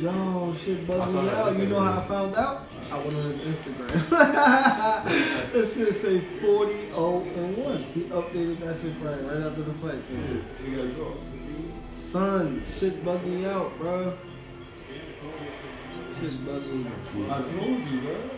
[0.01, 1.57] Yo, shit I bugged me out.
[1.59, 2.67] You know how I found out?
[2.91, 4.09] I went on his Instagram.
[5.53, 7.77] that shit say 40 0 and 1.
[7.83, 10.09] He updated that shit right, right after the fight.
[10.09, 10.45] too.
[10.65, 11.13] You got a draw.
[11.91, 14.13] Son, shit bugged me out, bro.
[16.21, 17.41] Shit bugged me out.
[17.41, 18.31] I told you, bro.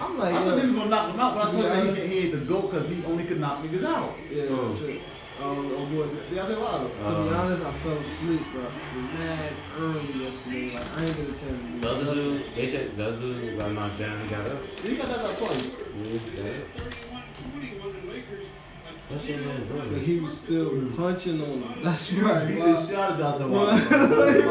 [0.00, 1.68] I'm I like, thought yo, niggas gonna knock him out, but I told be you
[1.68, 4.14] honest- that he had to go because he only could knock niggas out.
[4.30, 4.76] yeah, Oh.
[4.78, 5.00] shit.
[5.40, 6.06] Um, oh boy.
[6.34, 6.88] Deontay Wilder.
[6.88, 8.62] To be Uh, honest, I fell asleep, bro.
[9.14, 10.74] Mad early yesterday.
[10.74, 12.14] Like, I ain't get a chance to do the other nothing.
[12.14, 14.58] dude, they said the other dude got knocked down and got up.
[14.80, 15.70] He got that out twice.
[16.02, 16.64] Yeah, he's dead.
[19.08, 21.82] That shit don't enjoy But he was still punching on him.
[21.82, 22.48] That's right.
[22.48, 22.66] He bro.
[22.72, 23.82] just shot at Deontay Wilder.
[23.82, 24.44] Deontay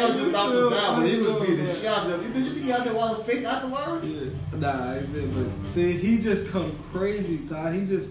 [0.00, 2.06] Wilder just knocked him down, but he was being the shot.
[2.08, 4.02] Did you see Deontay Wilder fake afterward?
[4.02, 4.58] Yeah.
[4.58, 7.74] Nah, I said, but see, he just come crazy, Ty.
[7.74, 8.08] He just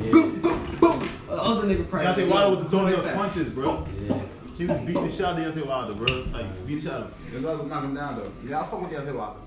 [0.00, 0.10] Yeah.
[0.12, 1.08] boom, boom, boom.
[1.28, 3.86] The other nigga probably Deontay Wilder was throwing like punches, bro.
[4.08, 4.22] Yeah.
[4.56, 6.14] He was beating the shot at Deontay Wilder, bro.
[6.32, 7.00] Like, beating the shot.
[7.00, 7.12] at him.
[7.30, 8.32] There's others knock him down though.
[8.46, 9.40] Yeah, I fuck with Deontay Wilder.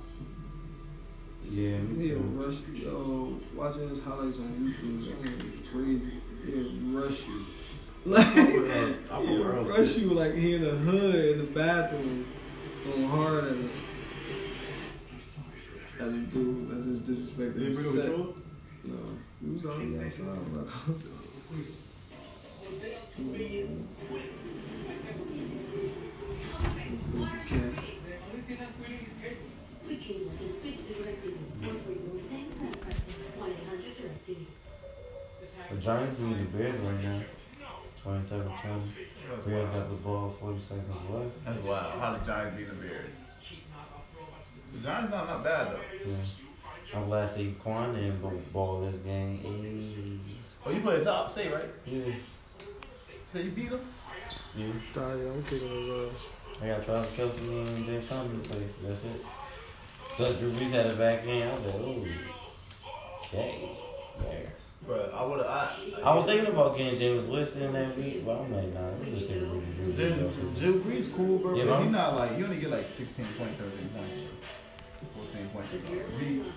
[1.50, 2.24] Yeah, me He'll too.
[2.24, 2.86] rush you.
[2.86, 6.22] Yo, watching his highlights on YouTube, that man is crazy.
[6.46, 7.46] He'll rush you.
[8.06, 11.16] Like, fuck uh, I fuck with he'll Earl rush you like he in the hood
[11.16, 12.26] in the bathroom
[12.86, 13.70] going hard at it.
[16.00, 18.10] As a dude that just disrespected Did he bring him set.
[18.86, 19.00] No,
[19.44, 20.68] he was already outside, bro.
[29.88, 31.34] We came with speech to directive.
[31.62, 32.48] One for your thing,
[32.80, 33.00] press
[33.40, 34.48] 1-800 directive.
[35.70, 37.22] The Giants beat the Bears right now.
[38.02, 39.50] 27 20.
[39.50, 41.46] Bears got the ball 40 seconds left.
[41.46, 42.00] That's wild.
[42.00, 43.14] How the Giants beat the Bears?
[44.74, 45.80] The Giants not not bad though.
[46.06, 46.16] Yeah.
[46.96, 50.20] I'm glad Saquon didn't go ball this game.
[50.66, 51.70] Oh, you played top, say right?
[51.86, 52.14] Yeah.
[53.26, 53.80] Say you beat him?
[54.56, 54.68] Yeah.
[54.96, 56.36] Nah, yeah, I'm kicking his ass.
[56.62, 58.60] I got Travis Kelce and James Conner to play.
[58.60, 59.26] That's it.
[60.16, 61.44] Plus Drew Brees had a back end.
[61.44, 62.06] I was like, oh,
[63.26, 63.70] okay.
[64.22, 64.50] Yeah.
[64.86, 65.48] Bro, I would have.
[65.48, 69.02] I, I was thinking about getting Jameis Winston that week, but I'm like, nah, let
[69.02, 70.36] me just stick with Drew Brees.
[70.60, 71.56] Drew, Drew Brees cool, bro.
[71.56, 71.84] Yeah, but bro.
[71.86, 74.14] he not like you only get like 16 points, 17 points,
[75.16, 75.72] 14 points.
[75.72, 75.78] He,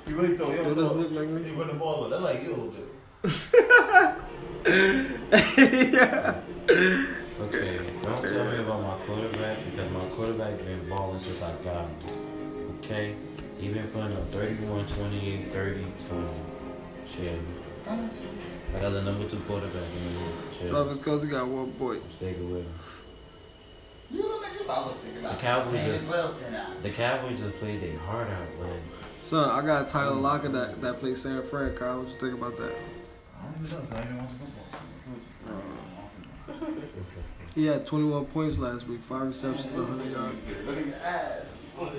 [0.07, 0.51] he really throw.
[0.51, 1.43] He Yo, don't this look like me.
[1.43, 1.57] He me.
[1.57, 2.05] run the ball.
[2.05, 2.11] up.
[2.11, 2.87] That's like you a little bit.
[5.95, 6.41] yeah.
[7.39, 11.85] Okay, don't tell me about my quarterback because my quarterback been balling since I got
[11.85, 12.79] him.
[12.79, 13.15] Okay?
[13.59, 16.29] He been putting up 31, 28, 30, 20.
[17.07, 17.39] Chill.
[17.87, 20.59] I got the number two quarterback in the league.
[20.59, 20.69] Chill.
[20.71, 22.03] Travis Kelce got one point.
[22.17, 22.67] Stay with
[24.11, 24.17] him.
[24.17, 26.83] You know, like I was thinking The Cowboys James just Wilson out.
[26.83, 28.81] the Cowboys just played their heart out, man.
[29.23, 31.75] Son, I got Tyler Lockett that, that plays San Fran.
[31.77, 32.73] Kyle, what you think about that?
[32.73, 33.77] I don't even know.
[33.85, 35.63] 'cause I didn't watch football.
[37.55, 40.37] He had 21 points last week, five receptions, 100 yards.
[40.67, 41.53] Look at your ass.
[41.79, 41.91] Oh,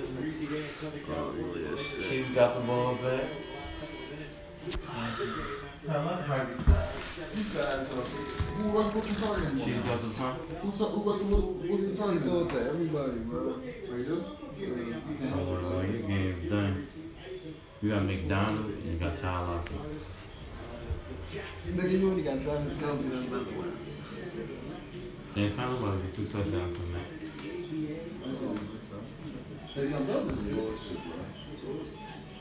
[1.56, 2.02] yeah, shit.
[2.08, 3.24] Chiefs got the ball back.
[7.34, 8.02] These guys, though.
[8.58, 9.84] Who was the target Chiefs anymore?
[9.84, 10.38] got the front.
[10.62, 12.24] Who saw- who was what's the He target?
[12.24, 13.54] told to everybody, bro.
[13.90, 14.24] Are you do?
[15.34, 16.86] Oh, well, your game's done.
[17.80, 19.76] You got McDonald and you got Tyler Lockett.
[21.68, 23.76] Nigga, you only got Travis Kelce, that's not the one.
[25.34, 27.06] James Conner to get two touchdowns from that.
[29.74, 31.17] Hey, young brother's bullshit, bro.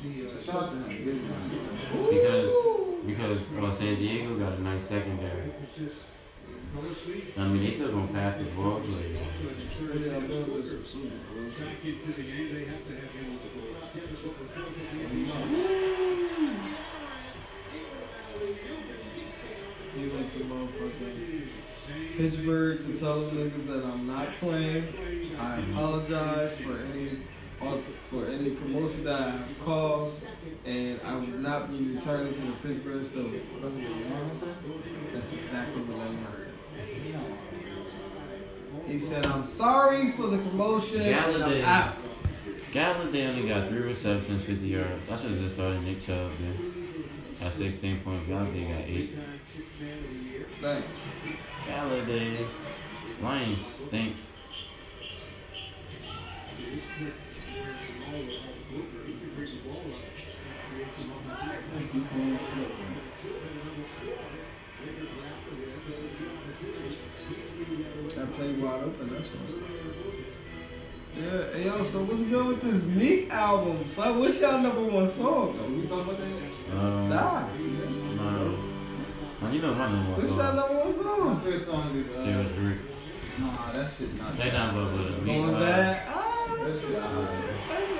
[0.07, 0.23] To
[2.09, 2.51] Because
[3.05, 5.51] because uh, San Diego got a nice secondary.
[7.37, 8.81] I mean, they still gonna pass the ball.
[8.83, 9.01] Super
[11.33, 11.73] bullshit.
[19.95, 21.47] He went to motherfucking
[22.15, 24.87] Pittsburgh to tell them niggas that I'm not playing.
[25.39, 27.23] I apologize for any
[27.59, 30.25] for any commotion that I have caused,
[30.65, 33.41] and I will not be returning to the Pittsburgh Steelers.
[35.13, 36.53] That's exactly what Le'Veon said.
[38.87, 41.63] He said, "I'm sorry for the commotion, and I'm Golladay.
[41.63, 41.95] out."
[42.71, 45.09] Golladay only got three receptions, 50 yards.
[45.11, 46.83] I should have just started Nick Chubb then.
[47.39, 48.27] Got 16 points.
[48.29, 49.17] Golladay got eight.
[50.61, 50.87] Thanks.
[51.67, 52.47] Golladay.
[53.21, 54.15] Lions stink.
[68.15, 69.09] That play wide open.
[69.13, 69.63] That's one.
[71.15, 73.83] Yeah, hey, yo, so what's good with this Meek album?
[73.85, 75.53] Son, what's y'all number one song?
[75.81, 76.77] We talking about that?
[76.77, 77.47] Um, Nah.
[78.15, 78.57] No.
[79.41, 80.55] Man, you know my number one What's y'all song.
[80.55, 81.41] number one My song?
[81.41, 82.77] favorite song is uh, was Drake.
[83.39, 84.37] nah, that shit not.
[84.37, 86.05] They not but with Going uh, back.
[86.09, 87.36] Ah, That shit alright.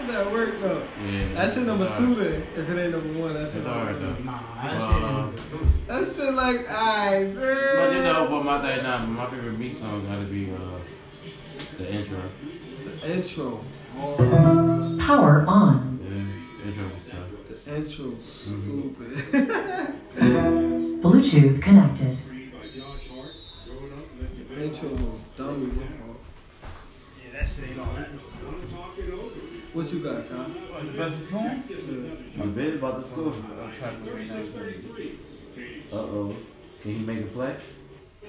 [0.08, 0.84] That's that work though.
[1.06, 1.28] Yeah.
[1.34, 2.44] That's your number two then.
[2.56, 4.24] If it ain't number one, that's It's your hard number two.
[4.24, 5.68] Nah, that Uh, shit number two.
[5.88, 7.76] That shit like, alright, man.
[7.76, 10.58] But you know, but my thing now, my favorite Meek song gotta be uh,
[11.78, 12.22] the intro.
[13.02, 13.60] The intro.
[14.00, 16.00] Oh, Power on.
[16.04, 17.66] Yeah, intro was tough.
[17.66, 18.16] the intro.
[18.24, 19.12] Stupid.
[21.02, 22.17] Bluetooth connected.
[29.78, 30.50] What you got, Kyle?
[30.84, 31.64] The best song?
[32.36, 33.32] My bed about to score.
[33.32, 36.36] Uh, track with Uh oh.
[36.82, 37.56] Can he make a play?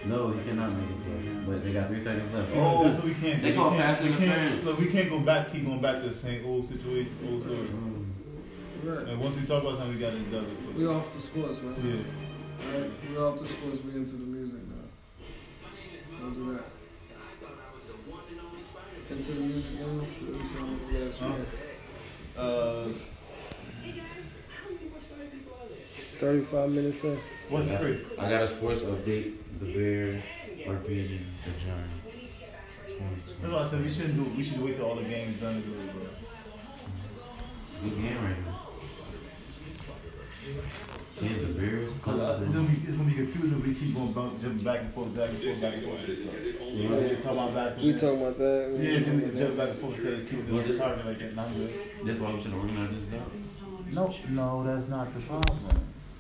[0.05, 1.33] No, he cannot make a play.
[1.47, 2.53] But they got three seconds left.
[2.55, 3.47] Oh, that's what we can't do.
[3.47, 4.65] They We call can't- pass we can't- interference.
[4.67, 7.57] Look, we can't go back, keep going back to the same old situation, old story.
[8.85, 9.09] Right.
[9.09, 10.45] And once we talk about something, we gotta indulge
[10.77, 10.89] We it.
[10.89, 11.75] off the sports, man.
[11.83, 12.75] Yeah.
[12.75, 13.79] Alright, we off the sports.
[13.87, 14.85] We into the music now.
[16.21, 16.65] Don't do that.
[19.11, 19.87] Into the music now.
[19.87, 21.47] Let me see how much last
[22.37, 22.41] Huh?
[22.41, 22.89] Uh,
[26.19, 27.17] Thirty-five minutes in.
[27.49, 28.05] what's crazy?
[28.19, 29.35] I got a sports update.
[29.61, 30.23] The Bears
[30.67, 32.43] are beating the Giants.
[33.41, 34.25] That's why I said we shouldn't do.
[34.37, 36.03] We should wait till all the games done to do it, bro.
[37.83, 38.61] Good game right now.
[41.21, 41.91] Damn, the Bears.
[42.03, 44.65] Cause uh, it's gonna be it's gonna be confusing if we keep going bump, jumping
[44.65, 46.05] back and forth, back and forth, back and forth.
[46.05, 46.35] and stuff.
[46.71, 47.77] You know, we talk about back.
[47.79, 48.79] We talking about that.
[48.81, 51.35] Yeah, then we just jump back and forth instead of keeping it target like that.
[51.35, 51.73] Not good.
[52.05, 53.29] That's why we should organize this stuff.
[53.91, 55.59] No, no, that's not the problem.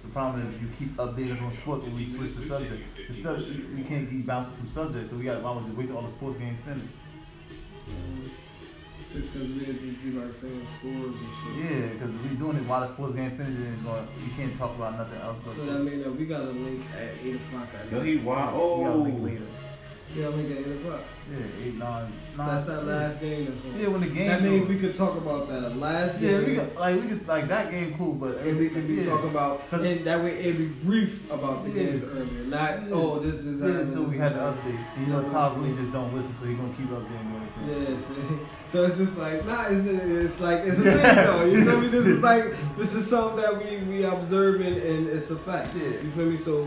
[0.02, 2.82] The problem is you keep updating us on sports when we switch the subject.
[2.96, 5.86] The subject we can't keep bouncing from subjects, so we got to why just wait
[5.86, 6.82] till all the sports games finish.
[9.14, 11.70] Because we would just be like saying scores and shit.
[11.70, 14.06] Yeah, because we doing it while the sports game finishes, it's going.
[14.24, 15.38] You can't talk about nothing else.
[15.44, 18.16] But So that means that we got a link at 8 o'clock at Yo, he
[18.18, 18.78] wild.
[18.78, 19.24] we got a link Oh.
[19.24, 19.46] later.
[20.14, 21.00] Yeah, we got a link 8 o'clock.
[21.30, 22.46] Yeah, eight, nine, nine.
[22.48, 23.78] That's that last game on.
[23.78, 24.28] Yeah, when the game.
[24.28, 26.40] That means we could talk about that last game.
[26.40, 28.94] Yeah, we could like we could like that game cool, but And we could be
[28.94, 29.04] yeah.
[29.10, 31.82] talking about and that way it'd be brief about the Yeah.
[31.82, 32.44] games earlier.
[32.46, 32.94] Not, Yeah.
[32.94, 34.80] oh, this is Yeah, so we had to update.
[34.96, 37.94] And you know, Todd really just don't listen, so he gonna keep updating everything.
[37.94, 38.06] Yes.
[38.72, 41.44] So it's just like, nah, it's, it's like, it's a thing though.
[41.44, 41.88] You feel me?
[41.88, 42.44] This is like,
[42.78, 45.74] this is something that we, we observing and it's a fact.
[45.76, 45.90] Yeah.
[46.00, 46.38] You feel me?
[46.38, 46.66] So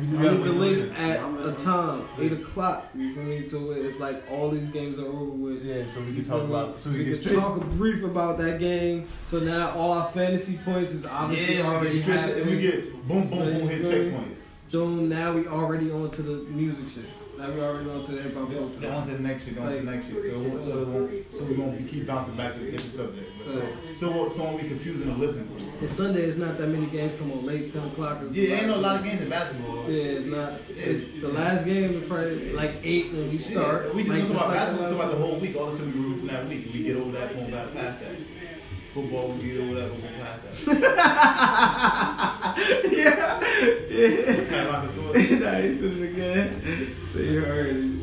[0.00, 2.88] We just I need the link at a time, 8 o'clock.
[2.94, 3.48] You feel me?
[3.48, 5.64] So it's like all these games are over with.
[5.64, 6.80] Yeah, so we can talk about.
[6.80, 9.06] So we, we can talk brief about that game.
[9.28, 12.40] So now all our fantasy points is obviously Yeah, already to, happening.
[12.42, 14.42] and we get boom, boom, So boom, hit checkpoints.
[14.72, 17.04] Boom, now we already on to the music shit.
[17.38, 18.80] Now we already on to the hip hop Then culture.
[18.80, 20.22] then on to the next shit, on to the next shit.
[20.22, 23.30] So, it so, so we won't keep bouncing back to different subjects.
[23.44, 23.62] But so,
[23.92, 25.54] so, so won't be confusing to listen to.
[25.80, 28.22] And Sunday is not that many games come on late, 10 o'clock.
[28.22, 29.84] is- Yeah, ain't no lot of games in basketball.
[29.90, 30.52] Yeah, it's not.
[30.68, 30.74] Yeah.
[30.84, 33.86] It's, the last game is probably like 8 when we start.
[33.88, 34.86] Yeah, we just like, gonna talk about like basketball.
[34.88, 35.56] We talk about the whole week.
[35.56, 36.70] All the shit we root from that week.
[36.72, 38.10] We get over that, boom, back past that.
[38.94, 40.54] Football, we get over that, boom, past that.
[42.92, 43.40] yeah.
[43.94, 44.44] Yeah.
[44.48, 45.04] Time out the score.
[45.14, 46.96] nah, he did it again.
[47.06, 47.94] So you heard he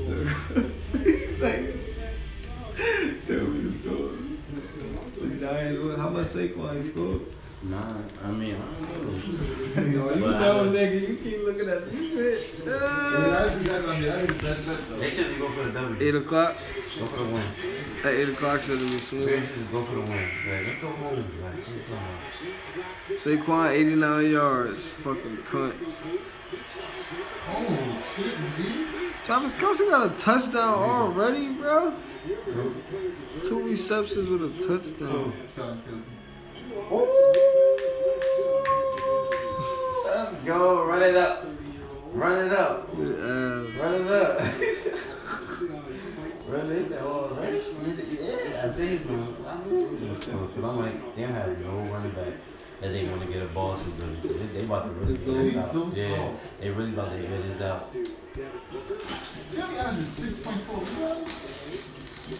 [6.23, 7.21] Giants, what- Saquon he scored?
[7.63, 7.77] Nah,
[8.23, 9.13] I mean, I don't know.
[9.91, 12.65] You But know, know- nigga, you keep looking at this shit.
[14.99, 15.95] They should just go for the W.
[15.99, 16.55] 8 o'clock?
[16.99, 17.43] Go for the win.
[18.03, 19.47] At 8 o'clock should be They smooth.
[19.47, 20.27] should just go for the win.
[20.49, 21.25] Like, let's go home.
[21.41, 23.19] Like.
[23.19, 24.81] Saquon, 89 yards.
[25.03, 25.73] Fucking cunt.
[27.49, 28.87] Oh, shit, indeed.
[29.25, 31.93] Travis Kelce got a touchdown already, bro.
[33.43, 35.33] Two receptions with a touchdown.
[40.45, 41.45] Go, run it up.
[42.13, 42.89] Run it up.
[42.93, 42.99] Uh,
[43.79, 44.39] Run it up.
[46.49, 47.01] Run it up.
[47.03, 47.37] Oh.
[47.41, 49.31] Yeah, I see he's going to.
[50.19, 52.33] Because I'm like, they don't have no running back
[52.81, 54.19] that they want to get a ball to really.
[54.19, 55.93] So they, they about to really It's get this so out.
[55.95, 56.35] Yeah, slow.
[56.59, 57.89] they really about to get this out.
[57.95, 58.03] Yeah,
[59.51, 62.00] we got under 6.4.
[62.31, 62.37] You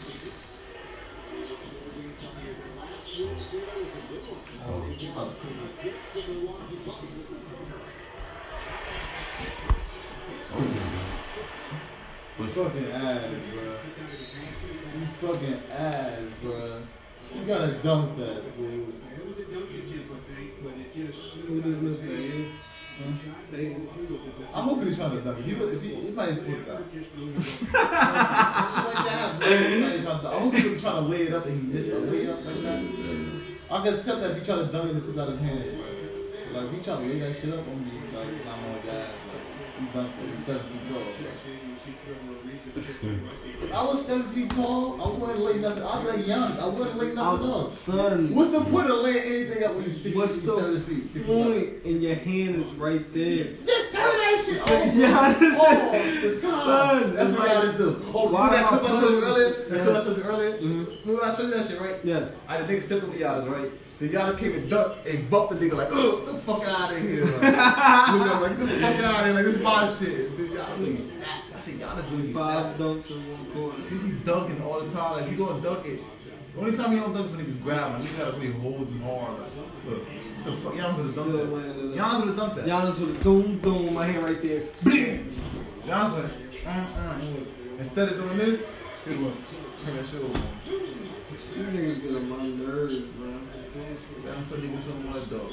[12.48, 13.64] fucking ass, bro.
[14.96, 16.84] You fucking ass, bro.
[17.36, 18.94] You gotta dunk that, dude.
[21.48, 22.12] who just missed that?
[22.12, 22.46] yeah?
[22.46, 22.71] I
[24.62, 25.44] hope he was trying to it.
[25.44, 26.66] He, was, if he, he might have slipped.
[26.66, 26.86] Shit like
[29.06, 29.40] that.
[29.40, 29.48] bro.
[29.58, 31.90] Somebody trying to- I hope he was trying to lay it up and he missed
[31.90, 32.82] a layup like that.
[33.72, 35.80] I can accept that if he tried to dunk it and slip out his hand.
[36.54, 39.14] Like, if he tried to lay that shit up on me, like, I'm on ass.
[39.32, 39.48] Like,
[39.80, 40.30] he dunked it.
[40.30, 41.04] He's seven feet tall.
[43.74, 45.02] I was seven feet tall.
[45.02, 45.84] I wouldn't lay nothing.
[45.84, 46.58] I'd lay young.
[46.58, 47.76] I wouldn't lay nothing up.
[47.76, 50.84] Son, What's the point of laying anything up when you're six What's feet, the seven
[50.84, 51.74] feet, six feet?
[51.86, 53.44] And your hand is right there.
[53.66, 55.92] Just turn that shit off Giannis- all
[56.22, 56.52] the time.
[56.52, 58.12] Son, That's what like- Giannis do.
[58.14, 59.50] Oh, Why that I clip I showed you earlier?
[59.70, 59.84] That Yeah.
[59.84, 60.52] clip I showed you earlier?
[60.58, 61.08] Mm-hmm.
[61.10, 61.96] Remember I showed you that shit, right?
[62.04, 62.32] Yes.
[62.48, 63.72] I a nigga stepped on Giannis, right?
[64.00, 66.98] The Giannis came and ducked and bumped the nigga like, ugh, the fuck out of
[67.00, 67.24] here.
[67.26, 69.36] Like, Look at him like, get the fuck out of here.
[69.36, 70.36] Like, this is my shit.
[70.38, 71.51] The Giannis snapped.
[71.62, 72.86] I said, Giannis really Five snapping.
[72.86, 73.82] dunks in one quarter.
[73.88, 75.12] He be dunking all the time.
[75.22, 76.02] Like, you gonna dunk it.
[76.56, 78.02] The only time he don't dunk is when niggas grab him.
[78.02, 79.40] You gotta really hold him hard.
[79.40, 79.52] Like,
[79.86, 80.04] look,
[80.44, 81.54] the fuck, Giannis would have dunked that.
[81.54, 81.92] landing.
[81.92, 82.66] Giannis would have dunked that.
[82.66, 84.62] Giannis with a doom doom, my hand right there.
[84.82, 85.34] Blim.
[85.86, 86.34] Giannis went,
[86.66, 87.20] uh, uh,
[87.78, 88.66] instead of doing this,
[89.06, 89.36] he went,
[89.86, 90.42] turn that shit over.
[90.66, 93.40] You niggas get on my nerves, bro.
[94.18, 95.52] Seven foot niggas on one dog,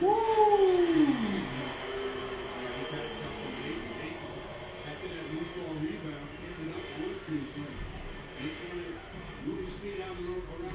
[0.00, 0.12] bro.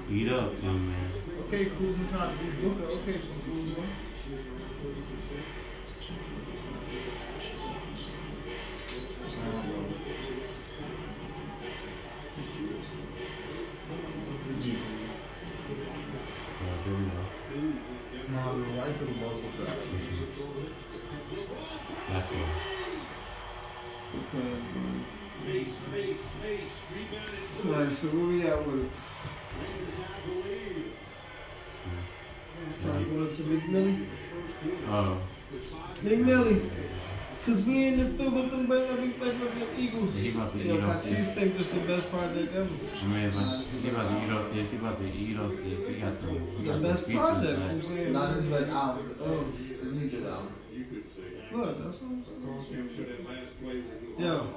[0.10, 1.12] Eat up, young man.
[1.48, 2.84] Okay, Kuzma trying to beat Luka.
[2.86, 3.84] Okay, Kuzma.
[16.64, 17.22] Yeah, there we go.
[18.30, 19.84] Nah, bro, I threw the ball so fast.
[22.10, 22.50] That's good.
[27.66, 28.92] Alright, so where we at with it?
[33.28, 34.06] Up to McMillan.
[34.90, 35.18] Oh, uh.
[36.04, 36.70] McMillan.
[37.46, 40.16] Cause we in the field with them birds we play for the Eagles.
[40.20, 41.36] He about to Yo, eat off Cochise this.
[41.36, 42.68] think this the best project ever.
[42.68, 44.72] I mean, but he about to eat off this.
[44.72, 45.88] He about to eat off this.
[45.88, 47.60] He got the, he The got best features, project.
[47.60, 47.70] man.
[47.72, 48.12] I'm saying.
[48.12, 49.16] Nah, this is best album.
[49.22, 50.54] Oh, it's me best album.
[51.54, 52.26] Look, that's what I'm
[52.66, 53.26] saying.
[54.20, 54.48] Yo,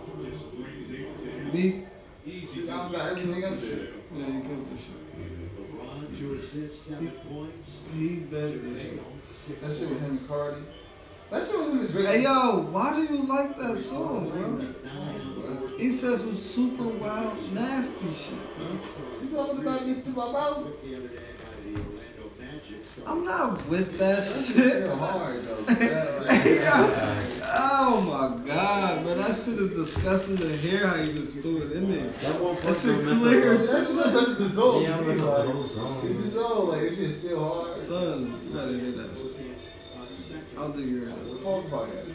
[1.52, 1.86] me.
[2.26, 3.86] This album got everything up there.
[4.14, 5.09] Yeah, you killed this shit.
[6.18, 7.82] Two assists, seven points.
[7.94, 9.60] He better this shit.
[9.60, 10.62] That shit with him and Cardi.
[11.30, 12.06] That shit with him and Drake.
[12.06, 15.76] Hey yo, why do you like that song, bro?
[15.78, 18.78] He said some super wild, nasty shit, bro.
[19.20, 20.00] He's all about Mr.
[20.00, 20.66] spit my mouth.
[23.06, 24.88] I'm not with that shit.
[24.88, 25.64] Hard though.
[25.74, 27.26] Hey.
[27.52, 31.72] Oh my god, bro, that shit is disgusting to hear how you just threw it
[31.72, 32.06] in there.
[32.06, 33.58] That one That part shit don't clear.
[33.58, 34.82] mess That shit is better than Zoe.
[34.84, 36.00] Yeah, I'm like, looking at the whole song.
[36.04, 37.80] It's Zoe, like, it's just still hard.
[37.80, 39.34] Son, you gotta hear that shit.
[40.56, 41.18] I don't think you heard that.
[41.26, 42.06] It's a pause podcast.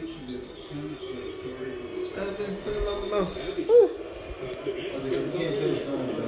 [2.16, 3.32] That bitch still on the mouth.
[3.36, 3.38] I
[4.94, 6.25] was like, you can't feel the song without